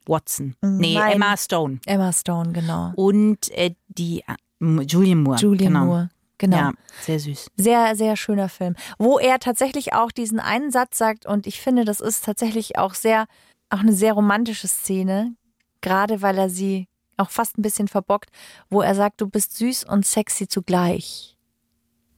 Watson. 0.06 0.56
Nee, 0.62 0.94
Nein. 0.94 1.12
Emma 1.12 1.36
Stone. 1.36 1.80
Emma 1.86 2.12
Stone, 2.12 2.52
genau. 2.52 2.92
Und 2.96 3.50
äh, 3.52 3.74
die 3.88 4.20
äh, 4.26 4.82
Julian 4.82 5.22
Moore. 5.22 5.38
Julian 5.38 5.72
genau. 5.72 5.84
Moore, 5.86 6.10
genau. 6.38 6.56
Ja, 6.56 6.72
sehr 7.02 7.18
süß. 7.20 7.50
Sehr, 7.56 7.96
sehr 7.96 8.16
schöner 8.16 8.48
Film, 8.48 8.76
wo 8.98 9.18
er 9.18 9.38
tatsächlich 9.38 9.92
auch 9.94 10.10
diesen 10.12 10.40
einen 10.40 10.70
Satz 10.70 10.98
sagt 10.98 11.26
und 11.26 11.46
ich 11.46 11.60
finde, 11.60 11.84
das 11.84 12.00
ist 12.00 12.24
tatsächlich 12.24 12.78
auch 12.78 12.94
sehr, 12.94 13.26
auch 13.70 13.80
eine 13.80 13.92
sehr 13.92 14.12
romantische 14.12 14.68
Szene, 14.68 15.34
gerade 15.80 16.22
weil 16.22 16.38
er 16.38 16.50
sie 16.50 16.88
auch 17.16 17.30
fast 17.30 17.58
ein 17.58 17.62
bisschen 17.62 17.88
verbockt, 17.88 18.30
wo 18.70 18.82
er 18.82 18.94
sagt, 18.94 19.20
du 19.20 19.28
bist 19.28 19.56
süß 19.56 19.84
und 19.84 20.06
sexy 20.06 20.48
zugleich. 20.48 21.36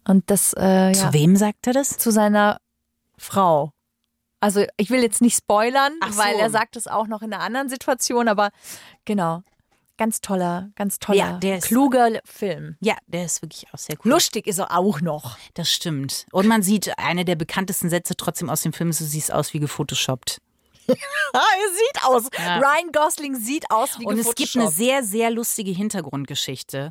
Und 0.06 0.30
das, 0.30 0.54
äh, 0.54 0.88
ja, 0.88 0.92
Zu 0.92 1.12
wem 1.12 1.36
sagt 1.36 1.66
er 1.66 1.72
das? 1.72 1.96
zu 1.96 2.10
seiner 2.10 2.58
Frau. 3.16 3.72
Also 4.44 4.66
ich 4.76 4.90
will 4.90 5.00
jetzt 5.02 5.22
nicht 5.22 5.36
spoilern, 5.38 5.92
so. 6.10 6.18
weil 6.18 6.34
er 6.36 6.50
sagt 6.50 6.76
es 6.76 6.86
auch 6.86 7.06
noch 7.06 7.22
in 7.22 7.32
einer 7.32 7.42
anderen 7.42 7.70
Situation, 7.70 8.28
aber 8.28 8.50
genau. 9.06 9.42
Ganz 9.96 10.20
toller, 10.20 10.70
ganz 10.74 10.98
toller, 10.98 11.18
Ja, 11.18 11.32
der 11.38 11.58
ist- 11.58 11.68
kluger 11.68 12.10
Film. 12.24 12.76
Ja, 12.80 12.96
der 13.06 13.24
ist 13.24 13.40
wirklich 13.42 13.64
auch 13.72 13.78
sehr 13.78 13.96
cool. 14.04 14.10
Lustig 14.10 14.46
ist 14.48 14.58
er 14.58 14.76
auch 14.76 15.00
noch. 15.00 15.38
Das 15.54 15.70
stimmt. 15.70 16.26
Und 16.32 16.46
man 16.48 16.62
sieht 16.62 16.98
eine 16.98 17.24
der 17.24 17.36
bekanntesten 17.36 17.88
Sätze 17.88 18.16
trotzdem 18.16 18.50
aus 18.50 18.62
dem 18.62 18.72
Film, 18.72 18.90
du 18.90 19.04
siehst 19.04 19.32
aus 19.32 19.54
wie 19.54 19.60
gefotoshoppt. 19.60 20.40
Ah, 20.88 20.92
er 21.32 21.72
sieht 21.72 22.04
aus. 22.04 22.24
Ja. 22.36 22.58
Ryan 22.58 22.90
Gosling 22.92 23.36
sieht 23.36 23.70
aus 23.70 23.98
wie 24.00 24.04
Und 24.04 24.18
es 24.18 24.34
gibt 24.34 24.54
eine 24.56 24.68
sehr, 24.68 25.04
sehr 25.04 25.30
lustige 25.30 25.70
Hintergrundgeschichte 25.70 26.90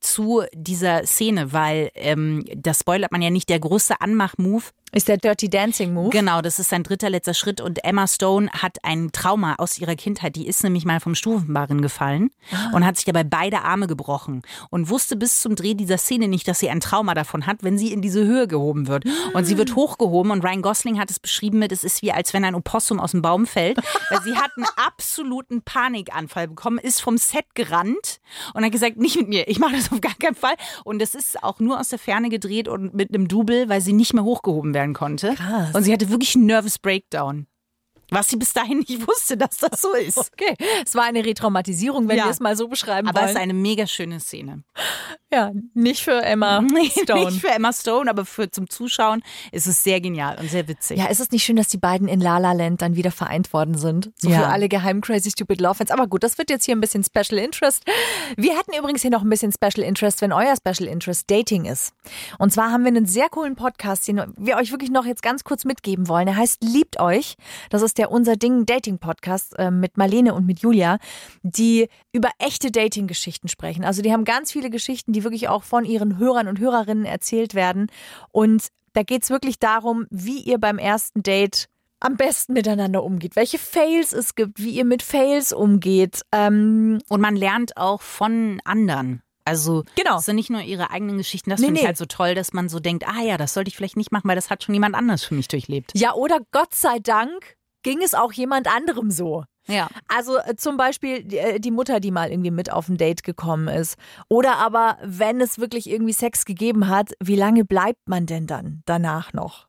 zu 0.00 0.44
dieser 0.52 1.04
Szene, 1.06 1.52
weil 1.52 1.90
ähm, 1.94 2.44
das 2.54 2.80
spoilert 2.80 3.12
man 3.12 3.22
ja 3.22 3.30
nicht, 3.30 3.48
der 3.48 3.58
große 3.60 4.00
Anmach-Move 4.00 4.64
Ist 4.94 5.08
der 5.08 5.16
Dirty 5.16 5.48
Dancing 5.48 5.94
Move? 5.94 6.10
Genau, 6.10 6.42
das 6.42 6.58
ist 6.58 6.68
sein 6.68 6.82
dritter 6.82 7.08
letzter 7.08 7.32
Schritt 7.32 7.62
und 7.62 7.82
Emma 7.82 8.06
Stone 8.06 8.50
hat 8.52 8.76
ein 8.82 9.10
Trauma 9.10 9.54
aus 9.56 9.78
ihrer 9.78 9.94
Kindheit. 9.94 10.36
Die 10.36 10.46
ist 10.46 10.62
nämlich 10.62 10.84
mal 10.84 11.00
vom 11.00 11.14
Stufenbarren 11.14 11.80
gefallen 11.80 12.30
und 12.74 12.84
hat 12.84 12.96
sich 12.96 13.06
dabei 13.06 13.24
beide 13.24 13.62
Arme 13.62 13.86
gebrochen 13.86 14.42
und 14.68 14.90
wusste 14.90 15.16
bis 15.16 15.40
zum 15.40 15.56
Dreh 15.56 15.72
dieser 15.72 15.96
Szene 15.96 16.28
nicht, 16.28 16.46
dass 16.46 16.58
sie 16.58 16.68
ein 16.68 16.80
Trauma 16.80 17.14
davon 17.14 17.46
hat, 17.46 17.62
wenn 17.62 17.78
sie 17.78 17.90
in 17.90 18.02
diese 18.02 18.26
Höhe 18.26 18.46
gehoben 18.46 18.86
wird. 18.86 19.04
Und 19.32 19.46
sie 19.46 19.56
wird 19.56 19.76
hochgehoben 19.76 20.30
und 20.30 20.44
Ryan 20.44 20.60
Gosling 20.60 21.00
hat 21.00 21.10
es 21.10 21.18
beschrieben 21.18 21.58
mit, 21.58 21.72
es 21.72 21.84
ist 21.84 22.02
wie 22.02 22.12
als 22.12 22.34
wenn 22.34 22.44
ein 22.44 22.54
Opossum 22.54 23.00
aus 23.00 23.12
dem 23.12 23.22
Baum 23.22 23.46
fällt, 23.46 23.78
weil 24.10 24.20
sie 24.20 24.36
hat 24.36 24.50
einen 24.56 24.66
absoluten 24.76 25.62
Panikanfall 25.62 26.48
bekommen, 26.48 26.76
ist 26.76 27.00
vom 27.00 27.16
Set 27.16 27.54
gerannt 27.54 28.20
und 28.52 28.62
hat 28.62 28.72
gesagt, 28.72 28.98
nicht 28.98 29.16
mit 29.16 29.28
mir, 29.28 29.48
ich 29.48 29.58
mache 29.58 29.74
das 29.74 29.90
auf 29.90 30.02
gar 30.02 30.16
keinen 30.16 30.34
Fall. 30.34 30.56
Und 30.84 31.00
das 31.00 31.14
ist 31.14 31.42
auch 31.42 31.60
nur 31.60 31.80
aus 31.80 31.88
der 31.88 31.98
Ferne 31.98 32.28
gedreht 32.28 32.68
und 32.68 32.92
mit 32.92 33.08
einem 33.08 33.26
Double, 33.26 33.70
weil 33.70 33.80
sie 33.80 33.94
nicht 33.94 34.12
mehr 34.12 34.24
hochgehoben 34.24 34.74
werden 34.74 34.81
konnte. 34.92 35.34
Krass. 35.34 35.74
Und 35.74 35.84
sie 35.84 35.92
hatte 35.92 36.10
wirklich 36.10 36.34
einen 36.34 36.46
Nervous 36.46 36.78
Breakdown. 36.78 37.46
Was 38.12 38.28
sie 38.28 38.36
bis 38.36 38.52
dahin 38.52 38.78
nicht 38.78 39.06
wusste, 39.06 39.36
dass 39.36 39.56
das 39.56 39.80
so 39.80 39.92
ist. 39.94 40.18
Okay, 40.18 40.54
es 40.84 40.94
war 40.94 41.04
eine 41.04 41.24
Retraumatisierung, 41.24 42.08
wenn 42.08 42.18
Ja. 42.18 42.24
wir 42.24 42.30
es 42.30 42.40
mal 42.40 42.56
so 42.56 42.68
beschreiben 42.68 43.08
Aber 43.08 43.20
es 43.20 43.26
wollen. 43.26 43.36
ist 43.36 43.42
eine 43.42 43.54
mega 43.54 43.86
schöne 43.86 44.20
Szene. 44.20 44.62
ja, 45.32 45.50
nicht 45.74 46.02
für 46.02 46.22
Emma 46.22 46.62
Stone. 47.02 47.24
Nicht 47.26 47.40
für 47.40 47.48
Emma 47.50 47.72
Stone, 47.72 48.08
aber 48.10 48.24
für 48.24 48.50
zum 48.50 48.68
Zuschauen 48.68 49.22
ist 49.50 49.66
es 49.66 49.82
sehr 49.82 50.00
genial 50.00 50.38
und 50.38 50.50
sehr 50.50 50.68
witzig. 50.68 50.98
Ja, 50.98 51.06
ist 51.06 51.20
es 51.20 51.30
nicht 51.30 51.42
schön, 51.44 51.56
dass 51.56 51.68
die 51.68 51.78
beiden 51.78 52.06
in 52.08 52.20
La 52.20 52.38
La 52.38 52.52
Land 52.52 52.82
dann 52.82 52.96
wieder 52.96 53.10
vereint 53.10 53.52
worden 53.52 53.76
sind? 53.78 54.10
So 54.16 54.28
Ja. 54.28 54.40
für 54.40 54.46
alle 54.48 54.68
geheimen 54.68 55.00
Crazy 55.00 55.30
Stupid 55.30 55.60
Love 55.60 55.76
Fans. 55.76 55.90
Aber 55.90 56.06
gut, 56.06 56.22
das 56.22 56.36
wird 56.38 56.50
jetzt 56.50 56.64
hier 56.66 56.76
ein 56.76 56.80
bisschen 56.80 57.02
Special 57.04 57.38
Interest. 57.42 57.82
Wir 58.36 58.58
hätten 58.58 58.72
übrigens 58.78 59.02
hier 59.02 59.10
noch 59.10 59.22
ein 59.22 59.30
bisschen 59.30 59.52
Special 59.52 59.86
Interest, 59.86 60.20
wenn 60.20 60.32
euer 60.32 60.54
Special 60.56 60.88
Interest 60.88 61.30
Dating 61.30 61.64
ist. 61.64 61.92
Und 62.38 62.52
zwar 62.52 62.70
haben 62.70 62.82
wir 62.84 62.88
einen 62.88 63.06
sehr 63.06 63.28
coolen 63.30 63.56
Podcast, 63.56 64.06
den 64.08 64.20
wir 64.36 64.56
euch 64.56 64.70
wirklich 64.70 64.90
noch 64.90 65.06
jetzt 65.06 65.22
ganz 65.22 65.44
kurz 65.44 65.64
mitgeben 65.64 66.08
wollen. 66.08 66.26
Der 66.26 66.36
heißt 66.36 66.62
Liebt 66.62 67.00
euch. 67.00 67.36
Das 67.70 67.80
ist 67.82 67.98
der 67.98 68.01
Unser 68.10 68.36
Ding 68.36 68.66
Dating 68.66 68.98
Podcast 68.98 69.58
äh, 69.58 69.70
mit 69.70 69.96
Marlene 69.96 70.34
und 70.34 70.46
mit 70.46 70.60
Julia, 70.60 70.98
die 71.42 71.88
über 72.12 72.30
echte 72.38 72.70
Dating-Geschichten 72.70 73.48
sprechen. 73.48 73.84
Also 73.84 74.02
die 74.02 74.12
haben 74.12 74.24
ganz 74.24 74.50
viele 74.52 74.70
Geschichten, 74.70 75.12
die 75.12 75.24
wirklich 75.24 75.48
auch 75.48 75.62
von 75.62 75.84
ihren 75.84 76.18
Hörern 76.18 76.48
und 76.48 76.58
Hörerinnen 76.58 77.04
erzählt 77.04 77.54
werden. 77.54 77.86
Und 78.30 78.68
da 78.94 79.02
geht's 79.02 79.30
wirklich 79.30 79.58
darum, 79.58 80.06
wie 80.10 80.38
ihr 80.40 80.58
beim 80.58 80.78
ersten 80.78 81.22
Date 81.22 81.68
am 82.00 82.16
besten 82.16 82.52
miteinander 82.54 83.04
umgeht, 83.04 83.36
welche 83.36 83.58
Fails 83.58 84.12
es 84.12 84.34
gibt, 84.34 84.58
wie 84.60 84.70
ihr 84.70 84.84
mit 84.84 85.02
Fails 85.02 85.52
umgeht. 85.52 86.22
Ähm, 86.32 87.00
Und 87.08 87.20
man 87.20 87.36
lernt 87.36 87.76
auch 87.76 88.02
von 88.02 88.60
anderen. 88.64 89.22
Also 89.44 89.84
Genau. 89.96 90.18
es 90.18 90.24
sind 90.24 90.36
nicht 90.36 90.50
nur 90.50 90.62
ihre 90.62 90.90
eigenen 90.90 91.16
Geschichten. 91.18 91.50
Das 91.50 91.60
Nee, 91.60 91.66
finde 91.66 91.78
ich 91.78 91.82
nee. 91.82 91.86
halt 91.88 91.96
so 91.96 92.04
toll, 92.06 92.34
dass 92.34 92.52
man 92.52 92.68
so 92.68 92.80
denkt, 92.80 93.06
ah 93.08 93.22
ja, 93.22 93.36
das 93.36 93.54
sollte 93.54 93.68
ich 93.68 93.76
vielleicht 93.76 93.96
nicht 93.96 94.12
machen, 94.12 94.28
weil 94.28 94.36
das 94.36 94.50
hat 94.50 94.62
schon 94.62 94.74
jemand 94.74 94.94
anders 94.94 95.24
für 95.24 95.34
mich 95.34 95.48
durchlebt. 95.48 95.92
ja, 95.94 96.12
oder 96.14 96.38
Gott 96.52 96.74
sei 96.74 96.98
Dank 97.00 97.56
ging 97.82 98.00
es 98.02 98.14
auch 98.14 98.32
jemand 98.32 98.66
anderem 98.74 99.10
so. 99.10 99.44
Ja. 99.68 99.88
Also 100.08 100.38
äh, 100.38 100.56
zum 100.56 100.76
Beispiel 100.76 101.22
die, 101.24 101.38
äh, 101.38 101.60
die 101.60 101.70
Mutter, 101.70 102.00
die 102.00 102.10
mal 102.10 102.30
irgendwie 102.30 102.50
mit 102.50 102.72
auf 102.72 102.88
ein 102.88 102.96
Date 102.96 103.22
gekommen 103.22 103.68
ist. 103.68 103.96
Oder 104.28 104.56
aber, 104.58 104.98
wenn 105.04 105.40
es 105.40 105.58
wirklich 105.58 105.88
irgendwie 105.88 106.12
Sex 106.12 106.44
gegeben 106.44 106.88
hat, 106.88 107.12
wie 107.22 107.36
lange 107.36 107.64
bleibt 107.64 108.08
man 108.08 108.26
denn 108.26 108.46
dann 108.46 108.82
danach 108.86 109.32
noch? 109.32 109.68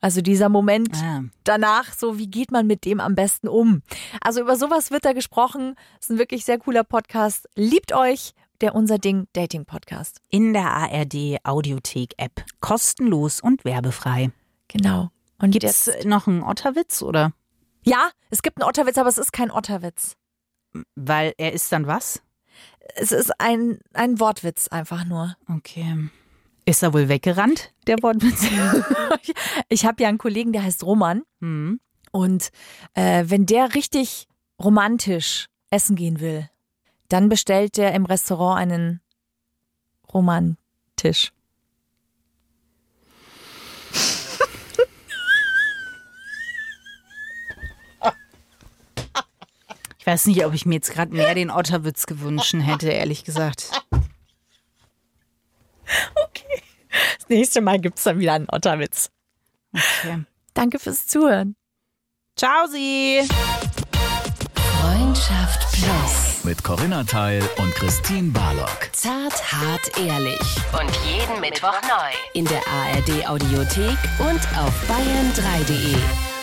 Also 0.00 0.20
dieser 0.20 0.50
Moment 0.50 0.90
Ah. 1.02 1.22
danach, 1.44 1.92
so 1.94 2.18
wie 2.18 2.26
geht 2.26 2.50
man 2.50 2.66
mit 2.66 2.84
dem 2.84 3.00
am 3.00 3.14
besten 3.14 3.48
um? 3.48 3.82
Also 4.20 4.40
über 4.42 4.56
sowas 4.56 4.90
wird 4.90 5.04
da 5.06 5.12
gesprochen. 5.14 5.76
ist 6.00 6.10
ein 6.10 6.18
wirklich 6.18 6.44
sehr 6.44 6.58
cooler 6.58 6.84
Podcast. 6.84 7.48
Liebt 7.54 7.94
euch 7.94 8.32
der 8.60 8.74
Unser 8.74 8.98
Ding 8.98 9.26
Dating 9.32 9.64
Podcast. 9.64 10.20
In 10.28 10.52
der 10.52 10.70
ARD 10.70 11.38
Audiothek 11.42 12.14
App. 12.18 12.44
Kostenlos 12.60 13.40
und 13.40 13.64
werbefrei. 13.64 14.30
Genau. 14.68 15.10
Und 15.38 15.50
Gibt 15.50 15.64
es 15.64 15.90
noch 16.04 16.26
einen 16.26 16.42
Otterwitz 16.42 17.02
oder? 17.02 17.32
Ja, 17.84 18.10
es 18.30 18.42
gibt 18.42 18.60
einen 18.60 18.68
Otterwitz, 18.68 18.98
aber 18.98 19.08
es 19.08 19.18
ist 19.18 19.32
kein 19.32 19.50
Otterwitz. 19.50 20.16
Weil 20.94 21.34
er 21.38 21.52
ist 21.52 21.70
dann 21.72 21.86
was? 21.86 22.22
Es 22.96 23.12
ist 23.12 23.40
ein, 23.40 23.78
ein 23.92 24.20
Wortwitz 24.20 24.68
einfach 24.68 25.04
nur. 25.04 25.36
Okay. 25.48 26.10
Ist 26.66 26.82
er 26.82 26.94
wohl 26.94 27.08
weggerannt, 27.08 27.72
der 27.86 28.02
Wortwitz? 28.02 28.46
Ich 29.68 29.86
habe 29.86 30.02
ja 30.02 30.08
einen 30.08 30.18
Kollegen, 30.18 30.52
der 30.52 30.62
heißt 30.62 30.84
Roman. 30.84 31.22
hm. 31.40 31.80
Und 32.10 32.50
äh, 32.94 33.24
wenn 33.26 33.44
der 33.44 33.74
richtig 33.74 34.28
romantisch 34.62 35.48
essen 35.70 35.96
gehen 35.96 36.20
will, 36.20 36.48
dann 37.08 37.28
bestellt 37.28 37.76
der 37.76 37.92
im 37.92 38.04
Restaurant 38.06 38.60
einen 38.60 39.00
Romantisch. 40.12 41.32
Ich 50.04 50.06
weiß 50.06 50.26
nicht, 50.26 50.44
ob 50.44 50.52
ich 50.52 50.66
mir 50.66 50.74
jetzt 50.74 50.92
gerade 50.92 51.14
mehr 51.14 51.34
den 51.34 51.50
Otterwitz 51.50 52.04
gewünscht 52.04 52.54
hätte, 52.58 52.90
ehrlich 52.90 53.24
gesagt. 53.24 53.70
Das 55.86 57.28
nächste 57.30 57.62
Mal 57.62 57.80
gibt's 57.80 58.02
dann 58.02 58.18
wieder 58.18 58.34
einen 58.34 58.46
Otterwitz. 58.52 59.08
Okay. 59.72 60.24
Danke 60.52 60.78
fürs 60.78 61.06
Zuhören. 61.06 61.56
Ciao, 62.36 62.66
Sie! 62.66 63.22
Freundschaft 64.82 65.72
Plus. 65.72 66.44
Mit 66.44 66.62
Corinna 66.62 67.04
Teil 67.04 67.42
und 67.56 67.74
Christine 67.74 68.30
Barlock. 68.30 68.90
Zart, 68.92 69.52
hart, 69.52 69.98
ehrlich. 69.98 70.38
Und 70.78 70.90
jeden 71.06 71.40
Mittwoch 71.40 71.80
neu. 71.80 72.12
In 72.34 72.44
der 72.44 72.60
ARD 72.68 73.26
Audiothek 73.26 73.96
und 74.18 74.58
auf 74.58 74.74
bayern3.de. 74.86 76.33